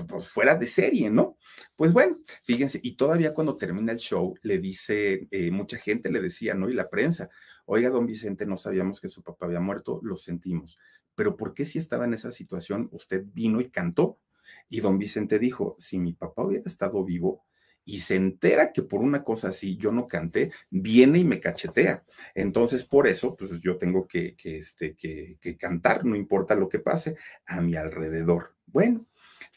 pues, 0.08 0.28
fuera 0.28 0.54
de 0.54 0.66
serie, 0.66 1.10
¿no? 1.10 1.36
Pues 1.76 1.92
bueno, 1.92 2.18
fíjense, 2.44 2.80
y 2.82 2.96
todavía 2.96 3.34
cuando 3.34 3.56
termina 3.56 3.92
el 3.92 3.98
show, 3.98 4.34
le 4.42 4.58
dice, 4.58 5.28
eh, 5.30 5.50
mucha 5.50 5.76
gente 5.78 6.10
le 6.10 6.20
decía, 6.20 6.54
¿no? 6.54 6.68
Y 6.68 6.74
la 6.74 6.88
prensa, 6.88 7.28
oiga, 7.66 7.90
don 7.90 8.06
Vicente, 8.06 8.46
no 8.46 8.56
sabíamos 8.56 9.00
que 9.00 9.08
su 9.08 9.22
papá 9.22 9.46
había 9.46 9.60
muerto, 9.60 10.00
lo 10.02 10.16
sentimos, 10.16 10.78
pero 11.14 11.36
¿por 11.36 11.54
qué 11.54 11.64
si 11.64 11.78
estaba 11.78 12.04
en 12.04 12.14
esa 12.14 12.30
situación, 12.30 12.88
usted 12.92 13.24
vino 13.32 13.60
y 13.60 13.70
cantó? 13.70 14.18
Y 14.68 14.80
don 14.80 14.98
Vicente 14.98 15.38
dijo, 15.38 15.76
si 15.78 15.98
mi 15.98 16.12
papá 16.12 16.44
hubiera 16.44 16.64
estado 16.64 17.04
vivo, 17.04 17.44
y 17.88 18.00
se 18.00 18.16
entera 18.16 18.70
que 18.70 18.82
por 18.82 19.00
una 19.00 19.24
cosa 19.24 19.48
así 19.48 19.78
yo 19.78 19.92
no 19.92 20.06
canté, 20.06 20.52
viene 20.68 21.20
y 21.20 21.24
me 21.24 21.40
cachetea. 21.40 22.04
Entonces, 22.34 22.84
por 22.84 23.06
eso, 23.06 23.34
pues 23.34 23.58
yo 23.60 23.78
tengo 23.78 24.06
que, 24.06 24.36
que, 24.36 24.58
este, 24.58 24.94
que, 24.94 25.38
que 25.40 25.56
cantar, 25.56 26.04
no 26.04 26.14
importa 26.14 26.54
lo 26.54 26.68
que 26.68 26.80
pase 26.80 27.16
a 27.46 27.62
mi 27.62 27.76
alrededor. 27.76 28.54
Bueno, 28.66 29.06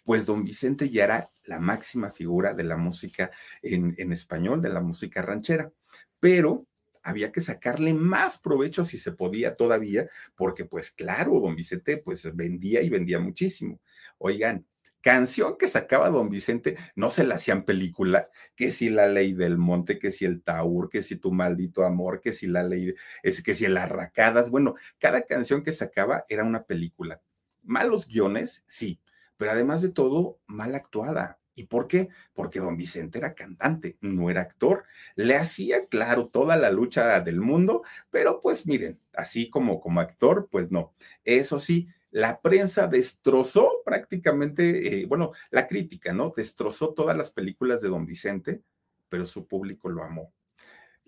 pues 0.04 0.26
don 0.26 0.44
Vicente 0.44 0.90
ya 0.90 1.04
era 1.06 1.32
la 1.44 1.60
máxima 1.60 2.12
figura 2.12 2.54
de 2.54 2.64
la 2.64 2.78
música 2.78 3.32
en, 3.62 3.96
en 3.98 4.14
español, 4.14 4.62
de 4.62 4.70
la 4.70 4.82
música 4.82 5.22
ranchera. 5.22 5.72
Pero 6.20 6.68
había 7.04 7.32
que 7.32 7.42
sacarle 7.42 7.94
más 7.94 8.38
provecho 8.38 8.86
si 8.86 8.98
se 8.98 9.12
podía 9.12 9.56
todavía, 9.56 10.10
porque 10.36 10.66
pues 10.66 10.92
claro, 10.92 11.40
don 11.40 11.56
Vicente 11.56 11.98
pues 11.98 12.36
vendía 12.36 12.82
y 12.82 12.90
vendía 12.90 13.20
muchísimo. 13.20 13.82
Oigan, 14.18 14.66
canción 15.02 15.58
que 15.58 15.68
sacaba 15.68 16.10
don 16.10 16.30
Vicente, 16.30 16.78
no 16.96 17.10
se 17.10 17.24
la 17.24 17.36
hacían 17.36 17.66
película, 17.66 18.30
que 18.56 18.72
si 18.72 18.90
la 18.90 19.08
ley 19.08 19.34
del 19.34 19.58
monte, 19.58 20.00
que 20.00 20.12
si 20.12 20.26
el 20.26 20.44
taur, 20.44 20.90
que 20.90 21.02
si 21.02 21.16
tu 21.16 21.32
maldito 21.32 21.84
amor, 21.84 22.22
que 22.22 22.32
si 22.32 22.48
la 22.48 22.64
ley, 22.64 22.94
es 23.24 23.42
que 23.42 23.56
si 23.56 23.66
el 23.66 23.78
arracadas, 23.78 24.50
bueno, 24.50 24.76
cada 25.00 25.24
canción 25.24 25.64
que 25.64 25.72
sacaba 25.72 26.26
era 26.30 26.44
una 26.44 26.64
película. 26.64 27.22
Malos 27.64 28.08
guiones, 28.08 28.64
sí, 28.68 29.00
pero 29.42 29.54
además 29.54 29.82
de 29.82 29.90
todo, 29.90 30.40
mal 30.46 30.76
actuada. 30.76 31.40
¿Y 31.56 31.64
por 31.64 31.88
qué? 31.88 32.10
Porque 32.36 32.60
don 32.60 32.78
Vicente 32.78 33.18
era 33.18 33.34
cantante, 33.34 33.98
no 34.00 34.30
era 34.30 34.42
actor. 34.42 34.84
Le 35.16 35.36
hacía, 35.36 35.88
claro, 35.88 36.28
toda 36.28 36.56
la 36.58 36.70
lucha 36.70 37.20
del 37.22 37.42
mundo, 37.42 37.82
pero 38.12 38.40
pues 38.40 38.68
miren, 38.68 39.00
así 39.14 39.50
como 39.50 39.82
como 39.82 40.00
actor, 40.00 40.48
pues 40.52 40.70
no. 40.70 40.94
Eso 41.26 41.58
sí, 41.58 41.88
la 42.12 42.40
prensa 42.40 42.86
destrozó 42.86 43.82
prácticamente, 43.84 45.02
eh, 45.02 45.06
bueno, 45.08 45.32
la 45.50 45.66
crítica, 45.66 46.14
¿no? 46.14 46.32
Destrozó 46.38 46.94
todas 46.94 47.18
las 47.18 47.32
películas 47.32 47.82
de 47.82 47.90
don 47.90 48.06
Vicente, 48.06 48.62
pero 49.10 49.26
su 49.26 49.48
público 49.48 49.90
lo 49.90 50.04
amó 50.04 50.32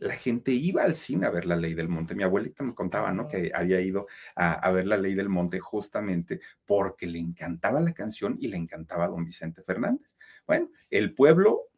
la 0.04 0.16
gente 0.16 0.52
iba 0.52 0.84
al 0.84 0.96
cine 0.96 1.26
a 1.26 1.30
ver 1.30 1.46
la 1.46 1.56
ley 1.56 1.74
del 1.74 1.88
monte. 1.88 2.14
Mi 2.14 2.24
abuelita 2.24 2.64
me 2.64 2.76
contaba, 2.76 3.14
¿no? 3.14 3.28
Que 3.28 3.52
había 3.54 3.80
ido 3.80 4.08
a, 4.36 4.70
ver 4.72 4.86
la 4.86 4.98
ley 4.98 5.14
del 5.14 5.30
monte 5.30 5.60
justamente 5.60 6.42
porque 6.66 7.08
le 7.08 7.20
encantaba 7.20 7.80
la 7.80 7.94
canción 7.94 8.36
y 8.38 8.50
le 8.50 8.58
encantaba 8.58 9.06
a 9.06 9.08
don 9.08 9.24
Vicente 9.24 9.64
Fernández. 9.64 10.18
Bueno, 10.46 10.70
el 10.90 11.14
pueblo 11.14 11.70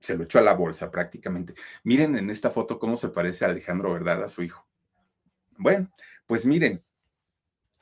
se 0.00 0.16
lo 0.16 0.24
echó 0.24 0.40
a 0.40 0.42
la 0.42 0.54
bolsa 0.54 0.90
prácticamente. 0.90 1.54
Miren 1.84 2.16
en 2.16 2.30
esta 2.30 2.50
foto 2.50 2.78
cómo 2.78 2.96
se 2.96 3.10
parece 3.10 3.44
a 3.44 3.48
Alejandro 3.48 3.92
Verdad, 3.92 4.24
a 4.24 4.28
su 4.28 4.42
hijo. 4.42 4.66
Bueno, 5.56 5.90
pues 6.26 6.46
miren, 6.46 6.82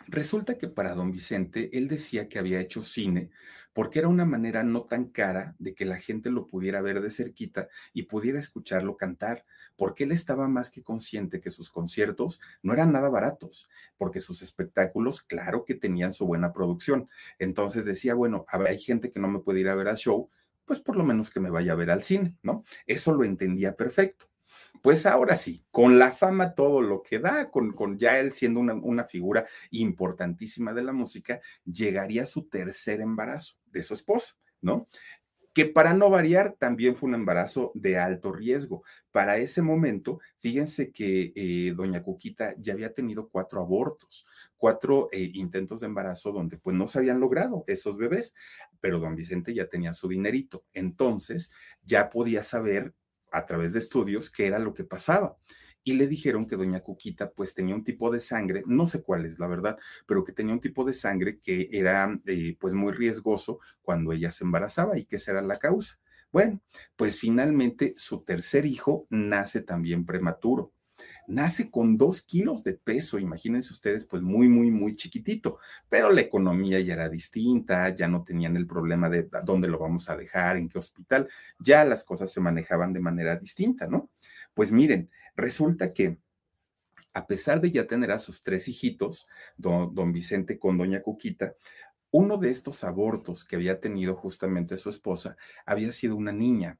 Resulta 0.08 0.56
que 0.56 0.68
para 0.68 0.94
don 0.94 1.10
Vicente, 1.10 1.68
él 1.76 1.88
decía 1.88 2.28
que 2.28 2.38
había 2.38 2.60
hecho 2.60 2.84
cine 2.84 3.30
porque 3.72 3.98
era 3.98 4.08
una 4.08 4.24
manera 4.24 4.62
no 4.62 4.84
tan 4.84 5.06
cara 5.06 5.54
de 5.58 5.74
que 5.74 5.84
la 5.84 5.96
gente 5.96 6.30
lo 6.30 6.46
pudiera 6.46 6.80
ver 6.80 7.00
de 7.00 7.10
cerquita 7.10 7.68
y 7.92 8.04
pudiera 8.04 8.38
escucharlo 8.38 8.96
cantar, 8.96 9.44
porque 9.76 10.04
él 10.04 10.12
estaba 10.12 10.48
más 10.48 10.70
que 10.70 10.82
consciente 10.82 11.40
que 11.40 11.50
sus 11.50 11.70
conciertos 11.70 12.40
no 12.62 12.72
eran 12.72 12.92
nada 12.92 13.08
baratos, 13.08 13.68
porque 13.96 14.20
sus 14.20 14.42
espectáculos, 14.42 15.22
claro 15.22 15.64
que 15.64 15.74
tenían 15.74 16.12
su 16.12 16.26
buena 16.26 16.52
producción. 16.52 17.08
Entonces 17.38 17.84
decía, 17.84 18.14
bueno, 18.14 18.44
hay 18.48 18.78
gente 18.78 19.10
que 19.10 19.20
no 19.20 19.28
me 19.28 19.40
puede 19.40 19.60
ir 19.60 19.68
a 19.68 19.74
ver 19.74 19.88
al 19.88 19.96
show, 19.96 20.30
pues 20.64 20.80
por 20.80 20.96
lo 20.96 21.04
menos 21.04 21.30
que 21.30 21.40
me 21.40 21.50
vaya 21.50 21.72
a 21.72 21.76
ver 21.76 21.90
al 21.90 22.02
cine, 22.02 22.36
¿no? 22.42 22.64
Eso 22.86 23.12
lo 23.12 23.24
entendía 23.24 23.76
perfecto. 23.76 24.28
Pues 24.82 25.06
ahora 25.06 25.36
sí, 25.36 25.64
con 25.70 25.98
la 25.98 26.12
fama 26.12 26.54
todo 26.54 26.82
lo 26.82 27.02
que 27.02 27.18
da, 27.18 27.50
con, 27.50 27.98
ya 27.98 28.18
él 28.18 28.32
siendo 28.32 28.60
una, 28.60 28.74
una, 28.74 29.04
figura 29.04 29.46
importantísima 29.70 30.72
de 30.74 30.84
la 30.84 30.92
música, 30.92 31.40
llegaría 31.64 32.26
su 32.26 32.48
tercer 32.48 33.00
embarazo 33.00 33.56
de 33.66 33.82
su 33.82 33.94
esposa, 33.94 34.34
¿no? 34.60 34.86
Que 35.56 35.64
para 35.64 35.94
no 35.94 36.10
variar 36.10 36.54
también 36.58 36.96
fue 36.96 37.08
un 37.08 37.14
embarazo 37.14 37.72
de 37.74 37.96
alto 37.96 38.30
riesgo. 38.30 38.82
Para 39.10 39.38
ese 39.38 39.62
momento, 39.62 40.20
fíjense 40.36 40.92
que 40.92 41.32
eh, 41.34 41.72
doña 41.74 42.02
Cuquita 42.02 42.54
ya 42.58 42.74
había 42.74 42.92
tenido 42.92 43.30
cuatro 43.30 43.62
abortos, 43.62 44.26
cuatro 44.58 45.08
eh, 45.12 45.30
intentos 45.32 45.80
de 45.80 45.86
embarazo 45.86 46.30
donde 46.30 46.58
pues 46.58 46.76
no 46.76 46.86
se 46.86 46.98
habían 46.98 47.20
logrado 47.20 47.64
esos 47.68 47.96
bebés, 47.96 48.34
pero 48.82 48.98
don 48.98 49.16
Vicente 49.16 49.54
ya 49.54 49.66
tenía 49.66 49.94
su 49.94 50.08
dinerito. 50.08 50.66
Entonces 50.74 51.50
ya 51.82 52.10
podía 52.10 52.42
saber 52.42 52.92
a 53.32 53.46
través 53.46 53.72
de 53.72 53.78
estudios 53.78 54.30
qué 54.30 54.48
era 54.48 54.58
lo 54.58 54.74
que 54.74 54.84
pasaba. 54.84 55.38
Y 55.86 55.94
le 55.94 56.08
dijeron 56.08 56.46
que 56.46 56.56
doña 56.56 56.80
Cuquita 56.80 57.30
pues 57.30 57.54
tenía 57.54 57.76
un 57.76 57.84
tipo 57.84 58.10
de 58.10 58.18
sangre, 58.18 58.64
no 58.66 58.88
sé 58.88 59.04
cuál 59.04 59.24
es 59.24 59.38
la 59.38 59.46
verdad, 59.46 59.78
pero 60.04 60.24
que 60.24 60.32
tenía 60.32 60.52
un 60.52 60.60
tipo 60.60 60.84
de 60.84 60.92
sangre 60.92 61.38
que 61.38 61.68
era 61.70 62.20
eh, 62.26 62.56
pues 62.58 62.74
muy 62.74 62.92
riesgoso 62.92 63.60
cuando 63.82 64.12
ella 64.12 64.32
se 64.32 64.42
embarazaba 64.42 64.98
y 64.98 65.04
que 65.04 65.14
esa 65.14 65.30
era 65.30 65.42
la 65.42 65.60
causa. 65.60 66.00
Bueno, 66.32 66.60
pues 66.96 67.20
finalmente 67.20 67.94
su 67.96 68.24
tercer 68.24 68.66
hijo 68.66 69.06
nace 69.10 69.60
también 69.60 70.04
prematuro 70.04 70.72
nace 71.26 71.70
con 71.70 71.96
dos 71.96 72.22
kilos 72.22 72.62
de 72.64 72.74
peso, 72.74 73.18
imagínense 73.18 73.72
ustedes, 73.72 74.06
pues 74.06 74.22
muy, 74.22 74.48
muy, 74.48 74.70
muy 74.70 74.96
chiquitito, 74.96 75.58
pero 75.88 76.10
la 76.10 76.20
economía 76.20 76.80
ya 76.80 76.94
era 76.94 77.08
distinta, 77.08 77.94
ya 77.94 78.08
no 78.08 78.24
tenían 78.24 78.56
el 78.56 78.66
problema 78.66 79.08
de 79.08 79.28
dónde 79.44 79.68
lo 79.68 79.78
vamos 79.78 80.08
a 80.08 80.16
dejar, 80.16 80.56
en 80.56 80.68
qué 80.68 80.78
hospital, 80.78 81.28
ya 81.58 81.84
las 81.84 82.04
cosas 82.04 82.30
se 82.32 82.40
manejaban 82.40 82.92
de 82.92 83.00
manera 83.00 83.36
distinta, 83.36 83.86
¿no? 83.86 84.10
Pues 84.54 84.72
miren, 84.72 85.10
resulta 85.36 85.92
que 85.92 86.18
a 87.12 87.26
pesar 87.26 87.60
de 87.60 87.70
ya 87.70 87.86
tener 87.86 88.10
a 88.12 88.18
sus 88.18 88.42
tres 88.42 88.68
hijitos, 88.68 89.26
don, 89.56 90.12
Vicente 90.12 90.58
con 90.58 90.76
doña 90.76 91.00
Cuquita, 91.02 91.54
uno 92.10 92.36
de 92.36 92.50
estos 92.50 92.84
abortos 92.84 93.44
que 93.44 93.56
había 93.56 93.80
tenido 93.80 94.14
justamente 94.16 94.76
su 94.76 94.90
esposa 94.90 95.36
había 95.64 95.92
sido 95.92 96.16
una 96.16 96.32
niña 96.32 96.78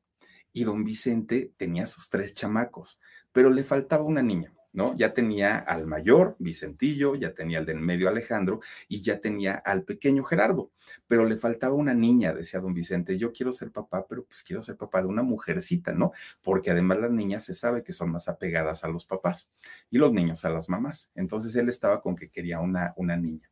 y 0.52 0.64
don 0.64 0.84
Vicente 0.84 1.52
tenía 1.56 1.86
sus 1.86 2.08
tres 2.08 2.34
chamacos, 2.34 3.00
pero 3.32 3.50
le 3.50 3.64
faltaba 3.64 4.04
una 4.04 4.22
niña. 4.22 4.55
Ya 4.94 5.14
tenía 5.14 5.58
al 5.58 5.86
mayor, 5.86 6.36
Vicentillo, 6.38 7.14
ya 7.14 7.32
tenía 7.34 7.58
al 7.58 7.66
del 7.66 7.80
medio 7.80 8.08
Alejandro 8.08 8.60
y 8.88 9.00
ya 9.00 9.20
tenía 9.20 9.54
al 9.54 9.84
pequeño 9.84 10.22
Gerardo, 10.22 10.70
pero 11.06 11.24
le 11.24 11.38
faltaba 11.38 11.74
una 11.74 11.94
niña, 11.94 12.34
decía 12.34 12.60
don 12.60 12.74
Vicente, 12.74 13.16
yo 13.16 13.32
quiero 13.32 13.52
ser 13.52 13.72
papá, 13.72 14.06
pero 14.06 14.24
pues 14.24 14.42
quiero 14.42 14.62
ser 14.62 14.76
papá 14.76 15.00
de 15.00 15.08
una 15.08 15.22
mujercita, 15.22 15.92
¿no? 15.92 16.12
Porque 16.42 16.70
además 16.70 16.98
las 16.98 17.10
niñas 17.10 17.44
se 17.44 17.54
sabe 17.54 17.82
que 17.82 17.94
son 17.94 18.10
más 18.10 18.28
apegadas 18.28 18.84
a 18.84 18.88
los 18.88 19.06
papás 19.06 19.50
y 19.90 19.96
los 19.96 20.12
niños 20.12 20.44
a 20.44 20.50
las 20.50 20.68
mamás. 20.68 21.10
Entonces 21.14 21.56
él 21.56 21.70
estaba 21.70 22.02
con 22.02 22.14
que 22.14 22.28
quería 22.28 22.60
una, 22.60 22.92
una 22.96 23.16
niña. 23.16 23.50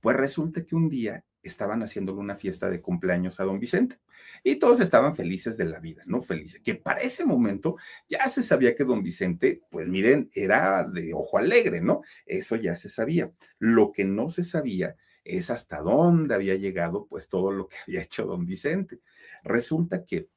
Pues 0.00 0.16
resulta 0.16 0.64
que 0.64 0.76
un 0.76 0.88
día 0.88 1.24
estaban 1.42 1.82
haciéndole 1.82 2.18
una 2.20 2.36
fiesta 2.36 2.68
de 2.68 2.80
cumpleaños 2.80 3.40
a 3.40 3.44
don 3.44 3.58
Vicente 3.58 3.98
y 4.42 4.56
todos 4.56 4.80
estaban 4.80 5.16
felices 5.16 5.56
de 5.56 5.64
la 5.64 5.80
vida, 5.80 6.02
¿no? 6.06 6.20
Felices, 6.22 6.60
que 6.62 6.74
para 6.74 7.00
ese 7.00 7.24
momento 7.24 7.76
ya 8.08 8.28
se 8.28 8.42
sabía 8.42 8.74
que 8.74 8.84
don 8.84 9.02
Vicente, 9.02 9.62
pues 9.70 9.88
miren, 9.88 10.30
era 10.34 10.84
de 10.84 11.12
ojo 11.14 11.38
alegre, 11.38 11.80
¿no? 11.80 12.02
Eso 12.26 12.56
ya 12.56 12.76
se 12.76 12.88
sabía. 12.88 13.32
Lo 13.58 13.92
que 13.92 14.04
no 14.04 14.28
se 14.28 14.44
sabía 14.44 14.96
es 15.24 15.50
hasta 15.50 15.80
dónde 15.80 16.34
había 16.34 16.56
llegado, 16.56 17.06
pues 17.06 17.28
todo 17.28 17.52
lo 17.52 17.68
que 17.68 17.76
había 17.86 18.02
hecho 18.02 18.24
don 18.26 18.46
Vicente. 18.46 19.00
Resulta 19.42 20.04
que 20.04 20.28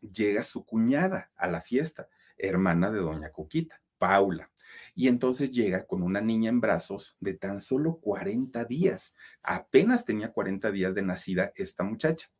llega 0.00 0.42
su 0.42 0.64
cuñada 0.64 1.30
a 1.36 1.46
la 1.48 1.62
fiesta, 1.62 2.08
hermana 2.36 2.90
de 2.90 2.98
doña 2.98 3.30
Coquita, 3.30 3.80
Paula. 3.98 4.51
Y 4.94 5.08
entonces 5.08 5.50
llega 5.50 5.86
con 5.86 6.02
una 6.02 6.20
niña 6.20 6.50
en 6.50 6.60
brazos 6.60 7.16
de 7.20 7.34
tan 7.34 7.60
solo 7.60 7.98
40 8.00 8.64
días. 8.64 9.14
Apenas 9.42 10.04
tenía 10.04 10.32
40 10.32 10.70
días 10.70 10.94
de 10.94 11.02
nacida 11.02 11.52
esta 11.54 11.84
muchacha. 11.84 12.30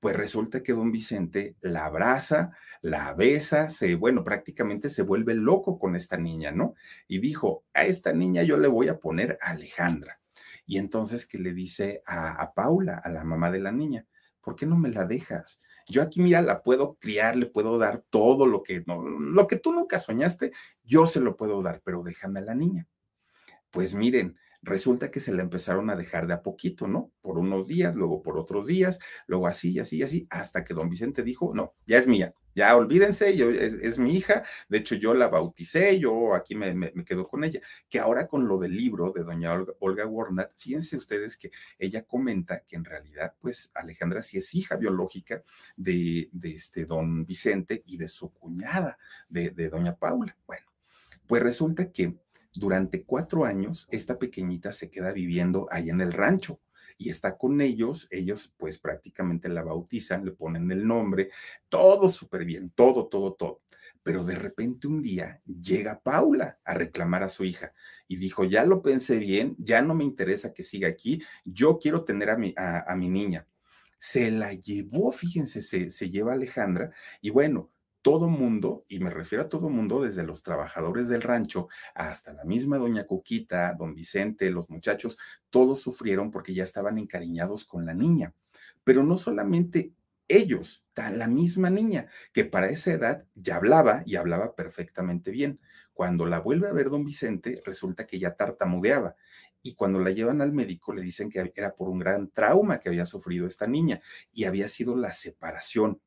Pues 0.00 0.14
resulta 0.14 0.62
que 0.62 0.72
don 0.72 0.92
Vicente 0.92 1.56
la 1.60 1.86
abraza, 1.86 2.50
la 2.82 3.14
besa, 3.14 3.70
se, 3.70 3.94
bueno, 3.94 4.24
prácticamente 4.24 4.90
se 4.90 5.02
vuelve 5.02 5.34
loco 5.34 5.78
con 5.78 5.96
esta 5.96 6.18
niña, 6.18 6.52
¿no? 6.52 6.74
Y 7.08 7.18
dijo, 7.18 7.64
a 7.72 7.84
esta 7.84 8.12
niña 8.12 8.42
yo 8.42 8.58
le 8.58 8.68
voy 8.68 8.88
a 8.88 8.98
poner 8.98 9.38
a 9.40 9.50
Alejandra. 9.50 10.20
Y 10.66 10.78
entonces 10.78 11.26
que 11.26 11.38
le 11.38 11.54
dice 11.54 12.02
a, 12.06 12.32
a 12.32 12.52
Paula, 12.52 12.98
a 12.98 13.08
la 13.08 13.24
mamá 13.24 13.50
de 13.50 13.60
la 13.60 13.72
niña, 13.72 14.06
¿por 14.42 14.54
qué 14.54 14.66
no 14.66 14.76
me 14.76 14.90
la 14.90 15.06
dejas? 15.06 15.60
Yo 15.86 16.02
aquí, 16.02 16.20
mira, 16.20 16.42
la 16.42 16.62
puedo 16.62 16.96
criar, 16.96 17.36
le 17.36 17.46
puedo 17.46 17.78
dar 17.78 18.04
todo 18.10 18.46
lo 18.46 18.62
que, 18.62 18.82
no, 18.86 19.02
lo 19.02 19.46
que 19.46 19.56
tú 19.56 19.72
nunca 19.72 19.98
soñaste, 19.98 20.52
yo 20.82 21.06
se 21.06 21.20
lo 21.20 21.36
puedo 21.36 21.62
dar, 21.62 21.80
pero 21.84 22.02
déjame 22.02 22.40
a 22.40 22.42
la 22.42 22.54
niña. 22.54 22.88
Pues 23.70 23.94
miren, 23.94 24.36
resulta 24.62 25.10
que 25.10 25.20
se 25.20 25.32
la 25.32 25.42
empezaron 25.42 25.90
a 25.90 25.96
dejar 25.96 26.26
de 26.26 26.34
a 26.34 26.42
poquito, 26.42 26.88
¿no? 26.88 27.12
Por 27.20 27.38
unos 27.38 27.68
días, 27.68 27.94
luego 27.94 28.22
por 28.22 28.38
otros 28.38 28.66
días, 28.66 28.98
luego 29.26 29.46
así, 29.46 29.78
así, 29.78 30.02
así, 30.02 30.26
hasta 30.30 30.64
que 30.64 30.74
don 30.74 30.88
Vicente 30.88 31.22
dijo, 31.22 31.52
no, 31.54 31.74
ya 31.86 31.98
es 31.98 32.08
mía, 32.08 32.34
ya 32.56 32.74
olvídense, 32.74 33.36
yo, 33.36 33.50
es, 33.50 33.98
mi 33.98 34.14
hija, 34.14 34.42
de 34.70 34.78
hecho 34.78 34.94
yo 34.94 35.12
la 35.12 35.28
bauticé, 35.28 36.00
yo 36.00 36.34
aquí 36.34 36.54
me, 36.54 36.90
quedo 37.04 37.28
con 37.28 37.44
ella, 37.44 37.60
que 37.86 37.98
ahora 37.98 38.26
con 38.26 38.48
lo 38.48 38.58
del 38.58 38.74
libro 38.74 39.12
de 39.12 39.24
doña 39.24 39.52
Olga, 39.52 39.74
Olga 39.80 40.06
Warnat, 40.06 40.52
fíjense 40.56 40.96
ustedes 40.96 41.36
que 41.36 41.50
ella 41.78 42.04
comenta 42.04 42.64
que 42.66 42.76
en 42.76 42.86
realidad, 42.86 43.34
pues 43.42 43.70
Alejandra 43.74 44.22
sí 44.22 44.38
es 44.38 44.54
hija 44.54 44.76
biológica 44.76 45.42
de, 45.76 46.30
de 46.32 46.54
este 46.54 46.86
don 46.86 47.26
Vicente 47.26 47.82
y 47.84 47.98
de 47.98 48.08
su 48.08 48.32
cuñada, 48.32 48.96
de, 49.28 49.50
de 49.50 49.68
doña 49.68 49.94
Paula. 49.94 50.34
Bueno, 50.46 50.64
pues 51.26 51.42
resulta 51.42 51.92
que 51.92 52.16
durante 52.54 53.04
cuatro 53.04 53.44
años, 53.44 53.86
esta 53.90 54.18
pequeñita 54.18 54.72
se 54.72 54.88
queda 54.88 55.12
viviendo 55.12 55.68
ahí 55.70 55.90
en 55.90 56.00
el 56.00 56.14
rancho 56.14 56.58
y 56.98 57.10
está 57.10 57.36
con 57.36 57.60
ellos, 57.60 58.08
ellos 58.10 58.54
pues 58.56 58.78
prácticamente 58.78 59.48
la 59.48 59.62
bautizan, 59.62 60.24
le 60.24 60.32
ponen 60.32 60.70
el 60.70 60.86
nombre, 60.86 61.30
todo 61.68 62.08
súper 62.08 62.44
bien, 62.44 62.70
todo, 62.70 63.08
todo, 63.08 63.34
todo. 63.34 63.62
Pero 64.02 64.24
de 64.24 64.36
repente 64.36 64.86
un 64.86 65.02
día 65.02 65.42
llega 65.44 66.00
Paula 66.00 66.60
a 66.64 66.74
reclamar 66.74 67.22
a 67.24 67.28
su 67.28 67.44
hija 67.44 67.72
y 68.06 68.16
dijo, 68.16 68.44
ya 68.44 68.64
lo 68.64 68.82
pensé 68.82 69.18
bien, 69.18 69.56
ya 69.58 69.82
no 69.82 69.94
me 69.94 70.04
interesa 70.04 70.52
que 70.52 70.62
siga 70.62 70.88
aquí, 70.88 71.22
yo 71.44 71.78
quiero 71.78 72.04
tener 72.04 72.30
a 72.30 72.38
mi, 72.38 72.54
a, 72.56 72.94
mi 72.96 73.08
niña. 73.08 73.46
Se 73.98 74.30
la 74.30 74.52
llevó, 74.52 75.10
fíjense, 75.10 75.62
se, 75.62 75.90
se 75.90 76.10
lleva 76.10 76.34
Alejandra 76.34 76.92
y 77.20 77.30
bueno, 77.30 77.70
todo 78.06 78.28
mundo, 78.28 78.84
y 78.86 79.00
me 79.00 79.10
refiero 79.10 79.42
a 79.42 79.48
todo 79.48 79.68
mundo, 79.68 80.00
desde 80.00 80.22
los 80.22 80.40
trabajadores 80.40 81.08
del 81.08 81.22
rancho 81.22 81.66
hasta 81.92 82.32
la 82.32 82.44
misma 82.44 82.78
doña 82.78 83.04
Cuquita, 83.04 83.74
don 83.74 83.96
Vicente, 83.96 84.48
los 84.48 84.70
muchachos, 84.70 85.18
todos 85.50 85.80
sufrieron 85.80 86.30
porque 86.30 86.54
ya 86.54 86.62
estaban 86.62 86.98
encariñados 86.98 87.64
con 87.64 87.84
la 87.84 87.94
niña. 87.94 88.32
Pero 88.84 89.02
no 89.02 89.16
solamente 89.16 89.92
ellos, 90.28 90.84
la 90.94 91.26
misma 91.26 91.68
niña, 91.68 92.06
que 92.32 92.44
para 92.44 92.68
esa 92.68 92.92
edad 92.92 93.24
ya 93.34 93.56
hablaba 93.56 94.04
y 94.06 94.14
hablaba 94.14 94.54
perfectamente 94.54 95.32
bien. 95.32 95.58
Cuando 95.92 96.26
la 96.26 96.38
vuelve 96.38 96.68
a 96.68 96.72
ver 96.72 96.90
don 96.90 97.04
Vicente, 97.04 97.60
resulta 97.64 98.06
que 98.06 98.20
ya 98.20 98.36
tartamudeaba. 98.36 99.16
Y 99.62 99.74
cuando 99.74 99.98
la 99.98 100.12
llevan 100.12 100.42
al 100.42 100.52
médico, 100.52 100.94
le 100.94 101.02
dicen 101.02 101.28
que 101.28 101.52
era 101.56 101.74
por 101.74 101.88
un 101.88 101.98
gran 101.98 102.30
trauma 102.30 102.78
que 102.78 102.88
había 102.88 103.04
sufrido 103.04 103.48
esta 103.48 103.66
niña 103.66 104.00
y 104.32 104.44
había 104.44 104.68
sido 104.68 104.94
la 104.94 105.12
separación 105.12 106.00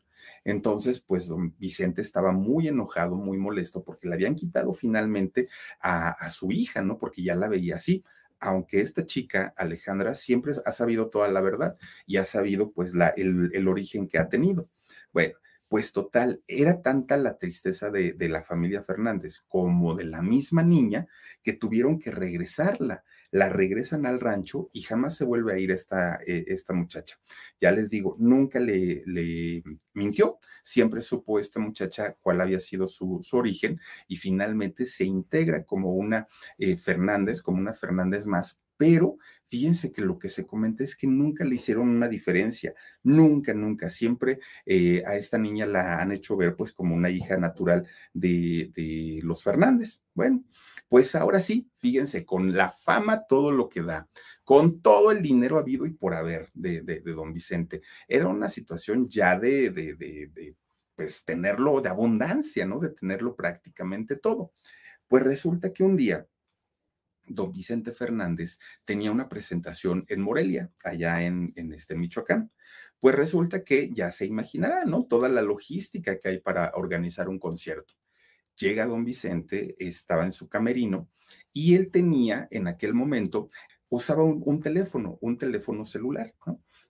entonces, 0.43 0.99
pues 0.99 1.27
don 1.27 1.55
Vicente 1.57 2.01
estaba 2.01 2.31
muy 2.31 2.67
enojado, 2.67 3.15
muy 3.15 3.37
molesto, 3.37 3.83
porque 3.83 4.07
le 4.07 4.15
habían 4.15 4.35
quitado 4.35 4.73
finalmente 4.73 5.47
a, 5.81 6.29
su 6.29 6.51
hija, 6.51 6.81
¿no? 6.81 6.97
Porque 6.97 7.23
ya 7.23 7.35
la 7.35 7.47
veía 7.47 7.75
así 7.75 8.03
aunque 8.41 8.79
esta 8.79 9.05
chica, 9.05 9.53
Alejandra, 9.57 10.15
siempre 10.15 10.53
ha 10.65 10.71
sabido 10.71 11.09
toda 11.09 11.27
la 11.27 11.41
verdad 11.41 11.77
y 12.05 12.15
ha 12.15 12.23
sabido 12.23 12.71
pues 12.71 12.93
la, 12.93 13.09
el, 13.09 13.67
origen 13.67 14.07
que 14.07 14.17
ha 14.17 14.29
tenido. 14.29 14.69
Bueno, 15.11 15.37
pues 15.69 15.93
total, 15.93 16.43
era 16.47 16.81
tanta 16.81 17.15
la 17.15 17.37
tristeza 17.37 17.89
de, 17.89 18.13
de, 18.13 18.29
la 18.29 18.43
familia 18.43 18.83
Fernández 18.83 19.45
como 19.47 19.95
de 19.95 20.05
la 20.05 20.21
misma 20.21 20.63
niña 20.63 21.07
que 21.43 21.53
tuvieron 21.53 21.99
que 21.99 22.11
regresarla 22.11 23.03
la 23.31 23.49
regresan 23.49 24.05
al 24.05 24.19
rancho 24.19 24.69
y 24.73 24.81
jamás 24.81 25.15
se 25.15 25.25
vuelve 25.25 25.53
a 25.53 25.59
ir 25.59 25.71
esta, 25.71 26.19
eh, 26.25 26.45
esta 26.47 26.73
muchacha. 26.73 27.19
Ya 27.59 27.71
les 27.71 27.89
digo, 27.89 28.15
nunca 28.19 28.59
le, 28.59 29.03
le, 29.05 29.63
mintió, 29.93 30.39
siempre 30.63 31.01
supo 31.01 31.39
esta 31.39 31.59
muchacha 31.59 32.15
cuál 32.21 32.41
había 32.41 32.59
sido 32.59 32.87
su, 32.87 33.19
su 33.21 33.37
origen 33.37 33.79
y 34.07 34.17
finalmente 34.17 34.85
se 34.85 35.05
integra 35.05 35.63
como 35.63 35.93
una 35.93 36.27
eh, 36.57 36.77
Fernández, 36.77 37.41
como 37.41 37.59
una 37.59 37.73
Fernández 37.73 38.25
más, 38.25 38.59
pero 38.79 39.17
fíjense 39.43 39.91
que 39.91 40.01
lo 40.01 40.17
que 40.17 40.29
se 40.29 40.47
comenta 40.47 40.85
es 40.85 40.95
que 40.95 41.05
nunca 41.05 41.43
le 41.43 41.55
hicieron 41.55 41.89
una 41.89 42.07
diferencia, 42.07 42.73
nunca, 43.03 43.53
nunca, 43.53 43.89
siempre 43.89 44.39
eh, 44.65 45.03
a 45.05 45.17
esta 45.17 45.37
niña 45.37 45.65
la 45.65 46.01
han 46.01 46.13
hecho 46.13 46.37
ver 46.37 46.55
pues 46.55 46.71
como 46.71 46.95
una 46.95 47.09
hija 47.09 47.35
natural 47.37 47.85
de, 48.13 48.71
de 48.73 49.19
los 49.23 49.43
Fernández. 49.43 50.01
Bueno, 50.13 50.45
pues 50.87 51.13
ahora 51.13 51.41
sí, 51.41 51.69
fíjense, 51.75 52.25
con 52.25 52.55
la 52.55 52.71
fama, 52.71 53.25
todo 53.27 53.51
lo 53.51 53.67
que 53.67 53.81
da, 53.81 54.07
con 54.45 54.81
todo 54.81 55.11
el 55.11 55.21
dinero 55.21 55.59
habido 55.59 55.85
y 55.85 55.91
por 55.91 56.13
haber 56.13 56.49
de, 56.53 56.81
de, 56.81 57.01
don 57.01 57.33
Vicente, 57.33 57.81
era 58.07 58.29
una 58.29 58.47
situación 58.47 59.09
ya 59.09 59.37
de, 59.37 59.71
de, 59.71 59.95
de, 59.95 60.55
pues 60.95 61.25
tenerlo 61.25 61.81
de 61.81 61.89
abundancia, 61.89 62.65
¿no? 62.65 62.79
De 62.79 62.91
tenerlo 62.91 63.35
prácticamente 63.35 64.15
todo. 64.15 64.53
Pues 65.09 65.23
resulta 65.23 65.73
que 65.73 65.83
un 65.83 65.97
día 65.97 66.25
don 67.29 67.51
Vicente 67.51 67.93
Fernández 67.93 68.59
tenía 68.85 69.11
una 69.11 69.29
presentación 69.29 70.05
en 70.07 70.21
Morelia, 70.21 70.71
allá 70.83 71.23
en, 71.23 71.53
este 71.73 71.95
Michoacán. 71.95 72.51
Pues 72.99 73.15
resulta 73.15 73.63
que 73.63 73.91
ya 73.93 74.11
se 74.11 74.25
imaginará, 74.25 74.85
¿no? 74.85 74.99
Toda 75.01 75.29
la 75.29 75.41
logística 75.41 76.19
que 76.19 76.29
hay 76.29 76.39
para 76.39 76.71
organizar 76.75 77.29
un 77.29 77.39
concierto 77.39 77.93
llega 78.59 78.85
don 78.85 79.05
Vicente, 79.05 79.75
estaba 79.79 80.25
en 80.25 80.31
su 80.31 80.49
camerino 80.49 81.09
y 81.53 81.75
él 81.75 81.89
tenía 81.91 82.47
en 82.51 82.67
aquel 82.67 82.93
momento, 82.93 83.49
usaba 83.87 84.23
un, 84.23 84.61
teléfono, 84.61 85.17
un 85.21 85.37
teléfono 85.37 85.85
celular, 85.85 86.35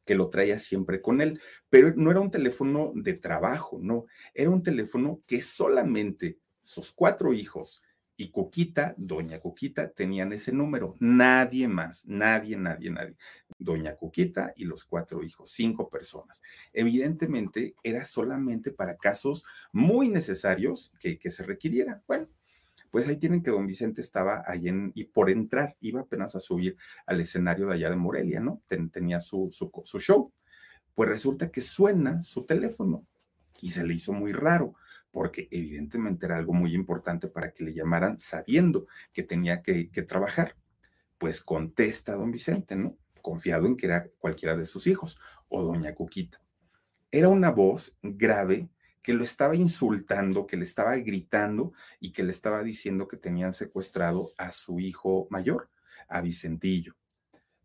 que 0.06 0.16
lo 0.16 0.30
traía 0.30 0.58
siempre 0.58 1.02
con 1.02 1.22
él, 1.22 1.40
pero 1.70 1.94
no 1.96 2.12
era 2.12 2.20
un 2.20 2.32
teléfono 2.32 2.92
de 2.96 3.14
trabajo, 3.14 3.80
no, 3.82 4.06
era 4.34 4.50
un 4.50 4.64
teléfono 4.64 5.22
que 5.28 5.42
solamente 5.42 6.40
sus 6.64 6.92
cuatro 6.92 7.34
hijos 7.34 7.82
y 8.20 8.32
Cuquita, 8.32 8.96
doña 8.98 9.40
Cuquita, 9.40 9.92
tenían 9.92 10.34
ese 10.34 10.52
número. 10.52 10.98
Nadie 11.00 11.70
más, 11.70 12.06
nadie, 12.06 12.58
nadie, 12.58 12.92
nadie. 12.92 13.16
Doña 13.58 13.96
Cuquita 13.96 14.52
y 14.58 14.66
los 14.66 14.84
cuatro 14.84 15.24
hijos, 15.24 15.52
cinco 15.52 15.90
personas. 15.90 16.42
Evidentemente 16.74 17.76
era 17.82 18.04
solamente 18.04 18.72
para 18.72 18.98
casos 18.98 19.46
muy 19.72 20.10
necesarios 20.10 20.92
que, 21.00 21.18
se 21.32 21.44
requirieran. 21.44 22.04
Bueno, 22.10 22.28
pues 22.92 23.08
ahí 23.08 23.16
tienen 23.16 23.42
que 23.42 23.52
don 23.52 23.66
Vicente 23.66 24.02
estaba 24.02 24.44
ahí 24.46 24.66
y 24.96 25.06
por 25.06 25.30
entrar, 25.30 25.78
iba 25.80 26.02
apenas 26.02 26.36
a 26.36 26.42
subir 26.42 26.76
al 27.06 27.22
escenario 27.22 27.68
de 27.68 27.76
allá 27.76 27.90
de 27.90 27.96
Morelia, 27.96 28.42
¿no? 28.42 28.62
tenía 28.92 29.22
su 29.22 29.50
show. 29.98 30.34
Pues 30.94 31.08
resulta 31.08 31.52
que 31.52 31.62
suena 31.62 32.22
su 32.22 32.46
teléfono 32.46 33.08
y 33.62 33.72
se 33.72 33.86
le 33.86 33.94
hizo 33.94 34.12
muy 34.12 34.34
raro 34.34 34.76
porque 35.12 35.48
evidentemente 35.52 36.26
era 36.26 36.38
algo 36.38 36.54
muy 36.54 36.74
importante 36.74 37.28
para 37.28 37.52
que 37.52 37.64
le 37.64 37.74
llamaran 37.74 38.20
sabiendo 38.20 38.88
que 39.14 39.24
tenía 39.24 39.62
que, 39.62 39.90
trabajar. 40.08 40.56
Pues 41.18 41.42
contesta 41.42 42.14
don 42.16 42.32
Vicente, 42.32 42.76
¿no? 42.76 42.98
Confiado 43.22 43.68
en 43.68 43.76
que 43.76 43.88
era 43.88 44.08
cualquiera 44.20 44.56
de 44.56 44.66
sus 44.66 44.88
hijos 44.88 45.20
o 45.50 45.64
doña 45.64 45.94
Cuquita. 45.94 46.42
Era 47.12 47.30
una 47.30 47.52
voz 47.52 47.98
grave 48.02 48.70
que 49.02 49.14
lo 49.14 49.24
estaba 49.24 49.56
insultando, 49.56 50.46
que 50.46 50.58
le 50.58 50.64
estaba 50.64 50.96
gritando 50.98 51.74
y 52.00 52.12
que 52.12 52.24
le 52.24 52.32
estaba 52.32 52.64
diciendo 52.64 53.08
que 53.08 53.18
tenían 53.18 53.54
secuestrado 53.54 54.34
a 54.38 54.52
su 54.52 54.80
hijo 54.80 55.28
mayor, 55.30 55.70
a 56.08 56.22
Vicentillo. 56.22 56.99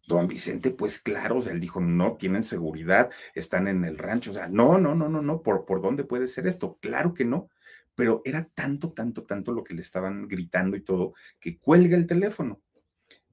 Don 0.07 0.29
Vicente, 0.29 0.71
pues 0.71 0.99
claro, 0.99 1.37
o 1.39 1.41
sea, 1.41 1.53
él 1.53 1.61
dijo, 1.61 1.81
no 1.81 2.17
tienen 2.17 2.43
seguridad, 2.43 3.11
están 3.35 3.69
en 3.69 3.85
el 3.85 3.97
rancho, 3.97 4.33
o 4.33 4.35
sea, 4.35 4.49
no, 4.49 4.79
no, 4.79 4.95
no, 4.95 5.09
no, 5.09 5.23
no, 5.23 5.43
¿por, 5.43 5.65
por 5.65 5.81
dónde 5.81 6.05
puede 6.05 6.29
ser 6.29 6.47
esto? 6.47 6.79
Claro 6.81 7.15
que 7.15 7.25
no, 7.25 7.49
pero 7.95 8.21
era 8.25 8.45
tanto, 8.55 8.93
tanto, 8.93 9.25
tanto 9.25 9.53
lo 9.53 9.65
que 9.65 9.75
le 9.75 9.81
estaban 9.81 10.29
gritando 10.29 10.77
y 10.77 10.83
todo, 10.83 11.15
que 11.41 11.59
cuelga 11.59 11.97
el 11.97 12.07
teléfono. 12.07 12.61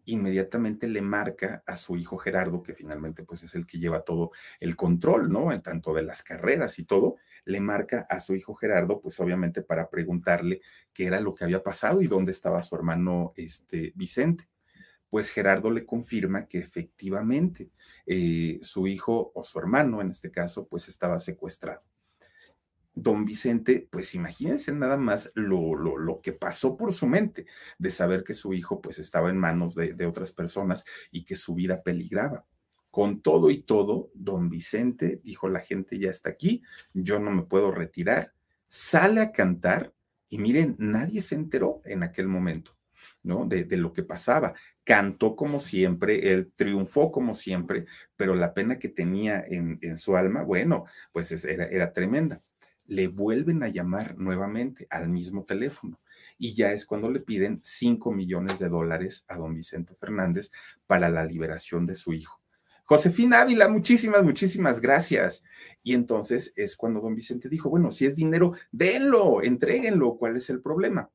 Inmediatamente 0.06 0.88
le 0.88 1.02
marca 1.02 1.64
a 1.68 1.76
su 1.76 1.96
hijo 1.96 2.18
Gerardo, 2.18 2.64
que 2.64 2.74
finalmente 2.74 3.24
pues 3.24 3.44
es 3.44 3.54
el 3.56 3.68
que 3.68 3.78
lleva 3.78 4.04
todo 4.04 4.32
el 4.60 4.76
control, 4.76 5.32
¿no? 5.32 5.52
En 5.52 5.62
tanto 5.62 5.94
de 5.94 6.04
las 6.04 6.24
carreras 6.24 6.80
y 6.80 6.86
todo, 6.86 7.18
le 7.46 7.60
marca 7.60 8.08
a 8.10 8.20
su 8.20 8.36
hijo 8.36 8.56
Gerardo, 8.56 9.02
pues 9.02 9.20
obviamente 9.20 9.62
para 9.62 9.90
preguntarle 9.90 10.62
qué 10.94 11.06
era 11.06 11.20
lo 11.20 11.36
que 11.36 11.44
había 11.44 11.64
pasado 11.64 12.02
y 12.02 12.08
dónde 12.08 12.32
estaba 12.32 12.64
su 12.64 12.76
hermano 12.76 13.34
este, 13.36 13.94
Vicente 13.96 14.48
pues 15.12 15.30
Gerardo 15.30 15.70
le 15.70 15.86
confirma 15.86 16.47
que 16.47 16.57
efectivamente 16.57 17.70
eh, 18.05 18.59
su 18.62 18.88
hijo 18.88 19.34
o 19.36 19.43
su 19.43 19.59
hermano, 19.59 19.99
en 19.99 20.09
este 20.09 20.32
caso, 20.32 20.68
pues 20.68 20.88
estaba 20.88 21.20
secuestrado. 21.20 21.82
Don 22.93 23.26
Vicente, 23.26 23.89
pues 23.91 24.16
imagínense 24.16 24.74
nada 24.74 24.95
más 24.95 25.30
lo, 25.36 25.76
lo, 25.76 25.97
lo, 25.97 26.22
que 26.22 26.32
pasó 26.32 26.78
por 26.78 26.93
su 26.93 27.07
mente 27.07 27.45
de 27.78 27.91
saber 27.91 28.24
que 28.24 28.34
su 28.34 28.53
hijo 28.53 28.82
pues 28.82 28.99
estaba 28.99 29.30
en 29.30 29.38
manos 29.38 29.76
de, 29.76 29.93
de 29.93 30.05
otras 30.05 30.32
personas 30.32 30.86
y 31.12 31.26
que 31.26 31.36
su 31.36 31.55
vida 31.55 31.84
peligraba. 31.84 32.45
Con 32.89 33.22
todo 33.22 33.49
y 33.49 33.64
todo, 33.64 34.12
don 34.14 34.49
Vicente 34.49 35.20
dijo, 35.26 35.49
la 35.49 35.59
gente 35.59 35.99
ya 35.99 36.09
está 36.09 36.30
aquí, 36.30 36.64
yo 36.93 37.20
no 37.20 37.32
me 37.32 37.43
puedo 37.43 37.72
retirar, 37.72 38.34
sale 38.70 39.20
a 39.20 39.34
cantar 39.34 39.93
y 40.30 40.38
miren, 40.38 40.78
nadie 40.80 41.22
se 41.22 41.36
enteró 41.36 41.82
en 41.84 42.03
aquel 42.03 42.30
momento. 42.30 42.78
¿no? 43.24 43.45
De, 43.45 43.66
lo 43.78 43.93
que 43.93 44.03
pasaba. 44.03 44.53
Cantó 44.84 45.36
como 45.36 45.60
siempre, 45.60 46.34
él 46.34 46.52
triunfó 46.56 47.12
como 47.12 47.36
siempre, 47.36 47.86
pero 48.16 48.36
la 48.36 48.54
pena 48.54 48.80
que 48.80 48.90
tenía 48.90 49.44
en, 49.48 49.98
su 49.98 50.18
alma, 50.18 50.44
bueno, 50.44 50.86
pues 51.12 51.32
era, 51.46 51.66
era 51.66 51.94
tremenda. 51.94 52.42
Le 52.88 53.08
vuelven 53.08 53.64
a 53.64 53.68
llamar 53.68 54.18
nuevamente 54.18 54.88
al 54.90 55.08
mismo 55.10 55.44
teléfono 55.44 56.00
y 56.38 56.56
ya 56.56 56.74
es 56.74 56.86
cuando 56.86 57.10
le 57.10 57.20
piden 57.20 57.60
5 57.64 58.12
millones 58.12 58.60
de 58.60 58.70
dólares 58.70 59.26
a 59.28 59.38
don 59.38 59.54
Vicente 59.54 59.94
Fernández 59.96 60.52
para 60.88 61.10
la 61.10 61.24
liberación 61.24 61.86
de 61.86 61.96
su 61.96 62.14
hijo. 62.14 62.42
Josefina 62.92 63.42
Ávila, 63.42 63.70
muchísimas, 63.70 64.24
muchísimas 64.24 64.82
gracias. 64.82 65.44
Y 65.82 65.94
entonces 65.94 66.52
es 66.56 66.76
cuando 66.76 67.00
don 67.00 67.16
Vicente 67.16 67.48
dijo, 67.48 67.70
bueno, 67.70 67.92
si 67.92 68.06
es 68.06 68.16
dinero, 68.16 68.54
denlo, 68.72 69.42
entréguenlo, 69.42 70.18
¿cuál 70.18 70.36
es 70.36 70.50
el 70.50 70.62
problema? 70.62 71.10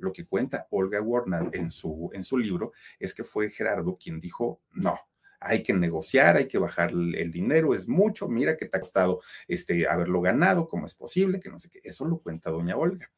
Lo 0.00 0.12
que 0.12 0.26
cuenta 0.26 0.66
Olga 0.70 1.00
Warner 1.00 1.48
en 1.52 1.70
su, 1.70 2.10
en 2.12 2.24
su 2.24 2.38
libro 2.38 2.72
es 2.98 3.14
que 3.14 3.24
fue 3.24 3.50
Gerardo 3.50 3.96
quien 3.96 4.20
dijo, 4.20 4.60
no, 4.72 4.98
hay 5.40 5.62
que 5.62 5.72
negociar, 5.72 6.36
hay 6.36 6.46
que 6.46 6.58
bajar 6.58 6.90
el 6.90 7.30
dinero, 7.30 7.74
es 7.74 7.88
mucho, 7.88 8.28
mira 8.28 8.56
que 8.56 8.66
te 8.66 8.76
ha 8.76 8.80
costado 8.80 9.20
este, 9.48 9.88
haberlo 9.88 10.20
ganado, 10.20 10.68
¿cómo 10.68 10.86
es 10.86 10.94
posible? 10.94 11.40
Que 11.40 11.48
no 11.48 11.58
sé 11.58 11.70
qué, 11.70 11.80
eso 11.82 12.04
lo 12.06 12.18
cuenta 12.18 12.50
doña 12.50 12.76
Olga. 12.76 13.10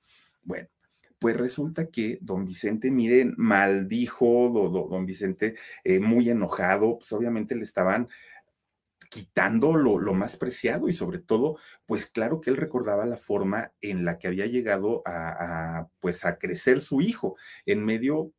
Bueno, 0.44 0.68
pues 1.18 1.36
resulta 1.36 1.86
que 1.86 2.18
don 2.20 2.44
Vicente, 2.44 2.90
miren, 2.90 3.34
maldijo, 3.36 4.48
don 4.90 5.06
Vicente 5.06 5.54
eh, 5.84 6.00
muy 6.00 6.28
enojado, 6.28 6.98
pues 6.98 7.12
obviamente 7.12 7.54
le 7.54 7.62
estaban 7.62 8.08
quitando 9.12 9.76
lo, 9.76 10.14
más 10.14 10.38
preciado 10.38 10.88
y 10.88 10.94
sobre 10.94 11.18
todo, 11.18 11.58
pues 11.84 12.06
claro 12.06 12.40
que 12.40 12.48
él 12.48 12.56
recordaba 12.56 13.04
la 13.04 13.18
forma 13.18 13.74
en 13.82 14.06
la 14.06 14.18
que 14.18 14.26
había 14.26 14.46
llegado 14.46 15.02
a, 15.04 15.86
pues 16.00 16.24
a 16.24 16.38
crecer 16.38 16.80
su 16.80 17.02
hijo 17.02 17.36
en 17.66 17.84
medio 17.84 18.32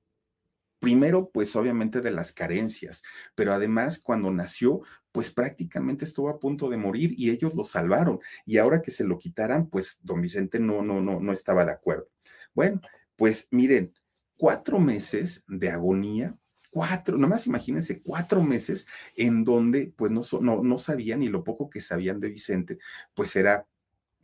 primero, 0.80 1.30
pues 1.30 1.56
obviamente 1.56 2.02
de 2.02 2.10
las 2.10 2.34
carencias, 2.34 3.04
pero 3.36 3.54
además 3.54 4.00
cuando 4.00 4.32
nació, 4.32 4.82
pues 5.12 5.32
prácticamente 5.32 6.06
estuvo 6.06 6.30
a 6.30 6.40
punto 6.40 6.72
de 6.72 6.78
morir 6.78 7.14
y 7.16 7.30
ellos 7.30 7.54
lo 7.54 7.66
salvaron. 7.66 8.20
Y 8.44 8.58
ahora 8.58 8.82
que 8.82 8.90
se 8.90 9.04
lo 9.04 9.20
quitaran, 9.20 9.70
pues 9.70 10.00
don 10.02 10.22
Vicente 10.22 10.60
no, 10.60 10.82
no, 10.82 11.02
no, 11.02 11.20
no 11.20 11.34
estaba 11.34 11.66
de 11.66 11.72
acuerdo. 11.72 12.08
Bueno, 12.56 12.82
pues 13.16 13.48
miren, 13.52 13.94
cuatro 14.38 14.80
meses 14.80 15.44
de 15.48 15.70
agonía 15.70 16.36
cuatro, 16.74 17.18
nomás 17.18 17.46
imagínense, 17.46 18.02
cuatro 18.02 18.42
meses 18.42 18.88
en 19.16 19.44
donde 19.46 19.94
pues 19.96 20.12
no, 20.12 20.22
no, 20.42 20.64
no 20.64 20.78
sabían 20.80 21.22
y 21.22 21.30
lo 21.30 21.44
poco 21.44 21.70
que 21.70 21.82
sabían 21.82 22.20
de 22.20 22.30
Vicente, 22.30 22.80
pues 23.14 23.36
era 23.36 23.68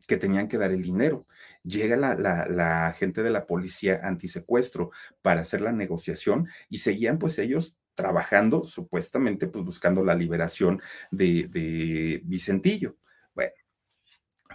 que 0.08 0.18
tenían 0.18 0.48
que 0.48 0.58
dar 0.58 0.72
el 0.72 0.82
dinero. 0.82 1.28
Llega 1.64 1.96
la, 1.96 2.16
la, 2.16 2.94
gente 2.94 3.22
de 3.22 3.30
la 3.30 3.46
policía 3.46 4.00
antisecuestro 4.04 4.90
para 5.22 5.42
hacer 5.42 5.62
la 5.62 5.72
negociación 5.72 6.48
y 6.70 6.80
seguían 6.80 7.20
pues 7.20 7.38
ellos 7.38 7.78
trabajando 7.94 8.64
supuestamente 8.64 9.48
pues 9.48 9.64
buscando 9.64 10.04
la 10.04 10.16
liberación 10.16 10.82
de, 11.12 11.48
de 11.48 12.22
Vicentillo. 12.26 12.98
Bueno, 13.36 13.54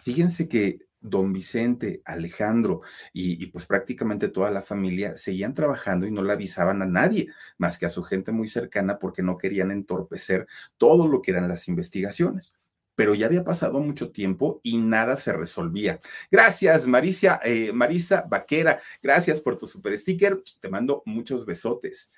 fíjense 0.02 0.48
que 0.48 0.80
don 1.04 1.32
Vicente, 1.32 2.02
Alejandro 2.04 2.80
y, 3.12 3.46
pues 3.46 3.66
prácticamente 3.66 4.28
toda 4.28 4.50
la 4.50 4.62
familia 4.62 5.16
seguían 5.16 5.54
trabajando 5.54 6.06
y 6.06 6.10
no 6.10 6.22
le 6.24 6.32
avisaban 6.32 6.80
a 6.82 6.86
nadie 6.86 7.28
más 7.58 7.78
que 7.78 7.86
a 7.86 7.90
su 7.90 8.02
gente 8.02 8.32
muy 8.32 8.48
cercana 8.48 8.98
porque 8.98 9.22
no 9.22 9.36
querían 9.36 9.70
entorpecer 9.70 10.46
todo 10.78 11.06
lo 11.06 11.20
que 11.20 11.32
eran 11.32 11.46
las 11.46 11.68
investigaciones. 11.68 12.54
Pero 12.96 13.14
ya 13.14 13.26
había 13.26 13.44
pasado 13.44 13.80
mucho 13.80 14.12
tiempo 14.12 14.60
y 14.62 14.78
nada 14.78 15.16
se 15.16 15.32
resolvía. 15.32 15.98
Gracias, 16.30 16.86
Marisa, 16.86 17.40
eh, 17.44 17.72
Marisa 17.72 18.22
Vaquera. 18.22 18.80
Gracias 19.02 19.40
por 19.40 19.58
tu 19.58 19.66
super 19.66 19.98
sticker. 19.98 20.42
Te 20.60 20.68
mando 20.68 21.02
muchos 21.04 21.44
besotes. 21.44 22.12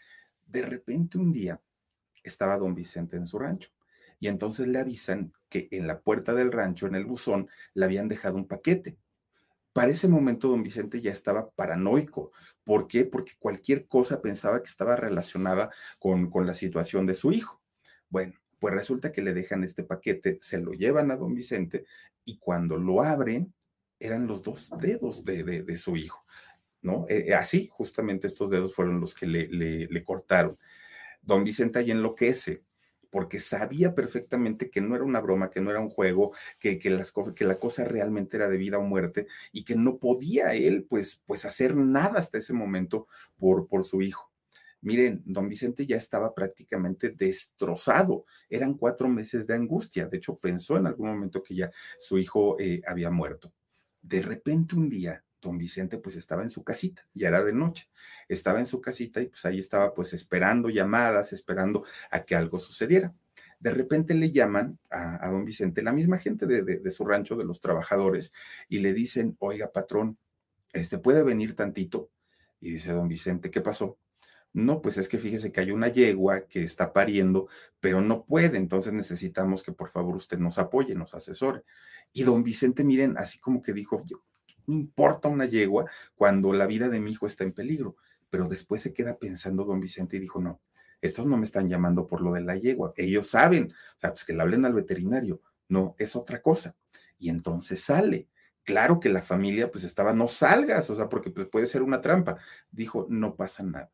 De 0.47 0.63
repente 0.63 1.19
un 1.19 1.33
día 1.33 1.61
estaba 2.23 2.57
don 2.57 2.75
Vicente 2.75 3.17
en 3.17 3.27
su 3.27 3.39
rancho 3.39 3.71
y 4.21 4.29
entonces 4.29 4.69
le 4.69 4.79
avisan 4.79 5.33
que 5.49 5.69
en 5.71 5.87
la 5.87 6.01
puerta 6.01 6.35
del 6.35 6.53
rancho, 6.53 6.87
en 6.87 6.95
el 6.95 7.05
buzón, 7.05 7.49
le 7.75 7.85
habían 7.85 8.09
dejado 8.09 8.37
un 8.37 8.47
paquete. 8.47 8.99
Para 9.73 9.91
ese 9.91 10.09
momento, 10.09 10.49
don 10.49 10.63
Vicente 10.63 11.01
ya 11.01 11.13
estaba 11.13 11.51
paranoico. 11.51 12.33
¿Por 12.65 12.89
qué? 12.89 13.05
Porque 13.05 13.35
cualquier 13.39 13.87
cosa 13.87 14.23
pensaba 14.23 14.63
que 14.63 14.71
estaba 14.71 14.97
relacionada 14.97 15.71
con, 15.99 16.31
con 16.31 16.47
la 16.47 16.55
situación 16.55 17.07
de 17.07 17.15
su 17.15 17.33
hijo. 17.33 17.63
Bueno, 18.09 18.35
pues 18.59 18.75
resulta 18.75 19.13
que 19.13 19.23
le 19.23 19.35
dejan 19.35 19.65
este 19.65 19.85
paquete, 19.85 20.39
se 20.41 20.59
lo 20.59 20.73
llevan 20.73 21.11
a 21.11 21.17
don 21.17 21.35
Vicente 21.35 21.85
y 22.25 22.39
cuando 22.39 22.77
lo 22.77 23.03
abren, 23.03 23.55
eran 24.01 24.27
los 24.27 24.43
dos 24.43 24.71
dedos 24.81 25.25
de, 25.25 25.43
de, 25.43 25.77
su 25.77 25.97
hijo, 25.97 26.25
¿no? 26.83 27.07
Eh, 27.09 27.27
eh, 27.29 27.35
así, 27.35 27.69
justamente 27.71 28.27
estos 28.27 28.51
dedos 28.51 28.75
fueron 28.75 29.01
los 29.01 29.15
que 29.15 29.27
le, 29.27 29.47
le, 29.49 29.87
le 29.87 30.05
cortaron. 30.05 30.59
Don 31.23 31.45
Vicente 31.45 31.79
ahí 31.79 31.91
enloquece, 31.91 32.63
porque 33.17 33.41
sabía 33.41 33.95
perfectamente 33.95 34.69
que 34.69 34.83
no 34.83 34.95
era 34.95 35.03
una 35.03 35.23
broma, 35.23 35.49
que 35.49 35.63
no 35.63 35.71
era 35.71 35.81
un 35.81 35.89
juego, 35.89 36.35
que, 36.59 36.79
que, 36.79 36.91
las 36.91 37.15
que 37.35 37.47
la 37.47 37.55
cosa 37.55 37.83
realmente 37.87 38.37
era 38.37 38.47
de 38.47 38.59
vida 38.59 38.77
o 38.77 38.83
muerte 38.83 39.27
y 39.53 39.65
que 39.65 39.75
no 39.75 39.97
podía 39.97 40.53
él 40.53 40.85
pues, 40.87 41.23
pues 41.25 41.47
hacer 41.47 41.75
nada 41.77 42.19
hasta 42.19 42.37
ese 42.37 42.53
momento 42.53 43.09
por, 43.39 43.69
por 43.69 43.85
su 43.87 44.03
hijo. 44.03 44.31
Miren, 44.83 45.23
don 45.25 45.49
Vicente 45.49 45.87
ya 45.87 45.97
estaba 45.97 46.35
prácticamente 46.35 47.09
destrozado. 47.09 48.27
Eran 48.51 48.75
cuatro 48.75 49.09
meses 49.09 49.47
de 49.47 49.55
angustia. 49.55 50.05
De 50.05 50.19
hecho, 50.19 50.37
pensó 50.37 50.77
en 50.77 50.87
algún 50.87 51.09
momento 51.09 51.43
que 51.43 51.55
ya 51.55 51.71
su 51.99 52.19
hijo 52.19 52.61
eh, 52.61 52.83
había 52.87 53.11
muerto. 53.11 53.51
De 54.03 54.21
repente 54.21 54.77
un 54.77 54.91
día, 54.91 55.25
don 55.47 55.59
Vicente 55.59 55.99
pues 55.99 56.17
estaba 56.17 56.43
en 56.43 56.51
su 56.51 56.63
casita, 56.65 57.07
ya 57.15 57.29
era 57.29 57.43
de 57.45 57.53
noche, 57.53 57.89
estaba 58.29 58.59
en 58.59 58.67
su 58.67 58.81
casita 58.81 59.21
y 59.21 59.27
pues 59.29 59.45
ahí 59.45 59.59
estaba 59.59 59.95
pues 59.95 60.13
esperando 60.13 60.69
llamadas, 60.69 61.33
esperando 61.33 61.85
a 62.11 62.25
que 62.25 62.35
algo 62.35 62.59
sucediera. 62.59 63.15
De 63.59 63.71
repente 63.71 64.15
le 64.15 64.31
llaman 64.31 64.79
a, 64.91 65.31
don 65.31 65.45
Vicente, 65.45 65.83
la 65.83 65.93
misma 65.93 66.19
gente 66.19 66.47
de, 66.47 66.91
su 66.91 67.05
rancho, 67.07 67.37
de 67.37 67.45
los 67.45 67.61
trabajadores, 67.61 68.33
y 68.69 68.81
le 68.81 68.93
dicen, 68.93 69.37
oiga 69.39 69.73
patrón, 69.73 70.19
este 70.73 70.99
puede 70.99 71.23
venir 71.23 71.57
tantito. 71.57 72.11
Y 72.61 72.71
dice 72.71 72.93
don 72.93 73.09
Vicente, 73.09 73.51
¿qué 73.51 73.61
pasó? 73.61 73.99
No, 74.53 74.83
pues 74.83 74.99
es 74.99 75.09
que 75.09 75.19
fíjese 75.19 75.53
que 75.53 75.61
hay 75.61 75.71
una 75.71 75.89
yegua 75.89 76.47
que 76.47 76.65
está 76.65 76.93
pariendo, 76.93 77.49
pero 77.81 78.01
no 78.01 78.25
puede, 78.25 78.59
entonces 78.59 78.93
necesitamos 78.93 79.63
que 79.63 79.73
por 79.73 79.91
favor 79.91 80.17
usted 80.17 80.39
nos 80.39 80.59
apoye, 80.59 80.95
nos 80.95 81.15
asesore. 81.15 81.63
Y 82.13 82.25
don 82.25 82.43
Vicente, 82.43 82.85
miren, 82.85 83.17
así 83.19 83.39
como 83.39 83.63
que 83.63 83.73
dijo, 83.73 84.03
importa 84.67 85.29
una 85.29 85.47
yegua 85.47 85.91
cuando 86.15 86.53
la 86.53 86.67
vida 86.67 86.89
de 86.89 87.01
mi 87.01 87.13
hijo 87.13 87.27
está 87.27 87.45
en 87.45 87.53
peligro. 87.53 87.97
Pero 88.31 88.49
después 88.49 88.83
se 88.83 88.93
queda 88.93 89.19
pensando 89.19 89.65
don 89.65 89.81
Vicente 89.81 90.17
y 90.17 90.21
dijo, 90.21 90.41
no, 90.41 90.61
estos 91.01 91.27
no 91.27 91.37
me 91.37 91.45
están 91.45 91.69
llamando 91.69 92.07
por 92.07 92.21
lo 92.21 92.33
de 92.33 92.41
la 92.41 92.57
yegua. 92.57 92.93
Ellos 92.97 93.29
saben, 93.29 93.73
o 93.97 94.01
sea, 94.01 94.11
pues 94.11 94.25
que 94.25 94.33
le 94.33 94.43
hablen 94.43 94.65
al 94.65 94.75
veterinario. 94.75 95.41
No, 95.69 95.95
es 95.99 96.17
otra 96.17 96.43
cosa. 96.43 96.77
Y 97.19 97.29
entonces 97.29 97.81
sale. 97.83 98.29
Claro 98.65 98.99
que 98.99 99.09
la 99.09 99.23
familia 99.23 99.71
pues 99.71 99.85
estaba, 99.85 100.13
no 100.13 100.27
salgas, 100.27 100.91
o 100.91 100.97
sea, 100.97 101.09
porque 101.09 101.31
pues, 101.31 101.47
puede 101.47 101.67
ser 101.67 101.83
una 101.83 102.01
trampa. 102.01 102.39
Dijo, 102.71 103.07
no 103.09 103.37
pasa 103.37 103.63
nada. 103.63 103.93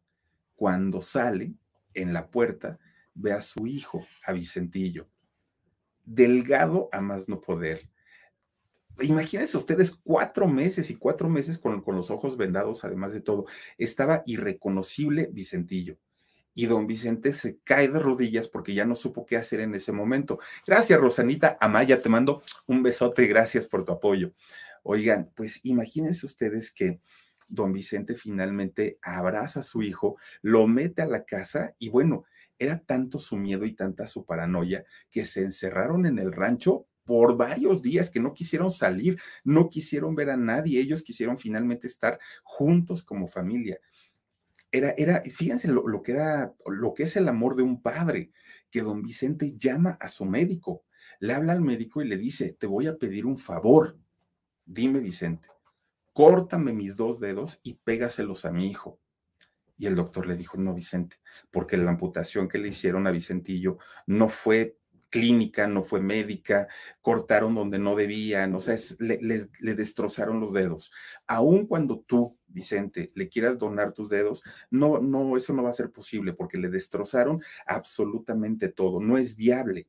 Cuando 0.55 1.01
sale 1.01 1.55
en 1.95 2.12
la 2.12 2.31
puerta, 2.31 2.79
ve 3.14 3.33
a 3.33 3.41
su 3.41 3.66
hijo, 3.66 4.07
a 4.25 4.33
Vicentillo, 4.33 5.09
delgado 6.05 6.89
a 6.93 7.01
más 7.01 7.29
no 7.29 7.41
poder, 7.41 7.91
imagínense 9.01 9.57
ustedes 9.57 9.90
cuatro 9.90 10.47
meses 10.49 10.90
y 10.90 10.97
cuatro 10.97 11.28
meses 11.28 11.59
con, 11.59 11.82
los 11.86 12.11
ojos 12.11 12.36
vendados, 12.36 12.84
además 12.84 13.12
de 13.12 13.20
todo. 13.20 13.47
Estaba 13.78 14.22
irreconocible 14.26 15.28
Vicentillo. 15.32 15.99
Y 16.55 16.66
don 16.66 16.86
Vicente 16.86 17.32
se 17.32 17.59
cae 17.64 17.88
de 17.88 17.99
rodillas 17.99 18.47
porque 18.47 18.74
ya 18.74 18.84
no 18.84 18.95
supo 18.95 19.24
qué 19.24 19.36
hacer 19.36 19.61
en 19.61 19.74
ese 19.74 19.93
momento. 19.93 20.38
Gracias, 20.66 21.01
Rosanita 21.01 21.57
Amaya, 21.61 22.03
te 22.03 22.11
mando 22.11 22.43
un 22.66 22.82
besote, 22.82 23.26
gracias 23.26 23.66
por 23.66 23.84
tu 23.84 23.93
apoyo. 23.93 24.32
Oigan, 24.82 25.30
pues 25.34 25.61
imagínense 25.64 26.26
ustedes 26.26 26.70
que 26.70 27.01
don 27.49 27.72
Vicente 27.72 28.16
finalmente 28.16 28.99
abraza 29.01 29.61
a 29.61 29.62
su 29.62 29.82
hijo, 29.82 30.16
lo 30.43 30.66
mete 30.66 31.03
a 31.03 31.07
la 31.07 31.24
casa 31.24 31.74
y 31.78 31.88
bueno, 31.88 32.24
era 32.59 32.78
tanto 32.78 33.18
su 33.18 33.36
miedo 33.36 33.64
y 33.64 33.72
tanta 33.72 34.07
su 34.07 34.24
paranoia 34.24 34.84
que 35.11 35.24
se 35.24 35.40
encerraron 35.40 36.07
en 36.07 36.18
el 36.18 36.32
rancho 36.32 36.86
por 37.05 37.36
varios 37.36 37.82
días 37.82 38.11
que 38.11 38.20
no 38.20 38.34
quisieron 38.34 38.70
salir, 38.70 39.20
no 39.44 39.68
quisieron 39.68 40.14
ver 40.14 40.30
a 40.30 40.36
nadie, 40.36 40.80
ellos 40.80 41.03
quisieron 41.03 41.38
finalmente 41.38 41.86
estar 41.86 42.18
juntos 42.42 43.03
como 43.03 43.26
familia. 43.26 43.78
Era, 44.70 44.94
era, 44.96 45.22
fíjense 45.22 45.68
lo, 45.68 45.86
lo, 45.86 46.03
que 46.03 46.12
era, 46.12 46.55
lo 46.66 46.94
que 46.94 47.03
es 47.03 47.16
el 47.16 47.28
amor 47.28 47.57
de 47.57 47.62
un 47.62 47.82
padre, 47.82 48.32
que 48.70 48.82
don 48.82 49.03
Vicente 49.03 49.55
llama 49.57 49.98
a 50.00 50.09
su 50.09 50.24
médico, 50.24 50.84
le 51.20 51.34
habla 51.34 51.53
al 51.53 51.61
médico 51.61 52.03
y 52.03 52.09
le 52.09 52.16
dice, 52.16 52.55
te 52.55 52.66
voy 52.66 52.86
a 52.86 52.96
pedir 52.96 53.26
un 53.26 53.36
favor, 53.36 53.98
dime 54.64 55.00
Vicente, 55.00 55.48
córtame 56.12 56.72
mis 56.72 56.96
dos 56.96 57.20
dedos 57.20 57.61
y 57.62 57.74
pégaselos 57.74 58.44
a 58.44 58.50
mi 58.50 58.68
hijo. 58.68 58.98
Y 59.76 59.86
el 59.86 59.94
doctor 59.94 60.26
le 60.26 60.36
dijo, 60.36 60.59
no, 60.59 60.74
Vicente, 60.74 61.16
porque 61.50 61.76
la 61.76 61.90
amputación 61.90 62.48
que 62.48 62.59
le 62.59 62.68
hicieron 62.68 63.07
a 63.07 63.11
Vicentillo 63.11 63.78
no 64.07 64.28
fue 64.28 64.78
clínica, 65.13 65.69
no 65.69 65.83
fue 65.83 66.01
médica, 66.01 66.69
cortaron 67.03 67.55
donde 67.55 67.79
no 67.79 67.95
debían, 67.95 68.55
o 68.55 68.61
sea, 68.61 68.77
le, 68.99 69.49
destrozaron 69.61 70.41
los 70.41 70.53
dedos. 70.55 70.91
Aun 71.27 71.67
cuando 71.67 72.01
tú, 72.01 72.39
Vicente, 72.47 73.13
le 73.15 73.29
quieras 73.29 73.59
donar 73.59 73.93
tus 73.93 74.09
dedos, 74.09 74.43
no, 74.71 75.01
no, 75.01 75.37
eso 75.37 75.53
no 75.53 75.63
va 75.63 75.69
a 75.69 75.75
ser 75.75 75.93
posible 75.93 76.33
porque 76.33 76.59
le 76.59 76.71
destrozaron 76.71 77.43
absolutamente 77.67 78.71
todo, 78.71 79.01
no 79.01 79.19
es 79.19 79.37
viable. 79.37 79.87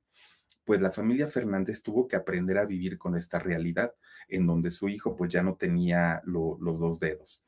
Pues 0.66 0.82
la 0.82 0.92
familia 0.92 1.28
Fernández 1.30 1.82
tuvo 1.82 2.08
que 2.08 2.18
aprender 2.18 2.58
a 2.58 2.66
vivir 2.66 2.98
con 2.98 3.16
esta 3.16 3.40
realidad 3.40 3.94
en 4.28 4.46
donde 4.46 4.72
su 4.72 4.90
hijo 4.90 5.16
pues 5.16 5.32
ya 5.32 5.42
no 5.42 5.56
tenía 5.56 6.22
los 6.26 6.80
dos 6.80 7.00
dedos 7.00 7.42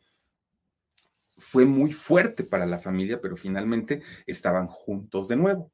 fue 1.38 1.66
muy 1.66 1.92
fuerte 1.92 2.46
para 2.46 2.66
la 2.66 2.80
familia, 2.80 3.20
pero 3.20 3.36
finalmente 3.36 4.02
estaban 4.26 4.68
juntos 4.68 5.28
de 5.28 5.36
nuevo. 5.36 5.72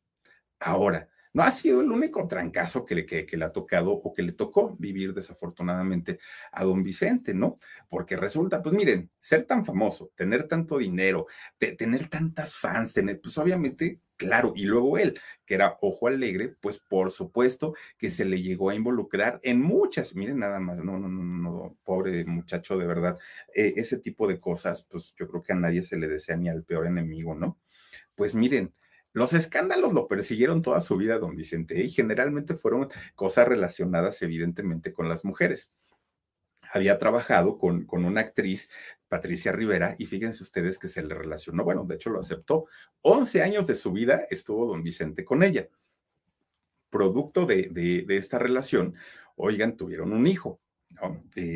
Ahora, 0.60 1.08
no 1.34 1.44
ha 1.44 1.52
sido 1.52 1.82
el 1.82 1.92
único 1.92 2.28
trancazo 2.28 2.84
que 2.86 2.96
le, 2.96 3.06
que, 3.06 3.38
le 3.38 3.46
ha 3.46 3.52
tocado 3.52 3.92
o 3.92 4.14
que 4.14 4.22
le 4.22 4.34
tocó 4.34 4.76
vivir 4.78 5.14
desafortunadamente 5.14 6.20
a 6.52 6.64
don 6.64 6.84
Vicente, 6.84 7.34
¿no? 7.34 7.56
Porque 7.90 8.18
resulta, 8.18 8.62
pues 8.62 8.76
miren, 8.76 9.10
ser 9.22 9.46
tan 9.46 9.66
famoso, 9.66 10.12
tener 10.16 10.48
tanto 10.48 10.78
dinero, 10.78 11.28
tener 11.58 12.10
tantas 12.10 12.58
fans, 12.58 12.94
tener, 12.94 13.22
pues 13.22 13.38
obviamente, 13.38 14.02
claro, 14.18 14.54
y 14.56 14.66
luego 14.66 14.98
él, 14.98 15.20
que 15.46 15.56
era 15.56 15.78
ojo 15.82 16.08
alegre, 16.08 16.56
pues 16.62 16.80
por 16.80 17.12
supuesto 17.12 17.76
que 17.98 18.10
se 18.10 18.26
le 18.26 18.42
llegó 18.42 18.70
a 18.70 18.76
involucrar 18.76 19.40
en 19.44 19.62
muchas, 19.62 20.16
miren 20.16 20.40
nada 20.40 20.60
más, 20.60 20.84
no, 20.84 21.00
no, 21.00 21.08
no, 21.08 21.24
no, 21.24 21.78
pobre 21.84 22.26
muchacho, 22.26 22.78
de 22.78 22.86
verdad, 22.86 23.18
eh, 23.56 23.74
ese 23.78 23.98
tipo 24.00 24.28
de 24.28 24.40
cosas, 24.40 24.86
pues 24.90 25.14
yo 25.18 25.28
creo 25.28 25.42
que 25.42 25.54
a 25.54 25.56
nadie 25.56 25.84
se 25.84 25.98
le 25.98 26.08
desea 26.08 26.36
ni 26.36 26.50
al 26.50 26.64
peor 26.64 26.88
enemigo, 26.88 27.36
¿no? 27.36 27.60
Pues 28.16 28.36
miren, 28.36 28.74
los 29.14 29.34
escándalos 29.34 29.94
lo 29.94 30.08
persiguieron 30.08 30.62
toda 30.62 30.80
su 30.80 30.96
vida, 30.96 31.20
don 31.20 31.36
Vicente, 31.36 31.82
y 31.84 31.90
generalmente 31.90 32.56
fueron 32.56 32.90
cosas 33.16 33.48
relacionadas 33.48 34.22
evidentemente 34.22 34.94
con 34.94 35.10
las 35.10 35.26
mujeres. 35.26 35.74
Había 36.74 36.98
trabajado 36.98 37.58
con, 37.58 37.86
con 37.86 38.06
una 38.06 38.22
actriz, 38.22 38.70
Patricia 39.10 39.52
Rivera, 39.52 39.96
y 39.98 40.06
fíjense 40.06 40.44
ustedes 40.44 40.78
que 40.78 40.88
se 40.88 41.04
le 41.04 41.14
relacionó, 41.14 41.66
bueno, 41.66 41.84
de 41.84 41.96
hecho 41.96 42.10
lo 42.10 42.22
aceptó. 42.22 42.68
11 43.02 43.42
años 43.42 43.68
de 43.68 43.76
su 43.76 43.92
vida 43.92 44.26
estuvo 44.30 44.66
don 44.66 44.82
Vicente 44.82 45.26
con 45.26 45.44
ella. 45.44 45.68
Producto 46.90 47.46
de, 47.46 47.68
de, 47.70 48.16
esta 48.16 48.40
relación, 48.40 48.96
oigan, 49.36 49.76
tuvieron 49.76 50.14
un 50.14 50.28
hijo, 50.28 50.62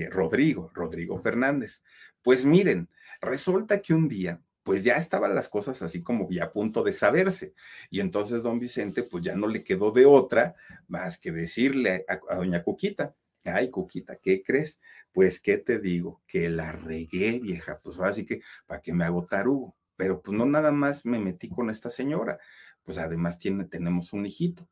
Rodrigo, 0.10 0.72
Rodrigo 0.74 1.22
Fernández. 1.22 1.84
Pues 2.22 2.44
miren, 2.44 2.90
resulta 3.22 3.82
que 3.82 3.94
un 3.94 4.10
día 4.10 4.42
pues 4.66 4.84
ya 4.84 4.96
estaban 4.96 5.36
las 5.36 5.48
cosas 5.48 5.84
así 5.84 6.02
como 6.02 6.28
a 6.42 6.52
punto 6.52 6.82
de 6.82 6.92
saberse. 6.92 7.54
Y 7.92 8.00
entonces 8.00 8.42
don 8.42 8.60
Vicente, 8.60 9.04
pues 9.04 9.24
ya 9.24 9.36
no 9.36 9.46
le 9.46 9.64
quedó 9.64 9.92
de 9.92 10.08
otra 10.08 10.56
más 10.88 11.20
que 11.20 11.32
decirle 11.32 12.04
a, 12.08 12.36
doña 12.36 12.64
Cuquita, 12.64 13.16
ay 13.44 13.70
Cuquita, 13.70 14.16
¿qué 14.16 14.42
crees? 14.42 14.82
Pues, 15.14 15.40
¿qué 15.40 15.60
te 15.60 15.78
digo? 15.78 16.24
Que 16.26 16.50
la 16.50 16.72
regué, 16.72 17.40
vieja, 17.40 17.80
pues 17.84 18.00
ahora 18.00 18.12
sí 18.14 18.26
que, 18.26 18.42
¿para 18.66 18.82
que 18.82 18.92
me 18.92 19.06
hago 19.06 19.24
tarugo? 19.24 19.78
Pero 19.96 20.24
pues 20.24 20.36
no 20.36 20.48
nada 20.48 20.72
más 20.72 21.06
me 21.06 21.20
metí 21.20 21.48
con 21.48 21.70
esta 21.70 21.92
señora, 21.92 22.40
pues 22.84 22.98
además 22.98 23.38
tiene, 23.38 23.66
tenemos 23.66 24.14
un 24.14 24.26
hijito. 24.26 24.68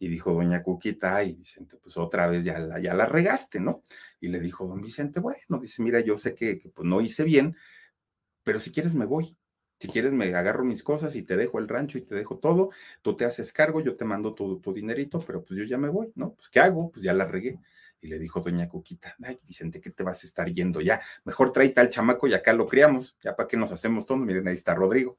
Y 0.00 0.08
dijo 0.08 0.32
doña 0.32 0.64
Cuquita, 0.64 1.14
ay, 1.14 1.34
Vicente, 1.34 1.76
pues 1.80 1.96
otra 1.96 2.26
vez 2.26 2.42
ya 2.42 2.58
la, 2.58 2.80
ya 2.80 2.92
la 2.94 3.06
regaste, 3.06 3.60
¿no? 3.60 3.84
Y 4.18 4.28
le 4.28 4.40
dijo 4.40 4.66
don 4.66 4.82
Vicente, 4.82 5.20
bueno, 5.20 5.60
dice, 5.60 5.80
mira, 5.80 6.00
yo 6.00 6.16
sé 6.16 6.34
que, 6.34 6.58
que 6.58 6.70
pues 6.70 6.88
no 6.88 7.00
hice 7.00 7.22
bien, 7.22 7.56
pero 8.48 8.60
si 8.60 8.72
quieres 8.72 8.94
me 8.94 9.04
voy. 9.04 9.36
Si 9.78 9.88
quieres 9.88 10.10
me 10.14 10.34
agarro 10.34 10.64
mis 10.64 10.82
cosas 10.82 11.14
y 11.16 11.22
te 11.22 11.36
dejo 11.36 11.58
el 11.58 11.68
rancho 11.68 11.98
y 11.98 12.00
te 12.00 12.14
dejo 12.14 12.38
todo, 12.38 12.70
tú 13.02 13.14
te 13.14 13.26
haces 13.26 13.52
cargo, 13.52 13.82
yo 13.82 13.94
te 13.94 14.06
mando 14.06 14.32
tu, 14.34 14.58
tu 14.58 14.72
dinerito, 14.72 15.20
pero 15.20 15.44
pues 15.44 15.60
yo 15.60 15.66
ya 15.66 15.76
me 15.76 15.90
voy, 15.90 16.10
¿no? 16.14 16.32
Pues 16.32 16.48
¿qué 16.48 16.60
hago? 16.60 16.90
Pues 16.90 17.04
ya 17.04 17.12
la 17.12 17.26
regué. 17.26 17.60
Y 18.00 18.06
le 18.08 18.18
dijo 18.18 18.40
doña 18.40 18.66
Cuquita, 18.66 19.16
ay, 19.22 19.38
Vicente, 19.46 19.82
¿qué 19.82 19.90
te 19.90 20.02
vas 20.02 20.24
a 20.24 20.26
estar 20.26 20.50
yendo 20.50 20.80
ya? 20.80 20.98
Mejor 21.24 21.52
trae 21.52 21.68
tal 21.68 21.90
chamaco 21.90 22.26
y 22.26 22.32
acá 22.32 22.54
lo 22.54 22.66
criamos, 22.66 23.18
ya 23.20 23.36
para 23.36 23.46
qué 23.48 23.58
nos 23.58 23.70
hacemos 23.70 24.06
todos. 24.06 24.22
Miren, 24.22 24.48
ahí 24.48 24.54
está 24.54 24.74
Rodrigo 24.74 25.18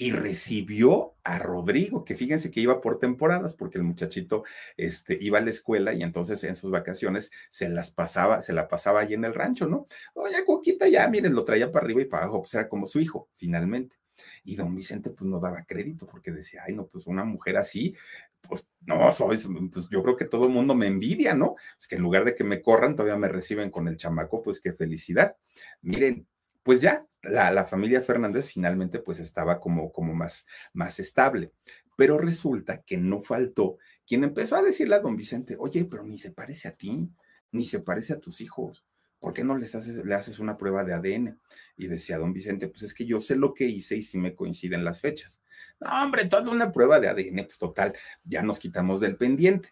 y 0.00 0.12
recibió 0.12 1.14
a 1.24 1.38
Rodrigo, 1.38 2.06
que 2.06 2.16
fíjense 2.16 2.50
que 2.50 2.60
iba 2.60 2.80
por 2.80 2.98
temporadas, 2.98 3.52
porque 3.52 3.76
el 3.76 3.84
muchachito 3.84 4.44
este, 4.78 5.18
iba 5.20 5.36
a 5.36 5.42
la 5.42 5.50
escuela 5.50 5.92
y 5.92 6.02
entonces 6.02 6.42
en 6.44 6.56
sus 6.56 6.70
vacaciones 6.70 7.30
se 7.50 7.68
las 7.68 7.90
pasaba, 7.90 8.40
se 8.40 8.54
la 8.54 8.66
pasaba 8.66 9.00
ahí 9.00 9.12
en 9.12 9.26
el 9.26 9.34
rancho, 9.34 9.66
¿no? 9.66 9.88
Oye, 10.14 10.42
Coquita, 10.46 10.88
ya, 10.88 11.06
miren, 11.08 11.34
lo 11.34 11.44
traía 11.44 11.70
para 11.70 11.84
arriba 11.84 12.00
y 12.00 12.06
para 12.06 12.22
abajo, 12.24 12.40
pues 12.40 12.54
era 12.54 12.66
como 12.66 12.86
su 12.86 12.98
hijo, 12.98 13.28
finalmente. 13.34 13.96
Y 14.42 14.56
don 14.56 14.74
Vicente, 14.74 15.10
pues 15.10 15.28
no 15.28 15.38
daba 15.38 15.66
crédito, 15.66 16.06
porque 16.06 16.32
decía, 16.32 16.62
ay, 16.66 16.74
no, 16.74 16.86
pues 16.86 17.06
una 17.06 17.24
mujer 17.24 17.58
así, 17.58 17.94
pues 18.40 18.66
no, 18.86 19.12
soy, 19.12 19.36
pues 19.70 19.90
yo 19.90 20.02
creo 20.02 20.16
que 20.16 20.24
todo 20.24 20.46
el 20.46 20.52
mundo 20.52 20.74
me 20.74 20.86
envidia, 20.86 21.34
¿no? 21.34 21.56
Pues 21.76 21.86
que 21.86 21.96
en 21.96 22.02
lugar 22.02 22.24
de 22.24 22.34
que 22.34 22.44
me 22.44 22.62
corran, 22.62 22.96
todavía 22.96 23.18
me 23.18 23.28
reciben 23.28 23.70
con 23.70 23.86
el 23.86 23.98
chamaco, 23.98 24.40
pues 24.42 24.60
qué 24.60 24.72
felicidad. 24.72 25.36
Miren, 25.82 26.26
pues 26.62 26.80
ya 26.80 27.06
la, 27.22 27.64
familia 27.64 28.02
Fernández 28.02 28.46
finalmente 28.46 28.98
pues 28.98 29.18
estaba 29.18 29.60
como, 29.60 29.92
como 29.92 30.14
más, 30.14 30.46
más 30.72 30.98
estable. 31.00 31.52
Pero 31.96 32.18
resulta 32.18 32.82
que 32.82 32.96
no 32.96 33.20
faltó 33.20 33.76
quien 34.06 34.24
empezó 34.24 34.56
a 34.56 34.62
decirle 34.62 34.96
a 34.96 35.00
don 35.00 35.16
Vicente, 35.16 35.56
oye, 35.58 35.84
pero 35.84 36.02
ni 36.02 36.18
se 36.18 36.32
parece 36.32 36.68
a 36.68 36.72
ti, 36.72 37.10
ni 37.52 37.64
se 37.64 37.80
parece 37.80 38.14
a 38.14 38.18
tus 38.18 38.40
hijos. 38.40 38.84
¿Por 39.18 39.34
qué 39.34 39.44
no 39.44 39.56
les 39.58 39.74
haces, 39.74 40.04
le 40.04 40.14
haces 40.14 40.38
una 40.38 40.56
prueba 40.56 40.82
de 40.82 40.94
ADN? 40.94 41.38
Y 41.76 41.88
decía 41.88 42.16
don 42.16 42.32
Vicente, 42.32 42.68
pues 42.68 42.82
es 42.82 42.94
que 42.94 43.04
yo 43.04 43.20
sé 43.20 43.36
lo 43.36 43.52
que 43.52 43.66
hice 43.66 43.96
y 43.96 44.02
si 44.02 44.16
me 44.16 44.34
coinciden 44.34 44.82
las 44.82 45.02
fechas. 45.02 45.42
No, 45.78 45.90
hombre, 46.02 46.24
toda 46.24 46.50
una 46.50 46.72
prueba 46.72 46.98
de 47.00 47.08
ADN, 47.08 47.44
pues 47.44 47.58
total, 47.58 47.94
ya 48.24 48.42
nos 48.42 48.58
quitamos 48.58 49.00
del 49.00 49.16
pendiente. 49.16 49.68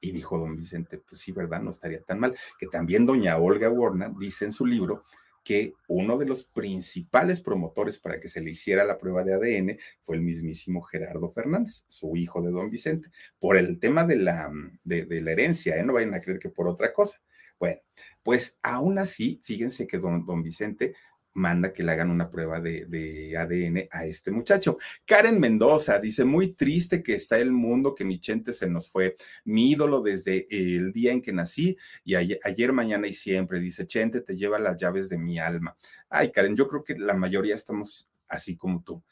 Y 0.00 0.12
dijo 0.12 0.38
don 0.38 0.56
Vicente, 0.56 0.98
pues 0.98 1.20
sí, 1.20 1.32
¿verdad? 1.32 1.60
No 1.60 1.70
estaría 1.70 2.00
tan 2.02 2.18
mal. 2.18 2.34
Que 2.58 2.66
también 2.66 3.04
doña 3.04 3.36
Olga 3.36 3.68
Warner 3.68 4.12
dice 4.18 4.46
en 4.46 4.52
su 4.52 4.64
libro 4.64 5.04
que 5.48 5.72
uno 5.86 6.18
de 6.18 6.26
los 6.26 6.44
principales 6.44 7.40
promotores 7.40 7.98
para 7.98 8.20
que 8.20 8.28
se 8.28 8.42
le 8.42 8.50
hiciera 8.50 8.84
la 8.84 8.98
prueba 8.98 9.24
de 9.24 9.32
ADN 9.32 9.78
fue 10.02 10.16
el 10.16 10.20
mismísimo 10.20 10.82
Gerardo 10.82 11.30
Fernández, 11.30 11.86
su 11.88 12.14
hijo 12.16 12.42
de 12.42 12.50
don 12.50 12.68
Vicente, 12.68 13.08
por 13.38 13.56
el 13.56 13.80
tema 13.80 14.04
de 14.04 14.16
la, 14.16 14.52
de, 14.84 15.06
la 15.22 15.32
herencia, 15.32 15.78
¿eh? 15.78 15.82
no 15.82 15.94
vayan 15.94 16.12
a 16.12 16.20
creer 16.20 16.38
que 16.38 16.50
por 16.50 16.68
otra 16.68 16.92
cosa. 16.92 17.22
Bueno, 17.58 17.80
pues 18.22 18.58
aún 18.62 18.98
así, 18.98 19.40
fíjense 19.42 19.86
que 19.86 19.96
don, 19.96 20.26
don 20.26 20.42
Vicente 20.42 20.94
manda 21.38 21.72
que 21.72 21.82
le 21.82 21.92
hagan 21.92 22.10
una 22.10 22.30
prueba 22.30 22.60
de, 22.60 23.34
ADN 23.38 23.88
a 23.90 24.04
este 24.04 24.30
muchacho. 24.30 24.78
Karen 25.04 25.40
Mendoza 25.40 25.98
dice, 25.98 26.24
muy 26.24 26.54
triste 26.54 27.02
que 27.02 27.14
está 27.14 27.38
el 27.38 27.52
mundo, 27.52 27.94
que 27.94 28.04
mi 28.04 28.18
Chente 28.18 28.52
se 28.52 28.68
nos 28.68 28.90
fue, 28.90 29.16
mi 29.44 29.70
ídolo 29.70 30.02
desde 30.02 30.46
el 30.50 30.92
día 30.92 31.12
en 31.12 31.22
que 31.22 31.32
nací 31.32 31.76
y 32.04 32.14
ayer, 32.16 32.38
ayer, 32.44 32.72
mañana 32.72 33.06
y 33.06 33.14
siempre. 33.14 33.60
Dice, 33.60 33.86
Chente 33.86 34.20
te 34.20 34.36
lleva 34.36 34.58
las 34.58 34.76
llaves 34.76 35.08
de 35.08 35.18
mi 35.18 35.38
alma. 35.38 35.76
Ay, 36.08 36.30
Karen, 36.30 36.56
yo 36.56 36.68
creo 36.68 36.84
que 36.84 36.98
la 36.98 37.14
mayoría 37.14 37.54
estamos 37.54 38.10
así 38.28 38.56
como 38.56 38.82
tú 38.82 39.02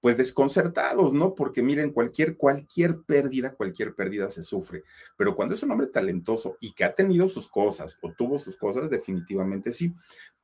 pues 0.00 0.16
desconcertados, 0.16 1.12
¿no? 1.12 1.34
Porque 1.34 1.62
miren, 1.62 1.92
cualquier, 1.92 2.36
cualquier 2.36 3.02
pérdida, 3.02 3.54
cualquier 3.54 3.94
pérdida 3.94 4.30
se 4.30 4.42
sufre, 4.42 4.82
pero 5.16 5.36
cuando 5.36 5.54
es 5.54 5.62
un 5.62 5.70
hombre 5.70 5.88
talentoso 5.88 6.56
y 6.60 6.72
que 6.72 6.84
ha 6.84 6.94
tenido 6.94 7.28
sus 7.28 7.48
cosas 7.48 7.98
o 8.00 8.12
tuvo 8.12 8.38
sus 8.38 8.56
cosas, 8.56 8.88
definitivamente 8.88 9.72
sí, 9.72 9.92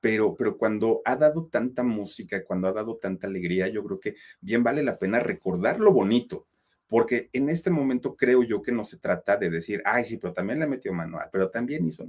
pero, 0.00 0.36
pero 0.36 0.58
cuando 0.58 1.00
ha 1.04 1.16
dado 1.16 1.46
tanta 1.46 1.82
música, 1.82 2.44
cuando 2.44 2.68
ha 2.68 2.72
dado 2.72 2.96
tanta 2.96 3.26
alegría, 3.26 3.68
yo 3.68 3.82
creo 3.82 3.98
que 3.98 4.16
bien 4.40 4.62
vale 4.62 4.82
la 4.82 4.98
pena 4.98 5.20
recordar 5.20 5.80
lo 5.80 5.92
bonito, 5.92 6.46
porque 6.86 7.30
en 7.32 7.48
este 7.48 7.70
momento 7.70 8.14
creo 8.14 8.42
yo 8.42 8.62
que 8.62 8.72
no 8.72 8.84
se 8.84 8.98
trata 8.98 9.36
de 9.36 9.50
decir, 9.50 9.82
ay, 9.84 10.04
sí, 10.04 10.18
pero 10.18 10.34
también 10.34 10.60
le 10.60 10.66
metió 10.66 10.92
mano, 10.92 11.18
pero 11.32 11.50
también 11.50 11.86
hizo 11.86 12.06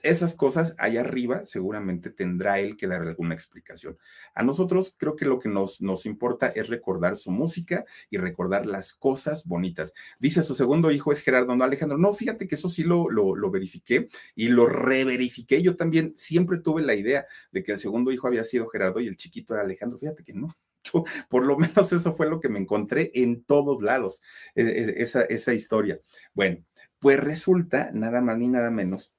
esas 0.00 0.34
cosas 0.34 0.74
allá 0.78 1.00
arriba 1.00 1.44
seguramente 1.44 2.10
tendrá 2.10 2.60
él 2.60 2.76
que 2.76 2.86
dar 2.86 3.02
alguna 3.02 3.34
explicación. 3.34 3.98
A 4.34 4.42
nosotros 4.42 4.94
creo 4.96 5.16
que 5.16 5.24
lo 5.24 5.38
que 5.38 5.48
nos, 5.48 5.80
nos 5.80 6.06
importa 6.06 6.48
es 6.48 6.68
recordar 6.68 7.16
su 7.16 7.30
música 7.30 7.84
y 8.10 8.18
recordar 8.18 8.66
las 8.66 8.94
cosas 8.94 9.46
bonitas. 9.46 9.94
Dice 10.18 10.42
su 10.42 10.54
segundo 10.54 10.90
hijo 10.90 11.12
es 11.12 11.20
Gerardo, 11.20 11.56
no 11.56 11.64
Alejandro. 11.64 11.98
No, 11.98 12.14
fíjate 12.14 12.46
que 12.46 12.54
eso 12.54 12.68
sí 12.68 12.84
lo, 12.84 13.10
lo, 13.10 13.34
lo 13.34 13.50
verifiqué 13.50 14.08
y 14.34 14.48
lo 14.48 14.66
reverifiqué. 14.66 15.62
Yo 15.62 15.76
también 15.76 16.14
siempre 16.16 16.58
tuve 16.58 16.82
la 16.82 16.94
idea 16.94 17.26
de 17.50 17.62
que 17.62 17.72
el 17.72 17.78
segundo 17.78 18.12
hijo 18.12 18.26
había 18.28 18.44
sido 18.44 18.68
Gerardo 18.68 19.00
y 19.00 19.08
el 19.08 19.16
chiquito 19.16 19.54
era 19.54 19.62
Alejandro. 19.62 19.98
Fíjate 19.98 20.22
que 20.22 20.34
no. 20.34 20.54
por 21.28 21.44
lo 21.44 21.56
menos 21.56 21.92
eso 21.92 22.14
fue 22.14 22.28
lo 22.28 22.40
que 22.40 22.48
me 22.48 22.58
encontré 22.58 23.10
en 23.14 23.42
todos 23.44 23.82
lados, 23.82 24.22
e, 24.54 24.62
e, 24.62 25.02
esa, 25.02 25.22
esa 25.22 25.54
historia. 25.54 26.00
Bueno, 26.34 26.64
pues 26.98 27.20
resulta 27.20 27.90
nada 27.92 28.20
más 28.20 28.38
ni 28.38 28.48
nada 28.48 28.70
menos 28.70 29.12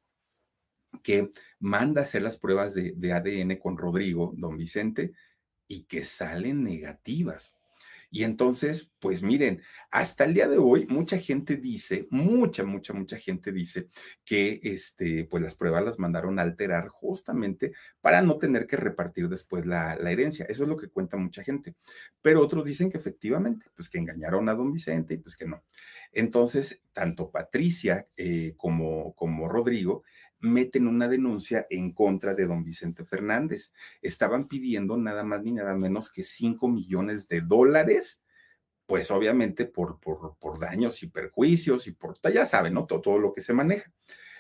que 1.02 1.32
manda 1.60 2.02
hacer 2.02 2.22
las 2.22 2.38
pruebas 2.38 2.74
de, 2.74 3.14
ADN 3.14 3.58
con 3.58 3.78
Rodrigo, 3.78 4.34
don 4.38 4.58
Vicente, 4.58 5.14
y 5.68 5.84
que 5.84 6.04
salen 6.04 6.64
negativas. 6.64 7.56
Y 8.12 8.24
entonces, 8.24 8.91
pues 9.00 9.22
miren, 9.22 9.62
hasta 9.91 10.24
el 10.26 10.34
día 10.34 10.47
de 10.47 10.58
hoy, 10.58 10.88
mucha 10.88 11.20
gente 11.20 11.58
dice, 11.58 12.08
mucha, 12.10 12.64
mucha, 12.64 12.91
mucha 12.91 13.18
gente 13.18 13.52
dice 13.52 13.88
que 14.26 14.60
este, 14.64 15.26
pues 15.26 15.43
las 15.43 15.56
pruebas 15.56 15.84
las 15.84 16.00
mandaron 16.00 16.39
a 16.39 16.41
alterar 16.41 16.88
justamente 16.88 17.72
para 18.02 18.24
no 18.24 18.39
tener 18.39 18.66
que 18.66 18.78
repartir 18.78 19.30
después 19.30 19.68
la, 19.68 19.93
herencia. 19.93 20.45
Eso 20.45 20.64
es 20.64 20.70
lo 20.70 20.78
que 20.78 20.89
cuenta 20.89 21.18
mucha 21.18 21.43
gente. 21.43 21.76
Pero 22.22 22.41
otros 22.41 22.66
dicen 22.66 22.89
que 22.89 22.97
efectivamente, 22.97 23.68
pues 23.76 23.89
que 23.89 24.00
engañaron 24.00 24.50
a 24.50 24.56
don 24.56 24.74
Vicente 24.74 25.14
y 25.14 25.18
pues 25.18 25.38
que 25.38 25.45
no. 25.45 25.64
Entonces, 26.12 26.82
tanto 26.93 27.30
Patricia 27.30 28.08
eh, 28.18 28.56
como, 28.58 29.14
como 29.14 29.47
Rodrigo 29.47 30.04
meten 30.40 30.88
una 30.88 31.08
denuncia 31.08 31.68
en 31.70 31.92
contra 31.92 32.34
de 32.34 32.48
don 32.48 32.64
Vicente 32.64 33.06
Fernández. 33.06 33.74
Estaban 34.02 34.48
pidiendo 34.48 34.98
nada 34.98 35.24
más 35.24 35.44
ni 35.44 35.52
nada 35.52 35.76
menos 35.76 36.12
que 36.12 36.24
5 36.24 36.68
millones 36.68 37.28
de 37.28 37.42
dólares, 37.42 38.24
pues 38.86 39.12
obviamente 39.12 39.66
por, 39.66 40.00
por, 40.00 40.38
por 40.40 40.60
daños 40.60 41.04
y 41.04 41.08
perjuicios 41.08 41.88
y 41.88 41.92
por, 41.92 42.16
ya 42.34 42.46
saben, 42.46 42.74
¿no? 42.74 42.86
Todo, 42.86 43.02
todo 43.02 43.20
lo 43.20 43.34
que 43.34 43.42
se 43.42 43.54
maneja. 43.54 43.92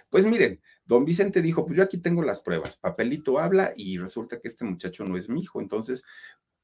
Pues 0.09 0.25
miren, 0.25 0.59
don 0.85 1.05
Vicente 1.05 1.41
dijo, 1.41 1.65
pues 1.65 1.77
yo 1.77 1.83
aquí 1.83 1.99
tengo 1.99 2.23
las 2.23 2.39
pruebas, 2.39 2.77
papelito 2.77 3.37
habla 3.37 3.73
y 3.75 3.99
resulta 3.99 4.39
que 4.39 4.47
este 4.47 4.65
muchacho 4.65 5.05
no 5.05 5.17
es 5.17 5.29
mi 5.29 5.41
hijo, 5.41 5.61
entonces 5.61 6.03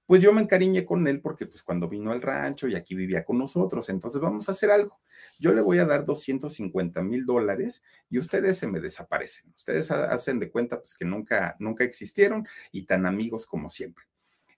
pues 0.05 0.21
yo 0.21 0.31
me 0.31 0.41
encariñé 0.41 0.85
con 0.85 1.07
él 1.07 1.21
porque 1.21 1.47
pues 1.47 1.63
cuando 1.63 1.89
vino 1.89 2.11
al 2.11 2.21
rancho 2.21 2.67
y 2.67 2.75
aquí 2.75 2.95
vivía 2.95 3.23
con 3.23 3.37
nosotros, 3.37 3.89
entonces 3.89 4.21
vamos 4.21 4.47
a 4.47 4.51
hacer 4.51 4.69
algo. 4.71 4.99
Yo 5.39 5.53
le 5.53 5.61
voy 5.61 5.79
a 5.79 5.85
dar 5.85 6.05
250 6.05 7.01
mil 7.01 7.25
dólares 7.25 7.83
y 8.09 8.19
ustedes 8.19 8.57
se 8.57 8.67
me 8.67 8.79
desaparecen. 8.79 9.51
Ustedes 9.55 9.89
hacen 9.91 10.39
de 10.39 10.51
cuenta 10.51 10.79
pues 10.79 10.95
que 10.95 11.05
nunca, 11.05 11.55
nunca 11.59 11.83
existieron 11.83 12.47
y 12.71 12.83
tan 12.83 13.05
amigos 13.05 13.45
como 13.45 13.69
siempre. 13.69 14.05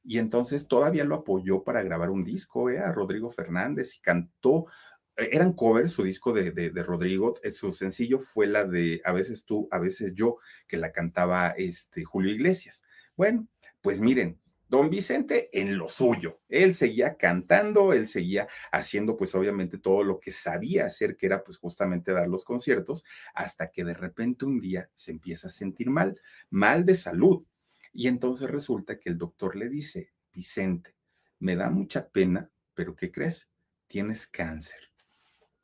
Y 0.04 0.20
entonces 0.20 0.68
todavía 0.68 1.04
lo 1.04 1.16
apoyó 1.16 1.64
para 1.64 1.84
grabar 1.84 2.10
un 2.10 2.24
disco 2.24 2.70
¿eh? 2.70 2.80
a 2.80 2.92
Rodrigo 2.92 3.30
Fernández 3.30 3.96
y 3.96 4.00
cantó 4.00 4.68
eh, 5.18 5.30
eran 5.32 5.54
covers, 5.54 5.92
su 5.92 6.04
disco 6.04 6.32
de, 6.32 6.52
de, 6.52 6.70
de, 6.70 6.84
Rodrigo, 6.84 7.36
eh, 7.44 7.52
su 7.52 7.74
sencillo 7.74 8.20
fue 8.20 8.48
la 8.48 8.64
de 8.64 9.02
A 9.04 9.12
veces 9.12 9.46
tú, 9.46 9.68
a 9.72 9.80
veces 9.80 10.14
yo, 10.14 10.38
que 10.68 10.78
la 10.78 10.92
cantaba 10.92 11.50
este 11.50 12.04
Julio 12.04 12.32
Iglesias. 12.32 12.84
Bueno, 13.16 13.48
pues 13.82 14.00
miren, 14.00 14.40
Don 14.70 14.90
Vicente 14.90 15.50
en 15.54 15.78
lo 15.78 15.88
suyo. 15.88 16.42
Él 16.50 16.76
seguía 16.76 17.16
cantando, 17.16 17.94
él 17.94 18.08
seguía 18.08 18.48
haciendo 18.72 19.16
pues 19.16 19.34
obviamente 19.34 19.78
todo 19.78 20.04
lo 20.04 20.20
que 20.20 20.32
sabía 20.32 20.86
hacer, 20.86 21.16
que 21.16 21.26
era 21.26 21.44
pues 21.44 21.58
justamente 21.58 22.12
dar 22.12 22.28
los 22.28 22.44
conciertos, 22.44 23.06
hasta 23.34 23.72
que 23.72 23.86
de 23.86 23.94
repente 23.94 24.46
un 24.46 24.60
día 24.60 24.90
se 24.94 25.12
empieza 25.12 25.48
a 25.48 25.52
sentir 25.52 25.90
mal, 25.90 26.20
mal 26.50 26.86
de 26.86 26.96
salud. 26.96 27.46
Y 27.94 28.08
entonces 28.08 28.50
resulta 28.50 29.00
que 29.00 29.10
el 29.10 29.18
doctor 29.18 29.56
le 29.56 29.70
dice, 29.70 30.12
Vicente, 30.34 30.96
me 31.40 31.56
da 31.56 31.70
mucha 31.70 32.10
pena, 32.10 32.52
pero 32.74 32.94
¿qué 32.96 33.12
crees? 33.12 33.50
Tienes 33.88 34.28
cáncer. 34.28 34.92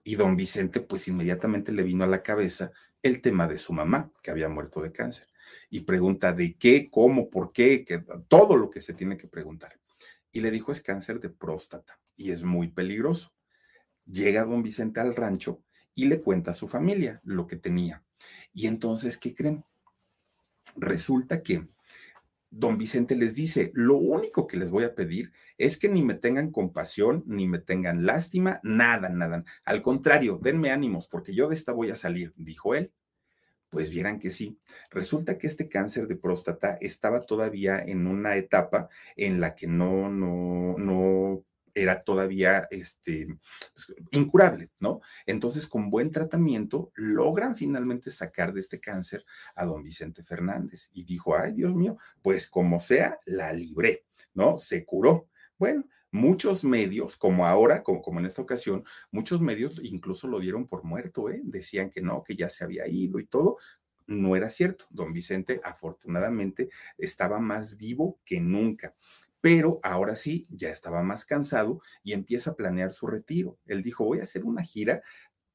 Y 0.05 0.15
don 0.15 0.37
Vicente 0.37 0.79
pues 0.79 1.07
inmediatamente 1.09 1.73
le 1.73 1.83
vino 1.83 2.05
a 2.05 2.07
la 2.07 2.23
cabeza 2.23 2.71
el 3.01 3.21
tema 3.21 3.47
de 3.47 3.57
su 3.57 3.73
mamá, 3.73 4.11
que 4.21 4.31
había 4.31 4.47
muerto 4.47 4.81
de 4.81 4.93
cáncer 4.93 5.32
y 5.69 5.81
pregunta 5.81 6.33
de 6.33 6.55
qué, 6.55 6.89
cómo, 6.89 7.29
por 7.29 7.51
qué, 7.51 7.83
que, 7.85 8.03
todo 8.27 8.55
lo 8.55 8.69
que 8.69 8.81
se 8.81 8.93
tiene 8.93 9.17
que 9.17 9.27
preguntar. 9.27 9.79
Y 10.31 10.41
le 10.41 10.51
dijo 10.51 10.71
es 10.71 10.81
cáncer 10.81 11.19
de 11.19 11.29
próstata 11.29 11.99
y 12.15 12.31
es 12.31 12.43
muy 12.43 12.69
peligroso. 12.69 13.33
Llega 14.05 14.43
don 14.43 14.63
Vicente 14.63 14.99
al 14.99 15.15
rancho 15.15 15.63
y 15.95 16.05
le 16.05 16.21
cuenta 16.21 16.51
a 16.51 16.55
su 16.55 16.67
familia 16.67 17.21
lo 17.23 17.47
que 17.47 17.55
tenía. 17.55 18.03
Y 18.53 18.67
entonces, 18.67 19.17
¿qué 19.17 19.33
creen? 19.33 19.63
Resulta 20.75 21.43
que 21.43 21.67
don 22.49 22.77
Vicente 22.77 23.15
les 23.15 23.33
dice, 23.33 23.71
lo 23.73 23.97
único 23.97 24.45
que 24.45 24.57
les 24.57 24.69
voy 24.69 24.83
a 24.83 24.93
pedir 24.93 25.31
es 25.57 25.77
que 25.77 25.89
ni 25.89 26.03
me 26.03 26.13
tengan 26.13 26.51
compasión, 26.51 27.23
ni 27.25 27.47
me 27.47 27.57
tengan 27.57 28.05
lástima, 28.05 28.59
nada, 28.63 29.09
nada. 29.09 29.43
Al 29.65 29.81
contrario, 29.81 30.39
denme 30.41 30.69
ánimos, 30.69 31.07
porque 31.07 31.33
yo 31.33 31.47
de 31.47 31.55
esta 31.55 31.71
voy 31.71 31.89
a 31.89 31.95
salir, 31.95 32.33
dijo 32.37 32.75
él. 32.75 32.91
Pues 33.73 33.89
vieran 33.89 34.19
que 34.19 34.29
sí. 34.29 34.59
Resulta 34.91 35.39
que 35.39 35.47
este 35.47 35.67
cáncer 35.67 36.05
de 36.07 36.15
próstata 36.15 36.77
estaba 36.79 37.21
todavía 37.21 37.79
en 37.79 38.05
una 38.05 38.35
etapa 38.35 38.87
en 39.15 39.41
la 39.41 39.55
que 39.55 39.65
no, 39.65 40.11
no, 40.11 40.75
no 40.77 41.43
era 41.73 42.03
todavía 42.03 42.67
este, 42.69 43.25
pues, 43.73 43.95
incurable, 44.11 44.69
¿no? 44.79 45.01
Entonces, 45.25 45.65
con 45.65 45.89
buen 45.89 46.11
tratamiento, 46.11 46.91
logran 46.93 47.55
finalmente 47.55 48.11
sacar 48.11 48.53
de 48.53 48.59
este 48.59 48.79
cáncer 48.79 49.25
a 49.55 49.65
don 49.65 49.81
Vicente 49.81 50.23
Fernández. 50.23 50.91
Y 50.93 51.03
dijo, 51.03 51.35
ay, 51.35 51.53
Dios 51.53 51.73
mío, 51.73 51.97
pues 52.21 52.47
como 52.47 52.79
sea, 52.79 53.17
la 53.25 53.53
libré, 53.53 54.05
¿no? 54.35 54.59
Se 54.59 54.85
curó. 54.85 55.29
Bueno, 55.57 55.85
muchos 56.13 56.63
medios, 56.63 57.17
como 57.17 57.45
ahora, 57.45 57.83
como, 57.83 58.01
como, 58.01 58.19
en 58.19 58.27
esta 58.27 58.41
ocasión, 58.41 58.85
muchos 59.11 59.41
medios 59.41 59.81
incluso 59.83 60.27
lo 60.27 60.39
dieron 60.39 60.67
por 60.67 60.83
muerto, 60.85 61.29
¿eh? 61.29 61.41
decían 61.43 61.89
que 61.89 62.01
no, 62.01 62.23
que 62.23 62.35
ya 62.35 62.49
se 62.49 62.63
había 62.63 62.87
ido 62.87 63.19
y 63.19 63.25
todo. 63.25 63.57
No 64.05 64.35
era 64.35 64.49
cierto. 64.49 64.85
Don 64.89 65.11
Vicente, 65.13 65.59
afortunadamente, 65.63 66.69
estaba 66.97 67.39
más 67.39 67.77
vivo 67.77 68.19
que 68.23 68.39
nunca 68.39 68.95
pero 69.41 69.81
ahora 69.83 70.15
sí, 70.15 70.47
ya 70.49 70.69
estaba 70.69 71.03
más 71.03 71.25
cansado 71.25 71.81
y 72.01 72.13
empieza 72.13 72.51
a 72.51 72.55
planear 72.55 72.93
su 72.93 73.07
retiro. 73.07 73.59
Él 73.65 73.83
dijo, 73.83 74.05
voy 74.05 74.21
a 74.21 74.23
hacer 74.23 74.45
una 74.45 74.63
gira 74.63 75.01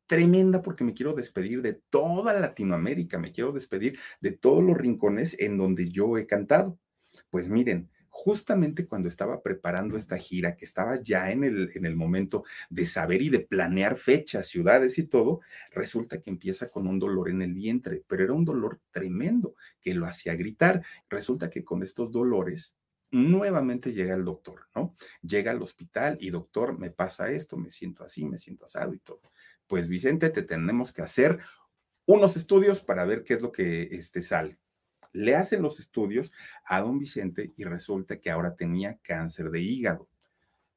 tremenda 0.06 0.60
porque 0.60 0.84
me 0.84 0.92
quiero 0.92 1.14
despedir 1.14 1.62
de 1.62 1.72
toda 1.72 2.38
Latinoamérica, 2.38 3.18
me 3.18 3.32
quiero 3.32 3.50
despedir 3.50 3.98
de 4.20 4.32
todos 4.32 4.62
los 4.62 4.76
rincones 4.76 5.36
en 5.38 5.56
donde 5.56 5.88
yo 5.88 6.18
he 6.18 6.26
cantado. 6.26 6.78
Pues 7.30 7.48
miren, 7.48 7.88
justamente 8.18 8.88
cuando 8.88 9.06
estaba 9.06 9.42
preparando 9.44 9.96
esta 9.96 10.18
gira, 10.18 10.56
que 10.56 10.64
estaba 10.64 11.00
ya 11.00 11.30
en 11.30 11.44
el, 11.44 11.70
en 11.76 11.86
el 11.86 11.94
momento 11.94 12.42
de 12.68 12.84
saber 12.84 13.22
y 13.22 13.28
de 13.28 13.38
planear 13.38 13.94
fechas, 13.94 14.48
ciudades 14.48 14.98
y 14.98 15.04
todo, 15.04 15.40
resulta 15.70 16.20
que 16.20 16.28
empieza 16.28 16.68
con 16.68 16.88
un 16.88 16.98
dolor 16.98 17.30
en 17.30 17.42
el 17.42 17.54
vientre, 17.54 18.02
pero 18.08 18.24
era 18.24 18.32
un 18.32 18.44
dolor 18.44 18.80
tremendo 18.90 19.54
que 19.80 19.94
lo 19.94 20.04
hacía 20.04 20.34
gritar. 20.34 20.82
Resulta 21.08 21.48
que 21.48 21.62
con 21.62 21.84
estos 21.84 22.10
dolores 22.10 22.76
nuevamente 23.12 23.92
llega 23.92 24.16
el 24.16 24.24
doctor, 24.24 24.66
¿no? 24.74 24.96
Llega 25.22 25.52
al 25.52 25.62
hospital 25.62 26.18
y 26.20 26.30
doctor, 26.30 26.76
me 26.76 26.90
pasa 26.90 27.30
esto, 27.30 27.56
me 27.56 27.70
siento 27.70 28.02
así, 28.02 28.24
me 28.26 28.36
siento 28.36 28.64
asado 28.64 28.94
y 28.94 28.98
todo. 28.98 29.22
Pues 29.68 29.88
Vicente, 29.88 30.30
te 30.30 30.42
tenemos 30.42 30.92
que 30.92 31.02
hacer 31.02 31.38
unos 32.04 32.36
estudios 32.36 32.80
para 32.80 33.04
ver 33.04 33.22
qué 33.22 33.34
es 33.34 33.42
lo 33.42 33.52
que 33.52 33.82
este, 33.92 34.22
sale 34.22 34.58
le 35.12 35.36
hacen 35.36 35.62
los 35.62 35.80
estudios 35.80 36.32
a 36.64 36.80
don 36.80 36.98
Vicente 36.98 37.52
y 37.56 37.64
resulta 37.64 38.20
que 38.20 38.30
ahora 38.30 38.56
tenía 38.56 38.98
cáncer 39.02 39.50
de 39.50 39.60
hígado. 39.60 40.08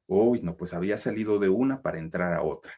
Uy, 0.06 0.42
no, 0.42 0.56
pues 0.56 0.74
había 0.74 0.98
salido 0.98 1.38
de 1.38 1.48
una 1.48 1.82
para 1.82 1.98
entrar 1.98 2.32
a 2.32 2.42
otra. 2.42 2.72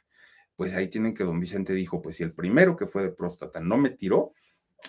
Pues 0.57 0.75
ahí 0.75 0.89
tienen 0.89 1.15
que 1.15 1.25
don 1.25 1.41
Vicente 1.41 1.73
dijo, 1.73 2.01
pues 2.01 2.17
si 2.17 2.23
el 2.23 2.33
primero 2.33 2.77
que 2.77 2.87
fue 2.87 3.03
de 3.03 3.13
próstata 3.13 3.61
no 3.61 3.77
me 3.77 3.91
tiró, 3.91 4.35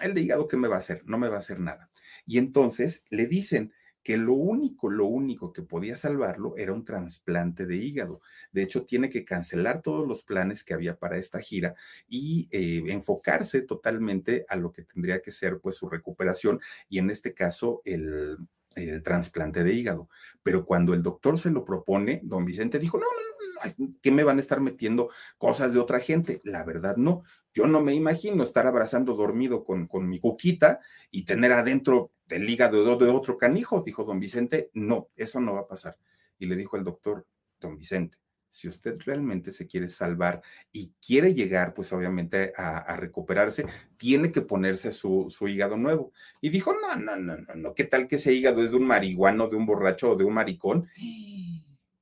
el 0.02 0.14
de 0.14 0.22
hígado, 0.22 0.48
¿qué 0.48 0.58
me 0.58 0.68
va 0.68 0.76
a 0.76 0.80
hacer? 0.80 1.02
No 1.06 1.18
me 1.18 1.30
va 1.30 1.38
a 1.38 1.40
hacer 1.40 1.60
nada. 1.60 1.90
Y 2.26 2.38
entonces 2.38 3.06
le 3.10 3.28
dicen, 3.28 3.74
que 4.06 4.18
lo 4.18 4.34
único, 4.34 4.92
lo 4.92 5.08
único 5.08 5.52
que 5.52 5.64
podía 5.64 5.98
salvarlo 5.98 6.56
era 6.58 6.74
un 6.74 6.86
trasplante 6.86 7.66
de 7.66 7.78
hígado. 7.78 8.22
De 8.52 8.62
hecho, 8.62 8.86
tiene 8.86 9.10
que 9.10 9.26
cancelar 9.26 9.82
todos 9.82 10.08
los 10.08 10.22
planes 10.22 10.64
que 10.64 10.76
había 10.76 11.00
para 11.00 11.18
esta 11.18 11.40
gira 11.40 11.74
y 12.08 12.48
eh, 12.52 12.84
enfocarse 12.90 13.64
totalmente 13.64 14.46
a 14.48 14.58
lo 14.58 14.72
que 14.72 14.84
tendría 14.84 15.24
que 15.24 15.32
ser 15.32 15.60
pues 15.60 15.78
su 15.78 15.90
recuperación 15.90 16.62
y 16.88 17.00
en 17.00 17.10
este 17.10 17.34
caso 17.34 17.82
el, 17.84 18.38
el 18.76 19.02
trasplante 19.02 19.64
de 19.64 19.74
hígado. 19.74 20.08
Pero 20.44 20.68
cuando 20.68 20.94
el 20.94 21.02
doctor 21.02 21.40
se 21.40 21.50
lo 21.50 21.66
propone, 21.66 22.22
don 22.24 22.46
Vicente 22.46 22.78
dijo, 22.78 23.00
no, 23.00 23.08
no, 23.08 23.74
no, 23.80 23.96
¿qué 24.04 24.12
me 24.12 24.24
van 24.24 24.38
a 24.38 24.42
estar 24.42 24.62
metiendo 24.62 25.10
cosas 25.40 25.74
de 25.74 25.80
otra 25.80 26.00
gente? 26.00 26.42
La 26.44 26.64
verdad 26.64 26.96
no. 26.96 27.24
Yo 27.56 27.68
no 27.68 27.82
me 27.82 27.94
imagino 27.94 28.44
estar 28.44 28.68
abrazando 28.68 29.14
dormido 29.14 29.64
con, 29.64 29.88
con 29.88 30.10
mi 30.10 30.20
cuquita 30.20 30.82
y 31.10 31.24
tener 31.24 31.54
adentro 31.54 32.12
el 32.28 32.50
hígado 32.50 32.98
de 32.98 33.10
otro 33.10 33.38
canijo, 33.38 33.82
dijo 33.82 34.04
don 34.04 34.20
Vicente. 34.20 34.70
No, 34.74 35.08
eso 35.16 35.40
no 35.40 35.54
va 35.54 35.62
a 35.62 35.68
pasar. 35.68 35.98
Y 36.38 36.48
le 36.48 36.58
dijo 36.58 36.76
el 36.76 36.84
doctor, 36.84 37.26
don 37.62 37.78
Vicente, 37.78 38.18
si 38.50 38.68
usted 38.68 38.98
realmente 39.06 39.54
se 39.54 39.68
quiere 39.68 39.88
salvar 39.88 40.42
y 40.74 40.94
quiere 41.06 41.34
llegar, 41.34 41.74
pues 41.74 41.94
obviamente 41.94 42.52
a, 42.58 42.96
recuperarse, 42.98 43.66
tiene 43.96 44.34
que 44.34 44.42
ponerse 44.42 44.92
su, 44.92 45.28
su, 45.30 45.48
hígado 45.48 45.78
nuevo. 45.78 46.12
Y 46.42 46.50
dijo, 46.50 46.74
no, 46.74 46.98
no, 46.98 47.16
no, 47.16 47.38
no, 47.38 47.56
no, 47.56 47.74
¿qué 47.74 47.86
tal 47.86 48.08
que 48.08 48.18
ese 48.18 48.34
hígado 48.34 48.62
es 48.64 48.72
de 48.72 48.78
un 48.78 48.88
marihuano, 48.88 49.48
de 49.48 49.56
un 49.56 49.66
borracho 49.66 50.12
o 50.12 50.16
de 50.18 50.26
un 50.26 50.34
maricón? 50.34 50.90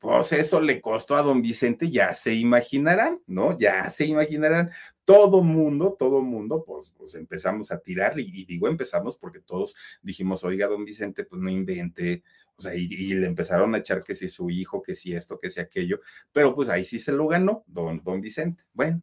Pues 0.04 0.34
eso 0.34 0.60
le 0.60 0.82
costó 0.82 1.16
a 1.16 1.22
don 1.22 1.42
Vicente, 1.42 1.90
ya 1.90 2.14
se 2.14 2.34
imaginarán, 2.34 3.22
¿no? 3.26 3.58
Ya 3.58 3.90
se 3.90 4.06
imaginarán. 4.06 4.70
Todo 5.06 5.42
mundo, 5.42 5.96
todo 5.98 6.22
mundo, 6.22 6.66
pues, 6.68 6.90
pues 6.90 7.16
empezamos 7.16 7.72
a 7.72 7.80
tirar, 7.80 8.20
y, 8.20 8.44
digo 8.44 8.68
empezamos 8.68 9.16
porque 9.16 9.40
todos 9.40 9.78
dijimos, 10.02 10.44
oiga, 10.44 10.68
don 10.68 10.84
Vicente, 10.84 11.24
pues 11.24 11.42
no 11.42 11.50
invente, 11.50 12.22
o 12.58 12.62
sea, 12.62 12.76
y, 12.76 13.14
le 13.14 13.26
empezaron 13.28 13.76
a 13.76 13.78
echar 13.78 14.04
que 14.04 14.14
si 14.14 14.28
su 14.28 14.50
hijo, 14.50 14.82
que 14.82 14.94
si 14.94 15.16
esto, 15.16 15.40
que 15.40 15.50
si 15.50 15.62
aquello, 15.62 16.02
pero 16.34 16.54
pues 16.54 16.68
ahí 16.68 16.84
sí 16.84 17.00
se 17.00 17.14
lo 17.14 17.26
ganó 17.28 17.64
don, 17.66 18.04
don 18.04 18.20
Vicente. 18.20 18.62
Bueno, 18.74 19.02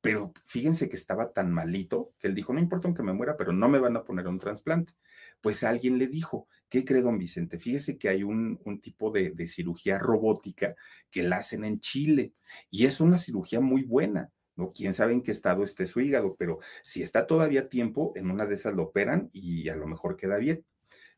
Pero 0.00 0.32
fíjense 0.46 0.88
que 0.88 0.96
estaba 0.96 1.32
tan 1.32 1.52
malito 1.52 2.12
que 2.18 2.28
él 2.28 2.34
dijo, 2.34 2.52
no 2.52 2.60
importa 2.60 2.86
aunque 2.86 3.02
me 3.02 3.12
muera, 3.12 3.36
pero 3.36 3.52
no 3.52 3.68
me 3.68 3.78
van 3.78 3.96
a 3.96 4.04
poner 4.04 4.28
un 4.28 4.38
trasplante. 4.38 4.94
Pues 5.40 5.64
alguien 5.64 5.98
le 5.98 6.06
dijo, 6.06 6.48
¿qué 6.68 6.84
cree 6.84 7.02
don 7.02 7.18
Vicente? 7.18 7.58
Fíjese 7.58 7.98
que 7.98 8.08
hay 8.08 8.22
un, 8.22 8.60
un 8.64 8.80
tipo 8.80 9.10
de, 9.10 9.30
de 9.30 9.48
cirugía 9.48 9.98
robótica 9.98 10.76
que 11.10 11.22
la 11.24 11.38
hacen 11.38 11.64
en 11.64 11.80
Chile 11.80 12.32
y 12.70 12.86
es 12.86 13.00
una 13.00 13.18
cirugía 13.18 13.60
muy 13.60 13.82
buena. 13.82 14.30
¿no? 14.56 14.72
Quién 14.72 14.94
sabe 14.94 15.12
en 15.12 15.22
qué 15.22 15.32
estado 15.32 15.64
esté 15.64 15.86
su 15.86 16.00
hígado, 16.00 16.36
pero 16.36 16.58
si 16.84 17.02
está 17.02 17.26
todavía 17.26 17.68
tiempo, 17.68 18.12
en 18.16 18.30
una 18.30 18.46
de 18.46 18.54
esas 18.56 18.74
lo 18.74 18.84
operan 18.84 19.28
y 19.32 19.68
a 19.68 19.76
lo 19.76 19.86
mejor 19.86 20.16
queda 20.16 20.38
bien. 20.38 20.64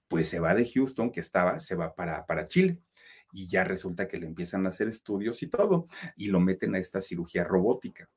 Pues 0.09 0.29
se 0.29 0.41
va 0.41 0.55
de 0.55 0.69
Houston, 0.69 1.13
que 1.13 1.21
estaba, 1.21 1.61
se 1.61 1.75
va 1.77 1.95
para, 1.95 2.27
para 2.27 2.47
Chile. 2.47 2.81
Y 3.33 3.49
ya 3.49 3.65
resulta 3.65 4.09
que 4.09 4.19
le 4.19 4.27
empiezan 4.27 4.67
a 4.67 4.71
hacer 4.71 4.89
estudios 4.89 5.43
y 5.43 5.49
todo, 5.49 5.87
y 6.17 6.29
lo 6.29 6.41
meten 6.41 6.75
a 6.75 6.79
esta 6.79 7.01
cirugía 7.01 7.45
robótica 7.45 8.11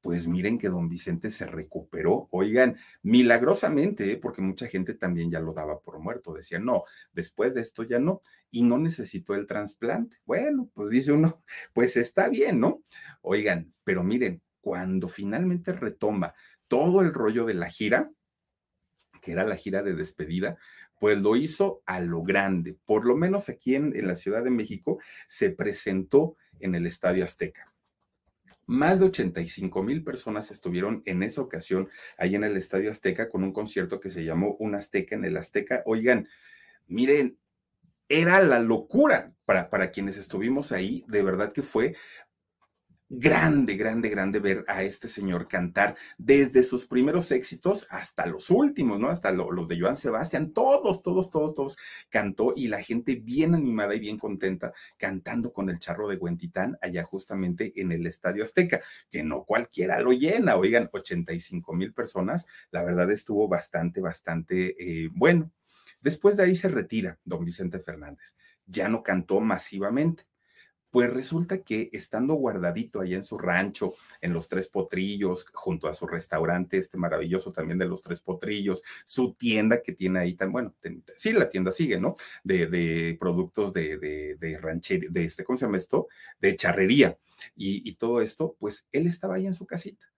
pues 0.00 0.28
miren 0.28 0.58
que 0.58 0.68
don 0.68 0.88
Vicente 0.88 1.30
se 1.30 1.46
recuperó, 1.46 2.28
oigan, 2.30 2.76
milagrosamente, 3.02 4.12
¿eh? 4.12 4.16
porque 4.16 4.40
mucha 4.42 4.66
gente 4.66 4.94
también 4.94 5.30
ya 5.30 5.40
lo 5.40 5.52
daba 5.52 5.80
por 5.80 5.98
muerto, 5.98 6.32
decía, 6.32 6.58
no, 6.58 6.84
después 7.12 7.54
de 7.54 7.60
esto 7.60 7.82
ya 7.82 7.98
no, 7.98 8.22
y 8.50 8.62
no 8.62 8.78
necesitó 8.78 9.34
el 9.34 9.46
trasplante. 9.46 10.18
Bueno, 10.24 10.70
pues 10.74 10.90
dice 10.90 11.12
uno, 11.12 11.42
pues 11.74 11.96
está 11.96 12.28
bien, 12.28 12.60
¿no? 12.60 12.82
Oigan, 13.22 13.74
pero 13.84 14.02
miren, 14.02 14.42
cuando 14.60 15.08
finalmente 15.08 15.72
retoma 15.72 16.34
todo 16.68 17.02
el 17.02 17.12
rollo 17.12 17.44
de 17.44 17.54
la 17.54 17.68
gira, 17.68 18.10
que 19.20 19.32
era 19.32 19.44
la 19.44 19.56
gira 19.56 19.82
de 19.82 19.94
despedida, 19.94 20.56
pues 20.98 21.18
lo 21.18 21.36
hizo 21.36 21.82
a 21.84 22.00
lo 22.00 22.22
grande. 22.22 22.78
Por 22.86 23.04
lo 23.04 23.16
menos 23.16 23.48
aquí 23.48 23.74
en, 23.74 23.94
en 23.94 24.06
la 24.06 24.16
Ciudad 24.16 24.42
de 24.42 24.50
México 24.50 24.98
se 25.28 25.50
presentó 25.50 26.36
en 26.58 26.74
el 26.74 26.86
Estadio 26.86 27.24
Azteca 27.24 27.69
más 28.70 29.00
de 29.00 29.06
85 29.06 29.82
mil 29.82 30.04
personas 30.04 30.52
estuvieron 30.52 31.02
en 31.04 31.24
esa 31.24 31.40
ocasión 31.40 31.88
ahí 32.16 32.36
en 32.36 32.44
el 32.44 32.56
Estadio 32.56 32.92
Azteca 32.92 33.28
con 33.28 33.42
un 33.42 33.52
concierto 33.52 33.98
que 33.98 34.10
se 34.10 34.24
llamó 34.24 34.54
Un 34.60 34.76
Azteca 34.76 35.16
en 35.16 35.24
el 35.24 35.36
Azteca. 35.36 35.82
Oigan, 35.86 36.28
miren, 36.86 37.36
era 38.08 38.40
la 38.40 38.60
locura 38.60 39.34
para, 39.44 39.70
para 39.70 39.90
quienes 39.90 40.16
estuvimos 40.16 40.70
ahí. 40.70 41.04
De 41.08 41.24
verdad 41.24 41.52
que 41.52 41.64
fue 41.64 41.96
grande, 43.12 43.74
grande, 43.74 44.08
grande 44.08 44.38
ver 44.38 44.64
a 44.68 44.84
este 44.84 45.08
señor 45.08 45.48
cantar 45.48 45.96
desde 46.16 46.62
sus 46.62 46.86
primeros 46.86 47.32
éxitos 47.32 47.88
hasta 47.90 48.24
los 48.26 48.50
últimos, 48.50 49.00
¿no? 49.00 49.08
Hasta 49.08 49.32
los 49.32 49.66
de 49.66 49.80
Joan 49.80 49.96
Sebastián, 49.96 50.52
todos, 50.52 51.02
todos, 51.02 51.28
todos, 51.28 51.54
todos 51.54 51.76
cantó 52.08 52.52
y 52.54 52.68
la 52.68 52.80
gente 52.80 53.16
bien 53.16 53.56
animada 53.56 53.96
y 53.96 53.98
bien 53.98 54.16
contenta 54.16 54.72
cantando 54.96 55.52
con 55.52 55.68
el 55.70 55.80
charro 55.80 56.06
de 56.06 56.16
Huentitán 56.16 56.78
allá 56.80 57.02
justamente 57.02 57.72
en 57.80 57.90
el 57.90 58.06
Estadio 58.06 58.44
Azteca, 58.44 58.80
que 59.10 59.24
no 59.24 59.44
cualquiera 59.44 60.00
lo 60.00 60.12
llena, 60.12 60.54
oigan, 60.54 60.88
85 60.92 61.72
mil 61.74 61.92
personas, 61.92 62.46
la 62.70 62.84
verdad 62.84 63.10
estuvo 63.10 63.48
bastante, 63.48 64.00
bastante 64.00 64.76
eh, 64.78 65.08
bueno. 65.12 65.50
Después 66.00 66.36
de 66.36 66.44
ahí 66.44 66.54
se 66.54 66.68
retira 66.68 67.18
don 67.24 67.44
Vicente 67.44 67.80
Fernández, 67.80 68.36
ya 68.66 68.88
no 68.88 69.02
cantó 69.02 69.40
masivamente 69.40 70.29
pues 70.90 71.10
resulta 71.10 71.62
que 71.62 71.88
estando 71.92 72.34
guardadito 72.34 73.00
allá 73.00 73.16
en 73.16 73.24
su 73.24 73.38
rancho, 73.38 73.94
en 74.20 74.32
los 74.32 74.48
Tres 74.48 74.68
Potrillos, 74.68 75.46
junto 75.52 75.88
a 75.88 75.94
su 75.94 76.06
restaurante, 76.06 76.78
este 76.78 76.96
maravilloso 76.98 77.52
también 77.52 77.78
de 77.78 77.86
los 77.86 78.02
Tres 78.02 78.20
Potrillos, 78.20 78.82
su 79.04 79.34
tienda 79.34 79.82
que 79.82 79.92
tiene 79.92 80.20
ahí 80.20 80.34
tan, 80.34 80.52
bueno, 80.52 80.74
sí, 81.16 81.32
la 81.32 81.48
tienda 81.48 81.72
sigue, 81.72 82.00
¿no? 82.00 82.16
De, 82.44 82.66
de 82.66 83.16
productos 83.18 83.72
de, 83.72 83.98
de, 83.98 84.36
de 84.36 84.58
ranchería, 84.58 85.08
de 85.10 85.24
este, 85.24 85.44
¿cómo 85.44 85.56
se 85.56 85.66
llama 85.66 85.76
esto? 85.76 86.08
De 86.40 86.56
charrería 86.56 87.18
y, 87.56 87.88
y 87.88 87.94
todo 87.94 88.20
esto, 88.20 88.56
pues 88.58 88.86
él 88.92 89.06
estaba 89.06 89.36
ahí 89.36 89.46
en 89.46 89.54
su 89.54 89.66
casita 89.66 90.10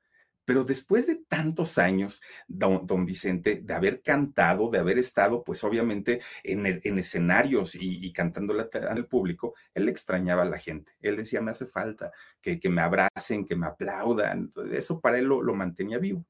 pero 0.53 0.65
después 0.65 1.07
de 1.07 1.17
tantos 1.17 1.79
años, 1.79 2.21
don, 2.47 3.07
Vicente, 3.07 3.63
de 3.65 3.73
haber 3.73 4.03
cantado, 4.03 4.69
de 4.69 4.81
haber 4.81 4.99
estado, 4.99 5.43
pues 5.43 5.65
obviamente 5.65 6.21
en, 6.45 6.67
en 6.67 6.99
escenarios 6.99 7.75
y, 7.75 8.05
y 8.05 8.13
cantándole 8.13 8.69
al 8.87 9.07
público, 9.07 9.55
él 9.73 9.89
extrañaba 9.89 10.43
a 10.43 10.45
la 10.45 10.59
gente. 10.59 10.93
Él 11.01 11.17
decía, 11.17 11.41
me 11.41 11.53
hace 11.53 11.65
falta 11.65 12.13
que, 12.43 12.61
que 12.61 12.69
me 12.69 12.83
abracen, 12.83 13.47
que 13.47 13.57
me 13.57 13.67
aplaudan. 13.67 14.53
Eso 14.71 15.01
para 15.01 15.19
él 15.19 15.25
lo, 15.25 15.41
lo 15.41 15.55
mantenía 15.55 15.97
vivo. 15.97 16.27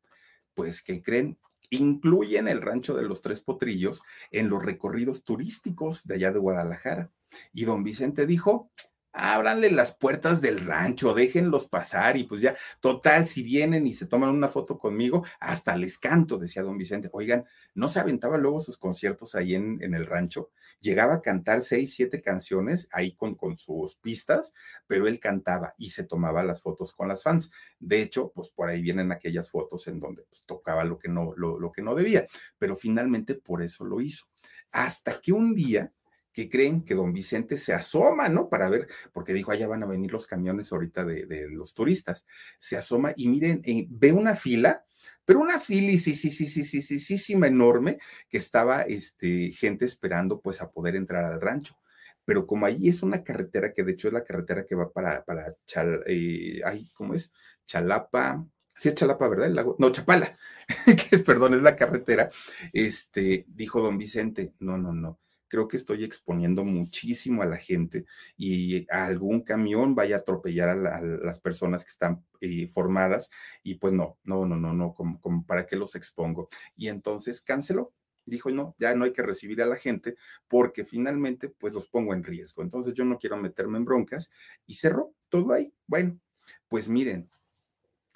Pues, 0.55 0.83
¿qué 0.83 1.03
creen? 1.03 1.37
Incluyen 1.71 2.47
el 2.47 2.63
rancho 2.63 2.95
de 2.95 3.03
los 3.03 3.23
Tres 3.23 3.41
Potrillos 3.41 4.05
en 4.31 4.49
los 4.49 4.65
recorridos 4.65 5.25
turísticos 5.25 6.07
de 6.07 6.15
allá 6.15 6.31
de 6.31 6.39
Guadalajara. 6.39 7.11
Y 7.53 7.65
don 7.65 7.83
Vicente 7.83 8.25
dijo, 8.25 8.71
ábranle 9.13 9.71
las 9.71 9.95
puertas 9.95 10.41
del 10.41 10.61
rancho, 10.61 11.15
déjenlos 11.15 11.69
pasar 11.69 12.17
y 12.17 12.25
pues 12.25 12.41
ya, 12.41 12.55
total, 12.81 13.27
si 13.27 13.43
vienen 13.43 13.87
y 13.87 13.95
se 13.95 14.07
toman 14.07 14.31
una 14.31 14.49
foto 14.49 14.79
conmigo, 14.79 15.25
hasta 15.41 15.77
les 15.77 15.99
canto, 15.99 16.39
decía 16.39 16.63
don 16.63 16.79
Vicente. 16.79 17.11
Oigan, 17.13 17.45
no 17.75 17.89
se 17.89 18.01
aventaba 18.01 18.39
luego 18.39 18.61
sus 18.61 18.79
conciertos 18.79 19.35
ahí 19.35 19.55
en, 19.55 19.83
en 19.83 19.95
el 19.95 20.07
rancho, 20.07 20.51
llegaba 20.81 21.15
a 21.15 21.23
cantar 21.23 21.63
seis, 21.63 21.95
siete 21.95 22.23
canciones 22.23 22.89
ahí 22.93 23.13
con, 23.13 23.35
con 23.35 23.57
sus 23.57 23.97
pistas, 23.97 24.55
pero 24.87 25.07
él 25.07 25.21
cantaba 25.21 25.75
y 25.79 25.91
se 25.91 26.05
tomaba 26.05 26.43
las 26.43 26.63
fotos 26.63 26.93
con 26.93 27.09
las 27.09 27.23
fans. 27.23 27.53
De 27.79 28.03
hecho, 28.03 28.33
pues 28.35 28.49
por 28.49 28.69
ahí 28.69 28.83
vienen 28.83 29.13
aquellas 29.13 29.51
fotos 29.51 29.87
en 29.89 30.01
donde 30.01 30.23
pues, 30.23 30.45
tocaba 30.45 30.85
lo 30.85 30.99
que 30.99 31.09
no, 31.09 31.33
lo, 31.37 31.59
lo 31.59 31.71
que 31.71 31.83
no 31.83 31.95
debía, 31.95 32.27
pero 32.59 32.77
finalmente 32.77 33.35
por 33.35 33.63
eso 33.63 33.85
lo 33.85 34.01
hizo. 34.01 34.27
Hasta 34.73 35.21
que 35.21 35.33
un 35.33 35.55
día 35.55 35.93
que 36.33 36.49
creen 36.49 36.83
que 36.85 36.95
don 36.95 37.13
Vicente 37.13 37.59
se 37.59 37.75
asoma, 37.75 38.29
¿no? 38.29 38.49
Para 38.49 38.69
ver, 38.69 38.89
porque 39.13 39.35
dijo, 39.35 39.53
allá 39.53 39.69
van 39.69 39.83
a 39.83 39.87
venir 39.87 40.13
los 40.13 40.27
camiones 40.27 40.73
ahorita 40.73 41.05
de, 41.05 41.27
de 41.27 41.49
los 41.51 41.75
turistas. 41.75 42.27
Se 42.59 42.77
asoma 42.77 43.13
y 43.17 43.29
miren, 43.29 43.63
eh, 43.65 43.87
ve 43.91 44.13
una 44.13 44.35
fila, 44.35 44.85
pero 45.25 45.41
una 45.41 45.61
fila, 45.61 45.93
sí, 45.99 46.15
sí, 46.15 46.31
sí, 46.31 46.47
sí, 46.47 46.65
sí, 46.65 46.83
sí, 46.83 46.99
sí, 46.99 47.19
sí, 47.19 47.33
enorme, 47.35 47.99
que 48.29 48.39
estaba 48.39 48.83
este, 48.83 49.53
gente 49.53 49.85
esperando 49.85 50.41
pues 50.41 50.61
a 50.63 50.71
poder 50.71 50.97
entrar 50.97 51.25
al 51.25 51.41
rancho. 51.41 51.77
Pero 52.25 52.47
como 52.47 52.67
allí 52.67 52.89
es 52.89 53.03
una 53.03 53.25
carretera, 53.25 53.73
que 53.73 53.83
de 53.83 53.93
hecho 53.93 54.09
es 54.09 54.15
la 54.15 54.25
carretera 54.25 54.65
que 54.67 54.75
va 54.77 54.91
para, 54.91 55.25
para 55.25 55.55
Chal, 55.67 56.03
eh, 56.07 56.61
ay, 56.65 56.89
¿cómo 56.95 57.15
es? 57.15 57.33
Chalapa, 57.67 58.47
sí 58.77 58.89
es 58.91 58.95
Chalapa, 58.95 59.29
¿verdad? 59.29 59.49
El 59.49 59.55
lago, 59.57 59.77
no, 59.79 59.91
Chapala, 59.93 60.37
que 60.87 61.17
es, 61.17 61.23
perdón, 61.23 61.55
es 61.55 61.63
la 61.63 61.77
carretera. 61.77 62.31
Este, 62.73 63.45
dijo 63.49 63.81
don 63.81 63.99
Vicente, 63.99 64.55
no, 64.61 64.79
no, 64.79 64.93
no 64.93 65.22
creo 65.53 65.69
que 65.69 65.77
estoy 65.77 66.03
exponiendo 66.03 66.65
muchísimo 66.65 67.43
a 67.43 67.47
la 67.47 67.59
gente 67.59 68.07
y 68.39 68.87
algún 68.91 69.43
camión 69.43 69.95
vaya 69.95 70.17
a 70.17 70.19
atropellar 70.21 70.71
a, 70.71 70.75
la, 70.75 70.97
a 70.97 71.03
las 71.03 71.41
personas 71.41 71.85
que 71.85 71.91
están 71.91 72.25
eh, 72.41 72.69
formadas 72.69 73.31
y 73.63 73.75
pues 73.75 73.93
no, 73.93 74.17
no, 74.25 74.47
no, 74.47 74.57
no, 74.57 74.73
no, 74.73 74.95
como 74.95 75.45
para 75.47 75.67
qué 75.67 75.77
los 75.77 75.95
expongo. 75.95 76.49
Y 76.75 76.89
entonces 76.89 77.43
canceló, 77.43 77.93
dijo, 78.25 78.51
no, 78.51 78.75
ya 78.79 78.95
no 78.95 79.05
hay 79.05 79.13
que 79.13 79.21
recibir 79.21 79.61
a 79.61 79.67
la 79.67 79.77
gente 79.77 80.17
porque 80.49 80.87
finalmente 80.87 81.51
pues 81.51 81.75
los 81.75 81.87
pongo 81.87 82.15
en 82.15 82.25
riesgo. 82.25 82.63
Entonces 82.63 82.95
yo 82.95 83.05
no 83.05 83.19
quiero 83.19 83.37
meterme 83.37 83.77
en 83.77 83.85
broncas 83.85 84.31
y 84.67 84.77
cerró 84.77 85.15
todo 85.29 85.53
ahí. 85.53 85.75
Bueno, 85.87 86.19
pues 86.67 86.89
miren, 86.89 87.31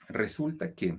resulta 0.09 0.72
que 0.74 0.99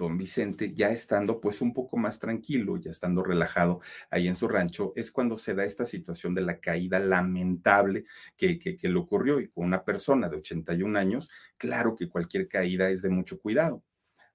don 0.00 0.16
Vicente, 0.18 0.72
ya 0.74 0.90
estando 0.90 1.40
pues 1.40 1.60
un 1.60 1.72
poco 1.72 1.96
más 1.96 2.18
tranquilo, 2.18 2.78
ya 2.78 2.90
estando 2.90 3.22
relajado 3.22 3.80
ahí 4.10 4.28
en 4.28 4.36
su 4.36 4.48
rancho, 4.48 4.92
es 4.96 5.12
cuando 5.12 5.36
se 5.36 5.54
da 5.54 5.64
esta 5.64 5.86
situación 5.86 6.34
de 6.34 6.42
la 6.42 6.58
caída 6.58 6.98
lamentable 6.98 8.04
que, 8.36 8.58
que, 8.58 8.78
le 8.88 8.96
ocurrió 8.96 9.40
y 9.40 9.48
con 9.48 9.66
una 9.66 9.84
persona 9.84 10.28
de 10.28 10.38
81 10.38 10.98
años, 10.98 11.30
claro 11.56 11.94
que 11.94 12.08
cualquier 12.08 12.48
caída 12.48 12.90
es 12.90 13.02
de 13.02 13.10
mucho 13.10 13.38
cuidado. 13.38 13.84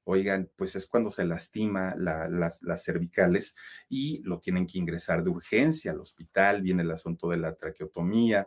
Oigan, 0.08 0.52
pues 0.56 0.76
es 0.76 0.86
cuando 0.86 1.10
se 1.10 1.26
lastima 1.26 1.96
la, 1.98 2.30
las, 2.30 2.62
las, 2.62 2.84
cervicales 2.84 3.56
y 3.90 4.22
lo 4.24 4.40
tienen 4.40 4.68
que 4.68 4.78
ingresar 4.78 5.24
de 5.24 5.32
urgencia 5.32 5.92
al 5.92 6.00
hospital, 6.00 6.62
viene 6.62 6.84
el 6.84 6.92
asunto 6.92 7.28
de 7.28 7.38
la 7.38 7.56
traqueotomía, 7.56 8.46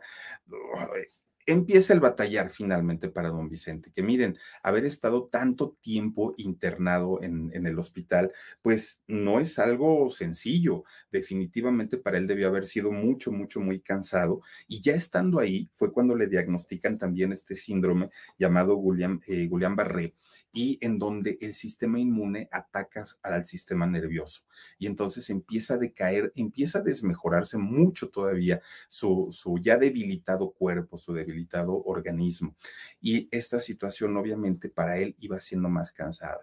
empieza 1.51 1.93
el 1.93 1.99
batallar 1.99 2.49
finalmente 2.49 3.09
para 3.09 3.29
don 3.29 3.49
Vicente, 3.49 3.91
que 3.91 4.03
miren, 4.03 4.37
haber 4.63 4.85
estado 4.85 5.27
tanto 5.27 5.77
tiempo 5.81 6.33
internado 6.37 7.21
en, 7.21 7.49
el 7.53 7.79
hospital, 7.79 8.31
pues 8.61 9.01
no 9.07 9.39
es 9.39 9.59
algo 9.59 10.09
sencillo. 10.09 10.83
Definitivamente 11.11 11.97
para 11.97 12.17
él 12.17 12.27
debió 12.27 12.47
haber 12.47 12.65
sido 12.65 12.91
mucho, 12.91 13.31
mucho, 13.31 13.59
muy 13.61 13.79
cansado. 13.79 14.41
Y 14.67 14.81
ya 14.81 14.93
estando 14.93 15.39
ahí 15.39 15.69
fue 15.73 15.91
cuando 15.91 16.15
le 16.15 16.27
diagnostican 16.27 16.97
también 16.97 17.31
este 17.31 17.55
síndrome 17.55 18.09
llamado 18.37 18.81
Guillain, 18.81 19.19
Guillain-Barré, 19.19 20.13
y 20.51 20.77
en 20.81 20.99
donde 20.99 21.37
el 21.41 21.53
sistema 21.53 21.99
inmune 21.99 22.47
ataca 22.51 23.05
al 23.21 23.45
sistema 23.45 23.85
nervioso. 23.85 24.43
Y 24.77 24.87
entonces 24.87 25.29
empieza 25.29 25.75
a 25.75 25.77
decaer, 25.77 26.31
empieza 26.35 26.79
a 26.79 26.83
desmejorarse 26.83 27.57
mucho 27.57 28.09
todavía 28.09 28.61
su, 28.87 29.29
su 29.31 29.57
ya 29.59 29.77
debilitado 29.77 30.51
cuerpo, 30.51 30.97
su 30.97 31.13
debilitado 31.13 31.83
organismo. 31.83 32.55
Y 33.01 33.27
esta 33.31 33.59
situación 33.59 34.17
obviamente 34.17 34.69
para 34.69 34.97
él 34.97 35.15
iba 35.19 35.39
siendo 35.39 35.69
más 35.69 35.91
cansada 35.91 36.39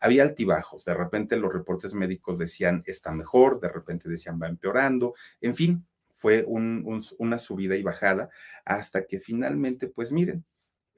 había 0.00 0.22
altibajos. 0.22 0.84
De 0.86 0.94
repente 0.94 1.36
los 1.36 1.52
reportes 1.52 1.94
médicos 1.94 2.38
decían 2.38 2.82
está 2.86 3.12
mejor, 3.12 3.60
de 3.60 3.68
repente 3.68 4.08
decían 4.08 4.40
va 4.42 4.48
empeorando, 4.48 5.14
en 5.42 5.54
fin, 5.54 5.86
fue 6.12 6.44
un, 6.46 6.82
un, 6.84 7.02
una 7.18 7.38
subida 7.38 7.76
y 7.76 7.82
bajada 7.82 8.30
hasta 8.64 9.06
que 9.06 9.20
finalmente, 9.20 9.88
pues 9.88 10.12
miren, 10.12 10.44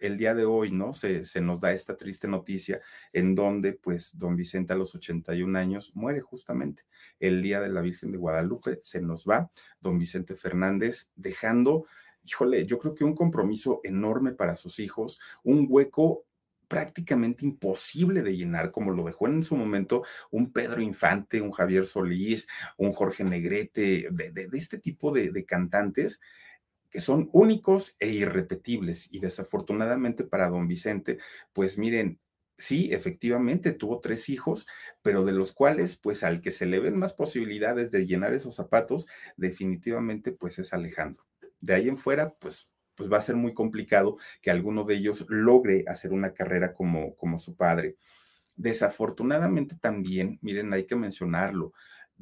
el 0.03 0.17
día 0.17 0.35
de 0.35 0.45
hoy, 0.45 0.73
¿no? 0.73 0.93
Se, 0.93 1.23
nos 1.41 1.61
da 1.61 1.73
esta 1.73 1.97
triste 1.97 2.29
noticia 2.29 2.81
en 3.13 3.35
donde, 3.35 3.73
pues, 3.73 4.19
don 4.19 4.37
Vicente 4.37 4.73
a 4.73 4.77
los 4.77 4.95
81 4.95 5.59
años 5.59 5.93
muere 5.95 6.21
justamente. 6.21 6.85
El 7.21 7.41
día 7.41 7.61
de 7.61 7.69
la 7.69 7.81
Virgen 7.81 8.11
de 8.11 8.19
Guadalupe 8.19 8.81
se 8.83 9.01
nos 9.01 9.25
va 9.27 9.51
don 9.81 9.99
Vicente 9.99 10.35
Fernández 10.35 11.11
dejando, 11.15 11.87
híjole, 12.25 12.67
yo 12.67 12.79
creo 12.79 12.95
que 12.95 13.05
un 13.05 13.15
compromiso 13.15 13.81
enorme 13.85 14.33
para 14.33 14.57
sus 14.57 14.81
hijos, 14.81 15.21
un 15.45 15.67
hueco 15.69 16.27
prácticamente 16.67 17.45
imposible 17.45 18.23
de 18.23 18.35
llenar, 18.35 18.71
como 18.71 18.93
lo 18.93 19.05
dejó 19.05 19.29
en 19.29 19.45
su 19.45 19.57
momento 19.57 20.05
un 20.31 20.53
Pedro 20.53 20.81
Infante, 20.81 21.43
un 21.43 21.53
Javier 21.53 21.87
Solís, 21.87 22.49
un 22.79 22.93
Jorge 22.93 23.25
Negrete, 23.25 24.09
de, 24.11 24.49
este 24.55 24.79
tipo 24.79 25.13
de 25.13 25.45
cantantes 25.45 26.21
que 26.93 27.01
son 27.01 27.30
únicos 27.32 27.97
e 27.99 28.11
irrepetibles. 28.11 29.12
Y 29.12 29.18
desafortunadamente 29.18 30.24
para 30.24 30.51
don 30.51 30.68
Vicente, 30.68 31.18
pues 31.55 31.78
miren, 31.78 32.20
sí, 32.59 32.93
efectivamente 32.93 33.72
tuvo 33.72 34.01
tres 34.01 34.28
hijos, 34.28 34.68
pero 35.03 35.24
de 35.24 35.32
los 35.32 35.53
cuales, 35.53 35.97
pues 35.97 36.22
al 36.22 36.40
que 36.43 36.53
se 36.53 36.66
le 36.66 36.78
ven 36.78 36.99
más 36.99 37.14
posibilidades 37.14 37.90
de 37.90 38.07
llenar 38.07 38.34
esos 38.34 38.55
zapatos, 38.55 39.09
definitivamente, 39.36 40.32
pues 40.32 40.59
es 40.59 40.72
Alejandro. 40.74 41.24
De 41.61 41.74
ahí 41.74 41.88
en 41.88 41.97
fuera, 41.97 42.34
pues, 42.34 42.70
pues 42.95 43.11
va 43.11 43.18
a 43.18 43.22
ser 43.22 43.36
muy 43.36 43.55
complicado 43.55 44.18
que 44.43 44.51
alguno 44.51 44.84
de 44.84 44.97
ellos 44.97 45.24
logre 45.28 45.84
hacer 45.88 46.12
una 46.12 46.34
carrera 46.34 46.74
como, 46.74 47.16
como 47.16 47.38
su 47.38 47.57
padre. 47.57 47.97
Desafortunadamente 48.55 49.76
también, 49.76 50.38
miren, 50.43 50.72
hay 50.74 50.84
que 50.84 50.97
mencionarlo, 50.97 51.72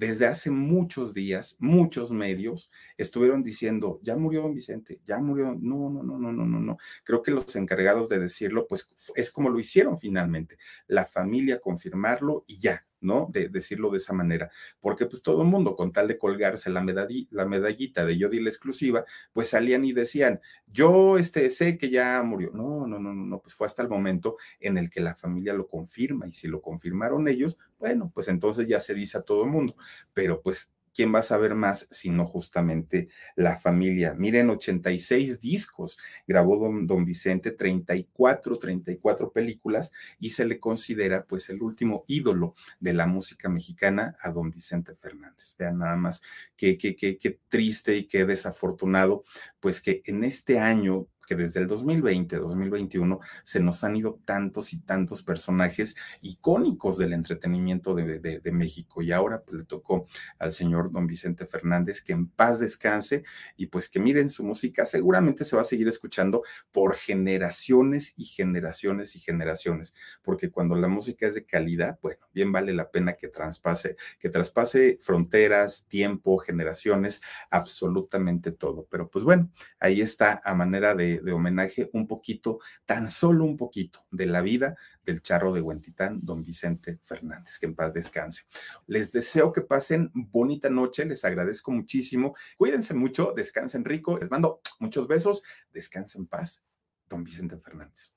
desde 0.00 0.26
hace 0.26 0.50
muchos 0.50 1.12
días, 1.12 1.56
muchos 1.58 2.10
medios 2.10 2.70
estuvieron 2.96 3.42
diciendo, 3.42 4.00
ya 4.02 4.16
murió 4.16 4.40
don 4.40 4.54
Vicente, 4.54 5.02
ya 5.04 5.18
murió. 5.18 5.54
No, 5.60 5.90
no, 5.90 6.02
no, 6.02 6.16
no, 6.16 6.32
no, 6.32 6.46
no, 6.46 6.58
no. 6.58 6.78
Creo 7.04 7.22
que 7.22 7.30
los 7.30 7.54
encargados 7.54 8.08
de 8.08 8.18
decirlo, 8.18 8.66
pues 8.66 8.88
es 9.14 9.30
como 9.30 9.50
lo 9.50 9.58
hicieron 9.58 9.98
finalmente. 9.98 10.56
La 10.86 11.04
familia 11.04 11.60
confirmarlo 11.60 12.44
y 12.46 12.58
ya, 12.58 12.86
¿no? 13.00 13.28
De 13.32 13.48
decirlo 13.48 13.90
de 13.90 13.98
esa 13.98 14.12
manera, 14.12 14.50
porque 14.80 15.06
pues 15.06 15.22
todo 15.22 15.42
el 15.42 15.48
mundo 15.48 15.76
con 15.76 15.92
tal 15.92 16.08
de 16.08 16.18
colgarse 16.18 16.70
la, 16.70 16.84
la 17.30 17.46
medallita 17.46 18.04
de 18.04 18.16
yo 18.18 18.28
di 18.28 18.40
la 18.40 18.50
exclusiva, 18.50 19.04
pues 19.32 19.48
salían 19.48 19.84
y 19.84 19.92
decían, 19.92 20.40
yo 20.66 21.18
este, 21.18 21.50
sé 21.50 21.78
que 21.78 21.90
ya 21.90 22.22
murió. 22.22 22.50
No, 22.52 22.86
no, 22.86 22.98
no, 22.98 23.12
no, 23.14 23.26
no, 23.26 23.40
pues 23.40 23.54
fue 23.54 23.66
hasta 23.66 23.82
el 23.82 23.88
momento 23.88 24.36
en 24.60 24.78
el 24.78 24.90
que 24.90 25.00
la 25.00 25.14
familia 25.14 25.54
lo 25.54 25.66
confirma 25.66 26.26
y 26.26 26.32
si 26.32 26.48
lo 26.48 26.60
confirmaron 26.60 27.28
ellos, 27.28 27.58
bueno, 27.78 28.10
pues 28.14 28.28
entonces 28.28 28.68
ya 28.68 28.80
se 28.80 28.94
dice 28.94 29.18
a 29.18 29.22
todo 29.22 29.44
el 29.44 29.50
mundo, 29.50 29.76
pero 30.12 30.42
pues 30.42 30.72
¿quién 30.94 31.14
va 31.14 31.20
a 31.20 31.22
saber 31.22 31.54
más 31.54 31.86
sino 31.90 32.26
justamente 32.26 33.08
la 33.36 33.58
familia? 33.58 34.14
Miren, 34.14 34.50
86 34.50 35.40
discos 35.40 35.98
grabó 36.26 36.56
don, 36.56 36.86
don, 36.86 37.04
Vicente, 37.04 37.52
34, 37.52 38.58
34 38.58 39.32
películas 39.32 39.92
y 40.18 40.30
se 40.30 40.44
le 40.44 40.58
considera 40.58 41.24
pues 41.24 41.48
el 41.50 41.62
último 41.62 42.04
ídolo 42.06 42.54
de 42.78 42.94
la 42.94 43.06
música 43.06 43.48
mexicana 43.48 44.16
a 44.22 44.30
don 44.30 44.50
Vicente 44.50 44.94
Fernández. 44.94 45.54
Vean 45.58 45.78
nada 45.78 45.96
más 45.96 46.22
qué, 46.56 46.76
qué, 46.76 46.94
qué, 46.94 47.18
qué 47.18 47.38
triste 47.48 47.96
y 47.96 48.06
qué 48.06 48.24
desafortunado, 48.24 49.24
pues 49.60 49.80
que 49.80 50.02
en 50.04 50.24
este 50.24 50.58
año 50.58 51.08
que 51.30 51.36
desde 51.36 51.60
el 51.60 51.68
2020, 51.68 52.38
2021 52.38 53.20
se 53.44 53.60
nos 53.60 53.84
han 53.84 53.94
ido 53.94 54.18
tantos 54.24 54.72
y 54.72 54.80
tantos 54.80 55.22
personajes 55.22 55.94
icónicos 56.22 56.98
del 56.98 57.12
entretenimiento 57.12 57.94
de, 57.94 58.40
México 58.50 59.00
y 59.00 59.12
ahora 59.12 59.44
pues, 59.44 59.58
le 59.60 59.64
tocó 59.64 60.08
al 60.40 60.52
señor 60.52 60.90
don 60.90 61.06
Vicente 61.06 61.46
Fernández 61.46 62.02
que 62.02 62.14
en 62.14 62.26
paz 62.26 62.58
descanse 62.58 63.22
y 63.56 63.66
pues 63.66 63.88
que 63.88 64.00
miren 64.00 64.28
su 64.28 64.42
música 64.42 64.84
seguramente 64.84 65.44
se 65.44 65.54
va 65.54 65.62
a 65.62 65.64
seguir 65.64 65.86
escuchando 65.86 66.42
por 66.72 66.96
generaciones 66.96 68.12
y 68.16 68.24
generaciones 68.24 69.14
y 69.14 69.20
generaciones 69.20 69.94
porque 70.24 70.50
cuando 70.50 70.74
la 70.74 70.88
música 70.88 71.28
es 71.28 71.34
de 71.34 71.44
calidad, 71.44 72.00
bueno, 72.02 72.26
bien 72.34 72.50
vale 72.50 72.74
la 72.74 72.90
pena 72.90 73.12
que 73.12 73.28
traspase, 73.28 73.96
que 74.18 74.30
traspase 74.30 74.98
fronteras, 75.00 75.86
tiempo, 75.86 76.38
generaciones, 76.38 77.20
absolutamente 77.50 78.50
todo. 78.50 78.88
Pero 78.90 79.08
pues 79.08 79.24
bueno, 79.24 79.48
ahí 79.78 80.00
está 80.00 80.40
a 80.42 80.56
manera 80.56 80.96
de, 80.96 81.19
de, 81.22 81.32
homenaje 81.32 81.90
un 81.92 82.06
poquito, 82.06 82.60
tan 82.86 83.10
solo 83.10 83.44
un 83.44 83.56
poquito, 83.56 84.04
de 84.10 84.26
la 84.26 84.40
vida 84.40 84.76
del 85.04 85.22
charro 85.22 85.52
de 85.52 85.60
Huentitán, 85.60 86.20
don 86.22 86.42
Vicente 86.42 87.00
Fernández, 87.04 87.58
que 87.58 87.66
en 87.66 87.74
paz 87.74 87.92
descanse. 87.92 88.44
Les 88.86 89.12
deseo 89.12 89.52
que 89.52 89.62
pasen 89.62 90.10
bonita 90.14 90.70
noche, 90.70 91.04
les 91.04 91.24
agradezco 91.24 91.70
muchísimo, 91.72 92.34
cuídense 92.56 92.94
mucho, 92.94 93.32
descansen 93.34 93.84
rico, 93.84 94.18
les 94.18 94.30
mando 94.30 94.60
muchos 94.78 95.06
besos, 95.08 95.42
descansen 95.72 96.22
en 96.22 96.26
paz, 96.26 96.62
don 97.08 97.24
Vicente 97.24 97.56
Fernández. 97.58 98.12